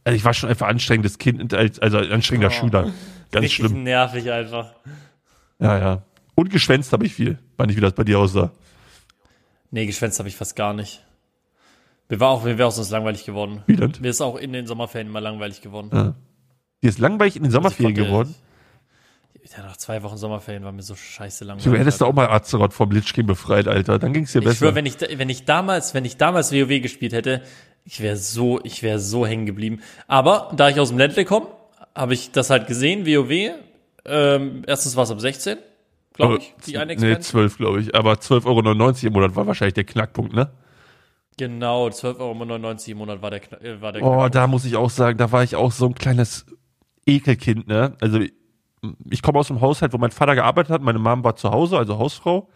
Also 0.03 0.16
ich 0.16 0.24
war 0.24 0.34
schon 0.34 0.49
einfach 0.49 0.68
anstrengendes 0.68 1.18
Kind, 1.18 1.53
also 1.53 1.97
anstrengender 1.97 2.47
oh, 2.47 2.60
Schüler. 2.60 2.93
Ganz 3.32 3.51
schlimm. 3.51 3.84
nervig 3.84 4.32
einfach. 4.32 4.74
Ja, 5.60 5.78
ja. 5.78 6.03
Und 6.36 6.49
geschwänzt 6.49 6.93
habe 6.93 7.05
ich 7.05 7.14
viel. 7.14 7.39
War 7.58 7.66
nicht, 7.66 7.76
wie 7.76 7.82
das 7.82 7.93
bei 7.93 8.03
dir 8.03 8.20
aussah. 8.20 8.51
Nee, 9.72 9.86
geschwänzt 9.86 10.20
habe 10.20 10.30
ich 10.30 10.36
fast 10.38 10.55
gar 10.55 10.74
nicht. 10.74 11.03
Mir 12.10 12.20
war 12.20 12.30
auch, 12.30 12.43
mir 12.43 12.58
wäre 12.58 12.68
auch 12.68 12.72
sonst 12.72 12.89
langweilig 12.89 13.26
geworden. 13.26 13.64
Wie 13.66 13.76
denn? 13.76 13.93
Mir 13.99 14.10
ist 14.10 14.22
auch 14.22 14.38
in 14.38 14.53
den 14.53 14.66
Sommerferien 14.66 15.08
immer 15.08 15.22
langweilig 15.22 15.62
geworden. 15.62 15.89
Ja. 15.91 16.16
Dir 16.82 16.89
ist 16.89 16.99
langweilig 16.99 17.36
in 17.36 17.43
den 17.43 17.47
also 17.47 17.58
Sommerferien 17.58 17.97
also 17.97 18.05
geworden? 18.05 18.36
Ja, 19.55 19.64
nach 19.64 19.78
zwei 19.78 20.03
Wochen 20.03 20.18
Sommerferien 20.18 20.64
war 20.64 20.72
mir 20.72 20.82
so 20.82 20.95
scheiße 20.95 21.45
langweilig. 21.45 21.72
Du 21.72 21.78
hättest 21.78 22.01
da 22.01 22.05
auch 22.05 22.14
mal 22.14 22.30
Azeroth 22.30 22.74
vom 22.74 22.91
Lich 22.91 23.14
King 23.14 23.28
befreit, 23.28 23.68
Alter. 23.68 23.97
Dann 23.97 24.14
ging 24.14 24.24
es 24.24 24.34
dir 24.34 24.39
besser. 24.39 24.51
Ich 24.51 24.58
schwör, 24.60 24.76
wenn 24.76 24.86
ich, 24.86 24.97
wenn 24.99 25.30
ich 25.30 25.45
damals, 25.45 25.93
wenn 25.93 26.05
ich 26.05 26.18
damals 26.18 26.51
WoW 26.51 26.82
gespielt 26.82 27.14
hätte, 27.14 27.41
ich 27.86 28.01
wäre 28.01 28.18
so, 28.18 28.60
ich 28.64 28.84
wäre 28.84 28.99
so 28.99 29.26
hängen 29.26 29.45
geblieben. 29.45 29.82
Aber 30.08 30.51
da 30.55 30.70
ich 30.70 30.80
aus 30.80 30.89
dem 30.89 30.97
Ländle 30.97 31.24
komme, 31.24 31.47
habe 31.95 32.14
ich 32.14 32.32
das 32.32 32.49
halt 32.49 32.68
gesehen, 32.68 33.05
WoW. 33.05 33.55
Ähm, 34.05 34.64
erstens 34.68 34.95
war 34.95 35.03
es 35.03 35.12
ab 35.12 35.20
16, 35.20 35.58
glaube 36.14 36.38
ich, 36.38 36.53
die 36.66 36.78
eine 36.78 36.95
Nee, 36.95 37.20
12, 37.20 37.58
glaube 37.58 37.82
ich. 37.82 37.95
Aber 37.95 38.14
12,99 38.14 38.45
Euro 38.45 39.08
im 39.08 39.14
Monat 39.14 39.36
war 39.36 39.47
wahrscheinlich 39.47 39.76
der 39.76 39.84
Knackpunkt, 39.86 40.34
ne? 40.34 40.49
Genau, 41.38 41.88
12,99 41.88 42.20
Euro 42.20 42.92
im 42.92 42.98
Monat 42.98 43.22
war 43.22 43.30
der, 43.30 43.62
äh, 43.64 43.82
war 43.82 43.92
der 43.92 44.02
Oh, 44.04 44.06
Knackpunkt. 44.10 44.36
da 44.36 44.48
muss 44.48 44.66
ich 44.66 44.76
auch 44.76 44.90
sagen, 44.90 45.18
da 45.18 45.32
war 45.32 45.44
ich 45.44 45.56
auch 45.56 45.72
so 45.72 45.86
ein 45.86 45.94
kleines 45.96 46.46
Ekelkind, 47.06 47.68
ne? 47.68 47.96
Also 48.02 48.20
ich 49.10 49.22
komme 49.22 49.40
aus 49.40 49.50
einem 49.52 49.62
Haushalt, 49.62 49.94
wo 49.94 49.98
mein 49.98 50.12
Vater 50.12 50.36
gearbeitet 50.36 50.72
hat, 50.72 50.82
meine 50.82 51.00
Mom 51.00 51.24
war 51.24 51.36
zu 51.36 51.52
Hause, 51.52 51.78
also 51.78 51.98
Hausfrau. 51.98 52.50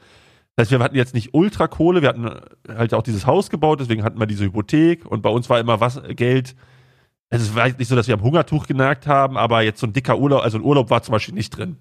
Das 0.56 0.66
heißt, 0.66 0.72
wir 0.72 0.80
hatten 0.84 0.96
jetzt 0.96 1.14
nicht 1.14 1.34
Ultrakohle, 1.34 2.02
wir 2.02 2.10
hatten 2.10 2.30
halt 2.68 2.94
auch 2.94 3.04
dieses 3.04 3.26
Haus 3.26 3.50
gebaut, 3.50 3.80
deswegen 3.80 4.04
hatten 4.04 4.20
wir 4.20 4.26
diese 4.28 4.46
Hypothek 4.46 5.06
und 5.06 5.22
bei 5.22 5.30
uns 5.30 5.50
war 5.50 5.60
immer 5.60 5.80
was 5.80 6.02
Geld. 6.10 6.56
Also 7.30 7.46
es 7.46 7.56
war 7.56 7.68
nicht 7.70 7.88
so, 7.88 7.96
dass 7.96 8.08
wir 8.08 8.16
am 8.16 8.22
Hungertuch 8.24 8.68
genagt 8.68 9.08
haben, 9.08 9.38
aber 9.38 9.62
jetzt 9.62 9.80
so 9.80 9.88
ein 9.88 9.94
dicker 9.94 10.18
Urlaub, 10.18 10.42
also 10.44 10.58
ein 10.58 10.64
Urlaub 10.64 10.90
war 10.90 11.02
zum 11.02 11.14
Beispiel 11.14 11.34
nicht 11.36 11.52
drin. 11.52 11.78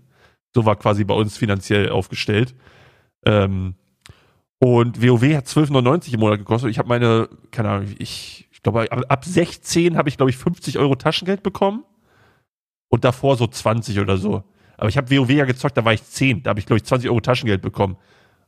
So 0.54 0.64
war 0.64 0.76
quasi 0.76 1.04
bei 1.04 1.14
uns 1.14 1.36
finanziell 1.36 1.90
aufgestellt. 1.90 2.54
Ähm, 3.26 3.74
und 4.62 5.02
WoW 5.02 5.34
hat 5.34 5.46
12,99 5.46 6.12
im 6.12 6.20
Monat 6.20 6.38
gekostet. 6.38 6.70
Ich 6.70 6.78
habe 6.78 6.88
meine, 6.88 7.30
keine 7.50 7.70
Ahnung, 7.70 7.88
ich, 7.98 8.46
ich 8.52 8.62
glaube, 8.62 8.92
ab 8.92 9.24
16 9.24 9.96
habe 9.96 10.10
ich, 10.10 10.18
glaube 10.18 10.28
ich, 10.28 10.36
50 10.36 10.78
Euro 10.78 10.96
Taschengeld 10.96 11.42
bekommen 11.42 11.82
und 12.88 13.04
davor 13.04 13.36
so 13.36 13.46
20 13.46 13.98
oder 14.00 14.18
so. 14.18 14.44
Aber 14.76 14.90
ich 14.90 14.98
habe 14.98 15.10
WoW 15.10 15.30
ja 15.30 15.46
gezockt, 15.46 15.78
da 15.78 15.84
war 15.84 15.94
ich 15.94 16.04
10. 16.04 16.42
Da 16.42 16.50
habe 16.50 16.60
ich, 16.60 16.66
glaube 16.66 16.76
ich, 16.76 16.84
20 16.84 17.08
Euro 17.08 17.20
Taschengeld 17.20 17.62
bekommen. 17.62 17.96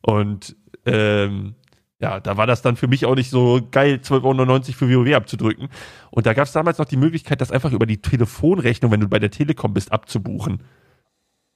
Und 0.03 0.55
ähm, 0.85 1.55
ja, 1.99 2.21
da 2.21 2.37
war 2.37 2.47
das 2.47 2.61
dann 2.61 2.77
für 2.77 2.89
mich 2.89 3.07
auch 3.07 3.15
nicht 3.15 3.31
so 3.31 3.61
geil, 3.71 4.01
12,99 4.03 4.23
Euro 4.25 4.63
für 4.63 4.91
WoW 4.91 5.15
abzudrücken. 5.15 5.69
Und 6.11 6.27
da 6.27 6.35
gab 6.35 6.47
es 6.47 6.53
damals 6.53 6.77
noch 6.77 6.85
die 6.85 6.97
Möglichkeit, 6.99 7.41
das 7.41 7.51
einfach 7.51 7.73
über 7.73 7.87
die 7.87 8.03
Telefonrechnung, 8.03 8.93
wenn 8.93 9.01
du 9.01 9.09
bei 9.09 9.19
der 9.19 9.31
Telekom 9.31 9.73
bist, 9.73 9.93
abzubuchen. 9.93 10.63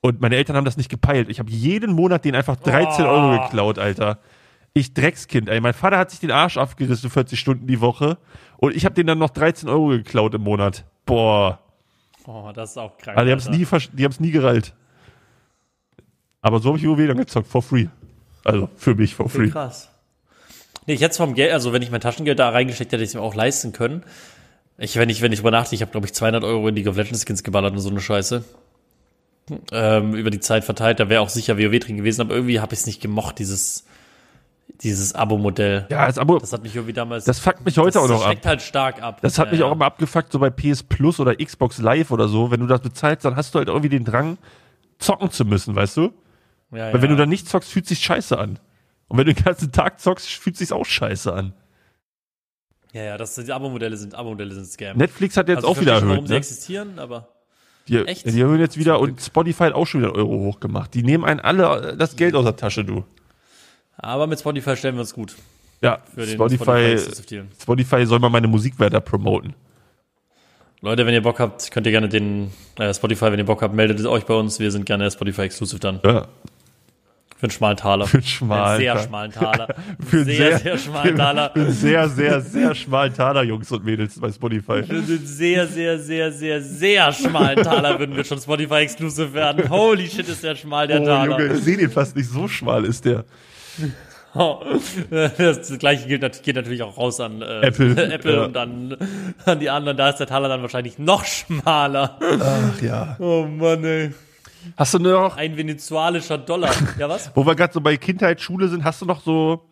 Und 0.00 0.20
meine 0.22 0.36
Eltern 0.36 0.56
haben 0.56 0.64
das 0.64 0.78
nicht 0.78 0.88
gepeilt. 0.88 1.28
Ich 1.28 1.40
habe 1.40 1.50
jeden 1.50 1.92
Monat 1.92 2.24
denen 2.24 2.36
einfach 2.36 2.56
13 2.56 3.04
oh. 3.04 3.08
Euro 3.08 3.42
geklaut, 3.42 3.78
Alter. 3.78 4.20
Ich 4.76 4.92
Dreckskind, 4.92 5.48
ey. 5.48 5.58
Mein 5.62 5.72
Vater 5.72 5.96
hat 5.96 6.10
sich 6.10 6.20
den 6.20 6.30
Arsch 6.30 6.58
abgerissen 6.58 7.08
40 7.08 7.40
Stunden 7.40 7.66
die 7.66 7.80
Woche. 7.80 8.18
Und 8.58 8.76
ich 8.76 8.84
habe 8.84 8.94
denen 8.94 9.06
dann 9.06 9.18
noch 9.18 9.30
13 9.30 9.70
Euro 9.70 9.88
geklaut 9.88 10.34
im 10.34 10.42
Monat. 10.42 10.84
Boah. 11.06 11.60
Oh, 12.26 12.50
das 12.54 12.72
ist 12.72 12.76
auch 12.76 12.98
krank. 12.98 13.16
Also 13.16 13.24
die 13.24 13.32
haben 13.32 13.38
es 13.38 13.48
nie, 13.48 13.96
die 13.96 14.04
haben's 14.04 14.20
nie 14.20 14.32
gereilt. 14.32 14.74
Aber 16.42 16.58
so 16.58 16.68
habe 16.68 16.78
ich 16.78 16.86
WoW 16.86 17.06
dann 17.06 17.16
gezockt, 17.16 17.48
for 17.48 17.62
free. 17.62 17.86
Also 18.44 18.68
für 18.76 18.94
mich 18.94 19.14
for 19.14 19.30
free. 19.30 19.48
Krass. 19.48 19.90
Nee, 20.86 20.92
ich 20.92 21.00
hätte 21.00 21.16
vom 21.16 21.32
Geld, 21.32 21.54
also 21.54 21.72
wenn 21.72 21.80
ich 21.80 21.90
mein 21.90 22.02
Taschengeld 22.02 22.38
da 22.38 22.50
reingesteckt 22.50 22.92
hätte, 22.92 22.96
hätte 22.96 23.04
ich 23.04 23.10
es 23.10 23.14
mir 23.14 23.22
auch 23.22 23.34
leisten 23.34 23.72
können. 23.72 24.02
Ich, 24.76 24.96
wenn 24.96 25.08
ich, 25.08 25.22
wenn 25.22 25.32
ich 25.32 25.38
drüber 25.38 25.52
nachdenke, 25.52 25.76
ich 25.76 25.80
habe, 25.80 25.92
glaube 25.92 26.06
ich, 26.06 26.12
200 26.12 26.44
Euro 26.44 26.68
in 26.68 26.76
League 26.76 26.86
of 26.86 26.98
Legends 26.98 27.24
Skins 27.24 27.42
geballert 27.42 27.72
und 27.72 27.78
so 27.78 27.88
eine 27.88 28.02
Scheiße. 28.02 28.44
Ähm, 29.72 30.14
über 30.14 30.28
die 30.30 30.40
Zeit 30.40 30.64
verteilt, 30.64 31.00
da 31.00 31.08
wäre 31.08 31.22
auch 31.22 31.30
sicher 31.30 31.56
WoW 31.56 31.78
drin 31.78 31.96
gewesen, 31.96 32.20
aber 32.20 32.34
irgendwie 32.34 32.60
habe 32.60 32.74
ich 32.74 32.80
es 32.80 32.86
nicht 32.86 33.00
gemocht, 33.00 33.38
dieses, 33.38 33.86
dieses 34.82 35.14
Abo-Modell. 35.14 35.86
Ja, 35.90 36.06
das 36.06 36.18
Abo. 36.18 36.38
Das 36.38 36.52
hat 36.52 36.62
mich 36.62 36.74
irgendwie 36.74 36.92
damals. 36.92 37.24
Das 37.24 37.38
fuckt 37.38 37.64
mich 37.64 37.78
heute 37.78 37.94
das, 37.94 38.02
auch 38.02 38.08
noch 38.08 38.16
ab. 38.16 38.20
Das 38.20 38.26
schreckt 38.26 38.46
halt 38.46 38.62
stark 38.62 39.02
ab. 39.02 39.20
Das 39.22 39.38
hat 39.38 39.46
ja, 39.46 39.52
mich 39.52 39.62
auch 39.62 39.72
immer 39.72 39.86
abgefuckt, 39.86 40.32
so 40.32 40.38
bei 40.38 40.50
PS 40.50 40.82
Plus 40.82 41.20
oder 41.20 41.34
Xbox 41.36 41.78
Live 41.78 42.10
oder 42.10 42.28
so. 42.28 42.50
Wenn 42.50 42.60
du 42.60 42.66
das 42.66 42.80
bezahlst, 42.80 43.24
dann 43.24 43.36
hast 43.36 43.54
du 43.54 43.58
halt 43.58 43.68
irgendwie 43.68 43.88
den 43.88 44.04
Drang, 44.04 44.38
zocken 44.98 45.30
zu 45.30 45.44
müssen, 45.44 45.74
weißt 45.74 45.96
du? 45.96 46.12
Ja, 46.72 46.92
Weil 46.92 47.02
wenn 47.02 47.10
du 47.10 47.16
dann 47.16 47.28
nicht 47.28 47.48
zockst, 47.48 47.70
fühlt 47.70 47.86
sich 47.86 48.00
scheiße 48.00 48.38
an. 48.38 48.58
Und 49.08 49.18
wenn 49.18 49.26
du 49.26 49.34
den 49.34 49.44
ganzen 49.44 49.72
Tag 49.72 50.00
zockst, 50.00 50.28
fühlt 50.28 50.56
sich 50.56 50.72
auch 50.72 50.84
scheiße 50.84 51.32
an. 51.32 51.52
Ja, 52.92 53.02
ja, 53.02 53.18
das 53.18 53.34
die 53.34 53.52
Abo-Modelle 53.52 53.96
sind 53.96 54.14
Abo-Modelle 54.14 54.54
sind 54.54 54.66
Scam. 54.66 54.96
Netflix 54.96 55.36
hat 55.36 55.48
jetzt 55.48 55.58
also 55.58 55.68
auch 55.68 55.80
wieder 55.80 55.94
erhöht. 55.94 56.08
Warum 56.08 56.24
ne? 56.24 56.28
sie 56.28 56.36
existieren, 56.36 56.98
aber 56.98 57.28
die, 57.88 57.98
Echt? 57.98 58.26
die 58.26 58.40
erhöhen 58.40 58.60
jetzt 58.60 58.78
wieder 58.78 58.98
und 58.98 59.20
Spotify 59.20 59.64
hat 59.64 59.74
auch 59.74 59.86
schon 59.86 60.00
wieder 60.00 60.14
Euro 60.14 60.38
hochgemacht. 60.40 60.94
Die 60.94 61.02
nehmen 61.02 61.24
einen 61.24 61.40
alle 61.40 61.94
das 61.96 62.16
Geld 62.16 62.34
aus 62.34 62.44
der 62.44 62.56
Tasche, 62.56 62.84
du. 62.84 63.04
Aber 63.98 64.26
mit 64.26 64.38
Spotify 64.38 64.76
stellen 64.76 64.94
wir 64.96 65.00
uns 65.00 65.14
gut. 65.14 65.34
Ja, 65.82 66.00
Spotify, 66.12 66.98
Spotify, 66.98 67.42
Spotify 67.60 68.06
soll 68.06 68.18
mal 68.18 68.30
meine 68.30 68.48
Musik 68.48 68.78
weiter 68.78 69.00
promoten. 69.00 69.54
Leute, 70.80 71.06
wenn 71.06 71.14
ihr 71.14 71.22
Bock 71.22 71.40
habt, 71.40 71.70
könnt 71.70 71.86
ihr 71.86 71.92
gerne 71.92 72.08
den 72.08 72.50
äh, 72.78 72.92
Spotify, 72.92 73.32
wenn 73.32 73.38
ihr 73.38 73.44
Bock 73.44 73.62
habt, 73.62 73.74
meldet 73.74 74.04
euch 74.06 74.24
bei 74.24 74.34
uns. 74.34 74.58
Wir 74.60 74.70
sind 74.70 74.86
gerne 74.86 75.10
Spotify 75.10 75.42
Exclusive 75.42 75.80
dann. 75.80 76.00
Ja. 76.04 76.28
Für 77.38 77.42
einen 77.42 77.50
schmalen 77.50 77.76
Taler. 77.76 78.06
Für 78.06 78.16
einen 78.16 78.26
schmalen 78.26 78.80
Sehr 78.80 78.98
schmalen 78.98 79.32
Taler. 79.32 79.68
für 80.06 80.16
einen 80.16 80.24
sehr, 80.24 80.36
sehr, 80.36 80.58
sehr 80.58 80.78
schmalen 80.78 81.16
Taler. 81.16 81.50
Für 81.52 81.60
einen 81.60 81.72
sehr, 81.72 82.08
sehr, 82.08 82.40
sehr 82.40 82.74
schmalen 82.74 83.14
Taler, 83.14 83.42
Jungs 83.42 83.70
und 83.72 83.84
Mädels 83.84 84.18
bei 84.18 84.32
Spotify. 84.32 84.82
Für 84.82 84.94
einen 84.94 85.26
sehr, 85.26 85.66
sehr, 85.66 85.98
sehr, 85.98 86.32
sehr, 86.32 86.62
sehr 86.62 87.12
schmalen 87.12 87.62
Taler 87.62 87.98
würden 87.98 88.16
wir 88.16 88.24
schon 88.24 88.38
Spotify 88.38 88.76
Exclusive 88.76 89.34
werden. 89.34 89.68
Holy 89.68 90.08
shit, 90.08 90.26
ist 90.28 90.42
der 90.42 90.56
schmal, 90.56 90.86
der 90.86 91.02
oh, 91.02 91.04
Taler. 91.04 91.40
Junge, 91.40 91.54
ich 91.54 91.64
sehe 91.64 91.76
den 91.76 91.90
fast 91.90 92.16
nicht 92.16 92.30
so 92.30 92.48
schmal, 92.48 92.84
ist 92.86 93.04
der. 93.04 93.24
Das 95.10 95.78
gleiche 95.78 96.06
gilt, 96.06 96.42
geht 96.42 96.56
natürlich 96.56 96.82
auch 96.82 96.98
raus 96.98 97.20
an 97.20 97.40
äh, 97.40 97.60
Apple, 97.62 98.12
Apple 98.12 98.34
ja. 98.34 98.44
und 98.44 98.52
dann 98.52 98.96
an 99.46 99.60
die 99.60 99.70
anderen. 99.70 99.96
Da 99.96 100.10
ist 100.10 100.18
der 100.18 100.26
Taler 100.26 100.48
dann 100.48 100.60
wahrscheinlich 100.60 100.98
noch 100.98 101.24
schmaler. 101.24 102.18
Ach 102.20 102.82
ja. 102.82 103.16
Oh 103.18 103.46
Mann, 103.46 103.82
ey. 103.84 104.12
Hast 104.76 104.94
du 104.94 104.98
noch. 104.98 105.36
Ein 105.36 105.56
venezualischer 105.56 106.38
Dollar. 106.38 106.70
Ja, 106.98 107.08
was? 107.08 107.30
Wo 107.34 107.46
wir 107.46 107.54
gerade 107.54 107.72
so 107.72 107.80
bei 107.80 107.96
Kindheit, 107.96 108.40
Schule 108.40 108.68
sind, 108.68 108.84
hast 108.84 109.00
du 109.00 109.06
noch 109.06 109.22
so 109.22 109.70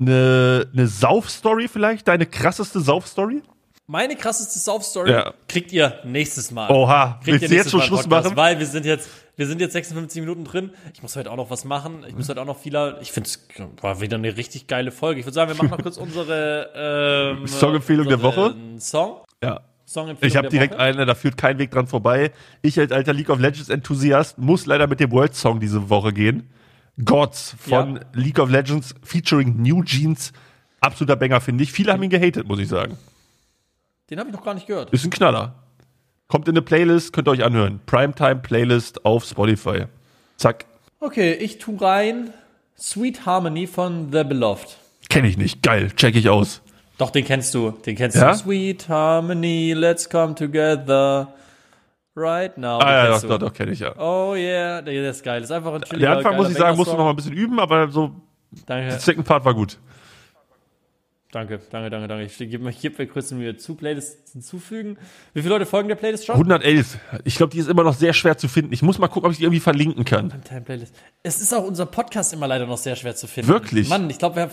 eine, 0.00 0.68
eine 0.72 0.86
Sauf-Story 0.86 1.68
vielleicht? 1.68 2.08
Deine 2.08 2.26
krasseste 2.26 2.80
Sauf-Story? 2.80 3.42
Meine 3.88 4.16
krasseste 4.16 4.58
Sauf-Story 4.58 5.12
ja. 5.12 5.32
kriegt 5.48 5.72
ihr 5.72 6.00
nächstes 6.04 6.50
Mal. 6.50 6.70
Oha, 6.70 7.20
kriegt 7.22 7.40
willst 7.40 7.52
du 7.52 7.56
jetzt 7.56 7.70
schon 7.70 7.82
Schluss 7.82 8.06
machen? 8.06 8.36
Weil 8.36 8.58
wir 8.58 8.66
sind 8.66 8.84
jetzt, 8.84 9.08
wir 9.36 9.46
sind 9.46 9.60
jetzt 9.60 9.74
56 9.74 10.20
Minuten 10.20 10.44
drin. 10.44 10.70
Ich 10.94 11.02
muss 11.02 11.14
heute 11.14 11.30
auch 11.30 11.36
noch 11.36 11.50
was 11.50 11.64
machen. 11.64 12.04
Ich 12.08 12.14
muss 12.14 12.28
heute 12.28 12.40
auch 12.40 12.46
noch 12.46 12.58
vieler. 12.58 13.00
Ich 13.02 13.12
finde 13.12 13.28
es 13.28 13.46
war 13.82 14.00
wieder 14.00 14.16
eine 14.16 14.36
richtig 14.36 14.66
geile 14.66 14.90
Folge. 14.90 15.20
Ich 15.20 15.26
würde 15.26 15.34
sagen, 15.34 15.50
wir 15.50 15.56
machen 15.56 15.70
noch 15.70 15.82
kurz 15.82 15.98
unsere 15.98 17.36
ähm, 17.36 17.46
Songempfehlung 17.46 18.08
der 18.08 18.22
Woche. 18.22 18.54
Song. 18.78 19.20
Ja. 19.42 19.60
Ich 20.20 20.36
habe 20.36 20.48
direkt 20.48 20.74
Woche. 20.74 20.80
eine, 20.82 21.06
da 21.06 21.14
führt 21.14 21.36
kein 21.36 21.58
Weg 21.58 21.70
dran 21.70 21.86
vorbei. 21.86 22.32
Ich 22.60 22.80
als 22.80 22.90
alter 22.90 23.12
League 23.12 23.30
of 23.30 23.38
Legends 23.38 23.68
Enthusiast 23.68 24.36
muss 24.36 24.66
leider 24.66 24.88
mit 24.88 24.98
dem 24.98 25.12
World 25.12 25.34
Song 25.36 25.60
diese 25.60 25.88
Woche 25.88 26.12
gehen. 26.12 26.50
Gods 27.04 27.54
von 27.58 27.96
ja. 27.96 28.02
League 28.14 28.38
of 28.38 28.50
Legends 28.50 28.94
featuring 29.02 29.62
New 29.62 29.84
Jeans. 29.84 30.32
Absoluter 30.80 31.14
Banger, 31.14 31.40
finde 31.40 31.62
ich. 31.62 31.70
Viele 31.70 31.92
haben 31.92 32.02
ihn 32.02 32.10
gehatet, 32.10 32.48
muss 32.48 32.58
ich 32.58 32.68
sagen. 32.68 32.96
Den 34.10 34.18
habe 34.18 34.30
ich 34.30 34.34
noch 34.34 34.44
gar 34.44 34.54
nicht 34.54 34.66
gehört. 34.66 34.92
Ist 34.92 35.04
ein 35.04 35.10
Knaller. 35.10 35.65
Kommt 36.28 36.48
in 36.48 36.54
eine 36.54 36.62
Playlist, 36.62 37.12
könnt 37.12 37.28
ihr 37.28 37.32
euch 37.32 37.44
anhören. 37.44 37.80
Primetime 37.86 38.36
Playlist 38.36 39.04
auf 39.04 39.24
Spotify. 39.24 39.84
Zack. 40.36 40.66
Okay, 40.98 41.34
ich 41.34 41.58
tu 41.58 41.76
rein 41.76 42.30
Sweet 42.76 43.24
Harmony 43.26 43.66
von 43.66 44.08
The 44.12 44.24
Beloved. 44.24 44.76
Kenn 45.08 45.24
ich 45.24 45.38
nicht. 45.38 45.62
Geil, 45.62 45.92
check 45.94 46.16
ich 46.16 46.28
aus. 46.28 46.62
Doch, 46.98 47.10
den 47.10 47.24
kennst 47.24 47.54
du. 47.54 47.70
Den 47.70 47.94
kennst 47.94 48.16
ja? 48.16 48.32
du. 48.32 48.38
Sweet 48.38 48.88
Harmony, 48.88 49.72
let's 49.72 50.08
come 50.08 50.34
together. 50.34 51.28
Right 52.16 52.56
now. 52.56 52.78
Ah, 52.78 52.92
ja, 52.92 53.10
doch, 53.10 53.28
doch, 53.28 53.38
doch, 53.38 53.52
kenn 53.52 53.70
ich 53.70 53.80
ja. 53.80 53.94
Oh 53.98 54.34
yeah, 54.34 54.80
der 54.80 55.10
ist 55.10 55.22
geil. 55.22 55.40
Das 55.40 55.50
ist 55.50 55.56
einfach 55.56 55.74
ein 55.74 56.00
Der 56.00 56.16
Anfang, 56.16 56.36
muss 56.36 56.50
ich 56.50 56.56
sagen, 56.56 56.76
musst 56.76 56.90
du 56.90 56.96
noch 56.96 57.04
mal 57.04 57.10
ein 57.10 57.16
bisschen 57.16 57.34
üben, 57.34 57.60
aber 57.60 57.88
so. 57.90 58.10
Danke. 58.64 58.88
Der 58.88 58.98
Second 58.98 59.26
Part 59.26 59.44
war 59.44 59.54
gut. 59.54 59.78
Danke, 61.32 61.60
danke, 61.70 61.90
danke, 61.90 62.06
danke. 62.06 62.24
Ich 62.24 62.38
gebe 62.38 62.62
mir, 62.62 62.72
geb 62.72 62.98
mir 62.98 63.06
kurz 63.08 63.32
mir 63.32 63.58
zu 63.58 63.74
Playlists 63.74 64.32
hinzufügen. 64.32 64.96
Wie 65.34 65.42
viele 65.42 65.54
Leute 65.54 65.66
folgen 65.66 65.88
der 65.88 65.96
Playlist 65.96 66.24
schon? 66.24 66.36
111. 66.36 66.98
Ich 67.24 67.34
glaube, 67.34 67.50
die 67.52 67.58
ist 67.58 67.68
immer 67.68 67.82
noch 67.82 67.94
sehr 67.94 68.12
schwer 68.12 68.38
zu 68.38 68.46
finden. 68.46 68.72
Ich 68.72 68.80
muss 68.80 68.98
mal 68.98 69.08
gucken, 69.08 69.26
ob 69.26 69.32
ich 69.32 69.38
die 69.38 69.44
irgendwie 69.44 69.60
verlinken 69.60 70.04
kann. 70.04 70.32
Playlist. 70.64 70.94
Es 71.24 71.40
ist 71.40 71.52
auch 71.52 71.64
unser 71.64 71.86
Podcast 71.86 72.32
immer 72.32 72.46
leider 72.46 72.66
noch 72.66 72.78
sehr 72.78 72.94
schwer 72.94 73.16
zu 73.16 73.26
finden. 73.26 73.50
Wirklich? 73.50 73.88
Mann, 73.88 74.08
ich 74.08 74.18
glaube, 74.18 74.36
wir 74.36 74.42
haben, 74.42 74.52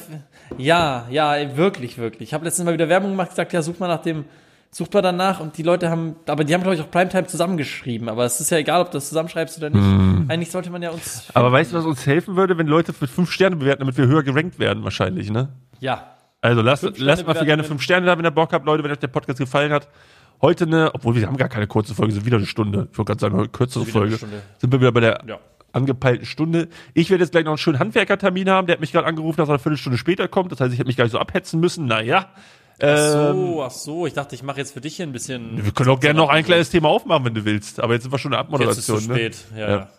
ja, 0.57 1.07
ja, 1.11 1.55
wirklich, 1.55 1.99
wirklich. 1.99 2.29
Ich 2.29 2.33
habe 2.33 2.43
letztens 2.43 2.65
mal 2.65 2.73
wieder 2.73 2.89
Werbung 2.89 3.11
gemacht, 3.11 3.29
gesagt, 3.29 3.53
ja, 3.53 3.61
such 3.61 3.77
mal 3.77 3.87
nach 3.87 4.01
dem, 4.01 4.25
sucht 4.71 4.95
mal 4.95 5.01
danach 5.03 5.39
und 5.39 5.55
die 5.57 5.63
Leute 5.63 5.91
haben, 5.91 6.15
aber 6.25 6.43
die 6.43 6.55
haben, 6.55 6.63
glaube 6.63 6.75
ich, 6.75 6.81
auch 6.81 6.89
Primetime 6.89 7.27
zusammengeschrieben. 7.27 8.09
Aber 8.09 8.25
es 8.25 8.39
ist 8.39 8.49
ja 8.49 8.57
egal, 8.57 8.81
ob 8.81 8.89
du 8.89 8.97
das 8.97 9.09
zusammenschreibst 9.09 9.59
oder 9.59 9.69
nicht. 9.69 9.79
Mm. 9.79 10.25
Eigentlich 10.27 10.49
sollte 10.49 10.71
man 10.71 10.81
ja 10.81 10.89
uns. 10.89 11.21
Finden. 11.21 11.37
Aber 11.37 11.51
weißt 11.51 11.71
du, 11.71 11.77
was 11.77 11.85
uns 11.85 12.07
helfen 12.07 12.35
würde, 12.35 12.57
wenn 12.57 12.65
Leute 12.65 12.93
für 12.93 13.07
fünf 13.07 13.31
Sterne 13.31 13.57
bewerten, 13.57 13.81
damit 13.81 13.95
wir 13.95 14.07
höher 14.07 14.23
gerankt 14.23 14.57
werden, 14.57 14.83
wahrscheinlich, 14.83 15.29
ne? 15.29 15.49
Ja, 15.79 16.12
also 16.43 16.61
lasst, 16.61 16.97
lasst 16.97 17.25
mal 17.25 17.35
für 17.35 17.45
gerne 17.45 17.63
fünf 17.63 17.81
Sterne 17.81 18.05
da, 18.05 18.17
wenn 18.17 18.25
ihr 18.25 18.31
Bock 18.31 18.51
habt, 18.51 18.65
Leute, 18.65 18.83
wenn 18.83 18.91
euch 18.91 18.99
der 18.99 19.07
Podcast 19.07 19.39
gefallen 19.39 19.71
hat. 19.71 19.87
Heute 20.41 20.65
eine, 20.65 20.93
obwohl 20.93 21.15
wir 21.15 21.25
haben 21.25 21.37
gar 21.37 21.47
keine 21.47 21.67
kurze 21.67 21.95
Folge, 21.95 22.13
sind 22.13 22.25
wieder 22.25 22.35
eine 22.35 22.45
Stunde. 22.45 22.89
Ich 22.91 22.97
wollte 22.97 23.11
gerade 23.11 23.21
sagen, 23.21 23.39
eine 23.39 23.47
kürzere 23.47 23.85
Folge. 23.85 24.17
Sind 24.17 24.71
wir 24.73 24.81
wieder 24.81 24.91
bei 24.91 24.99
der 24.99 25.23
ja. 25.25 25.39
angepeilten 25.71 26.25
Stunde. 26.25 26.67
Ich 26.93 27.09
werde 27.09 27.23
jetzt 27.23 27.31
gleich 27.31 27.45
noch 27.45 27.51
einen 27.51 27.59
schönen 27.59 27.79
Handwerkertermin 27.79 28.49
haben. 28.49 28.67
Der 28.67 28.73
hat 28.73 28.81
mich 28.81 28.91
gerade 28.91 29.07
angerufen, 29.07 29.37
dass 29.37 29.47
er 29.47 29.53
eine 29.53 29.59
Viertelstunde 29.59 29.97
später 29.97 30.27
kommt. 30.27 30.51
Das 30.51 30.59
heißt, 30.59 30.73
ich 30.73 30.79
hätte 30.79 30.87
mich 30.87 30.97
gar 30.97 31.05
nicht 31.05 31.13
so 31.13 31.19
abhetzen 31.19 31.61
müssen. 31.61 31.85
Naja. 31.85 32.27
Ach 32.81 32.97
so, 32.97 33.17
ähm, 33.17 33.59
ach 33.61 33.71
so, 33.71 34.05
ich 34.05 34.13
dachte, 34.13 34.35
ich 34.35 34.43
mache 34.43 34.57
jetzt 34.57 34.73
für 34.73 34.81
dich 34.81 34.97
hier 34.97 35.05
ein 35.05 35.13
bisschen. 35.13 35.63
Wir 35.63 35.71
können 35.71 35.91
auch 35.91 35.99
gerne 36.01 36.19
noch 36.19 36.27
ein 36.27 36.43
kleines 36.43 36.69
Thema 36.69 36.89
aufmachen, 36.89 37.23
wenn 37.23 37.35
du 37.35 37.45
willst. 37.45 37.79
Aber 37.79 37.93
jetzt 37.93 38.03
sind 38.03 38.11
wir 38.11 38.19
schon 38.19 38.31
in 38.31 38.33
der 38.33 38.41
Abmoderation. 38.41 38.97
Jetzt 38.97 39.03
ist 39.03 39.03
es 39.03 39.07
ne? 39.07 39.15
spät, 39.15 39.37
ja. 39.55 39.69
ja. 39.69 39.89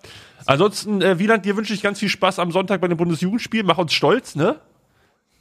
Ansonsten, 0.44 1.00
äh, 1.00 1.18
Wieland, 1.18 1.46
dir 1.46 1.56
wünsche 1.56 1.72
ich 1.72 1.80
ganz 1.80 2.00
viel 2.00 2.10
Spaß 2.10 2.38
am 2.38 2.50
Sonntag 2.52 2.82
bei 2.82 2.88
dem 2.88 2.98
Bundesjugendspiel. 2.98 3.62
Mach 3.62 3.78
uns 3.78 3.94
stolz, 3.94 4.34
ne? 4.34 4.56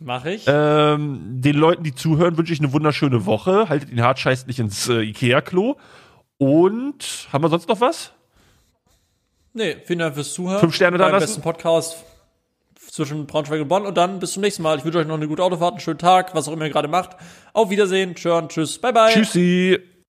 Mach 0.05 0.25
ich. 0.25 0.43
Ähm, 0.47 1.21
den 1.41 1.55
Leuten, 1.55 1.83
die 1.83 1.95
zuhören, 1.95 2.37
wünsche 2.37 2.51
ich 2.51 2.59
eine 2.59 2.73
wunderschöne 2.73 3.25
Woche. 3.25 3.69
Haltet 3.69 3.89
den 3.89 4.01
Hartscheiß 4.01 4.47
nicht 4.47 4.59
ins 4.59 4.89
äh, 4.89 5.01
Ikea-Klo. 5.01 5.75
Und 6.37 7.29
haben 7.31 7.43
wir 7.43 7.49
sonst 7.49 7.69
noch 7.69 7.79
was? 7.79 8.11
Nee, 9.53 9.77
vielen 9.85 9.99
Dank 9.99 10.15
fürs 10.15 10.33
Zuhören. 10.33 10.59
Fünf 10.59 10.75
Sterne 10.75 10.97
da 10.97 11.07
lassen. 11.07 11.23
besten 11.23 11.41
Podcast 11.41 12.03
zwischen 12.89 13.25
Braunschweig 13.27 13.61
und 13.61 13.69
Bonn. 13.69 13.85
Und 13.85 13.95
dann 13.95 14.19
bis 14.19 14.33
zum 14.33 14.41
nächsten 14.41 14.61
Mal. 14.61 14.77
Ich 14.77 14.83
wünsche 14.83 14.97
euch 14.99 15.07
noch 15.07 15.15
eine 15.15 15.27
gute 15.27 15.41
Autofahrt, 15.41 15.73
einen 15.73 15.79
schönen 15.79 15.99
Tag, 15.99 16.35
was 16.35 16.49
auch 16.49 16.53
immer 16.53 16.65
ihr 16.65 16.71
gerade 16.71 16.89
macht. 16.89 17.11
Auf 17.53 17.69
Wiedersehen, 17.69 18.15
tschön, 18.15 18.49
tschüss, 18.49 18.79
bye 18.79 18.91
bye. 18.91 19.13
Tschüssi. 19.13 19.79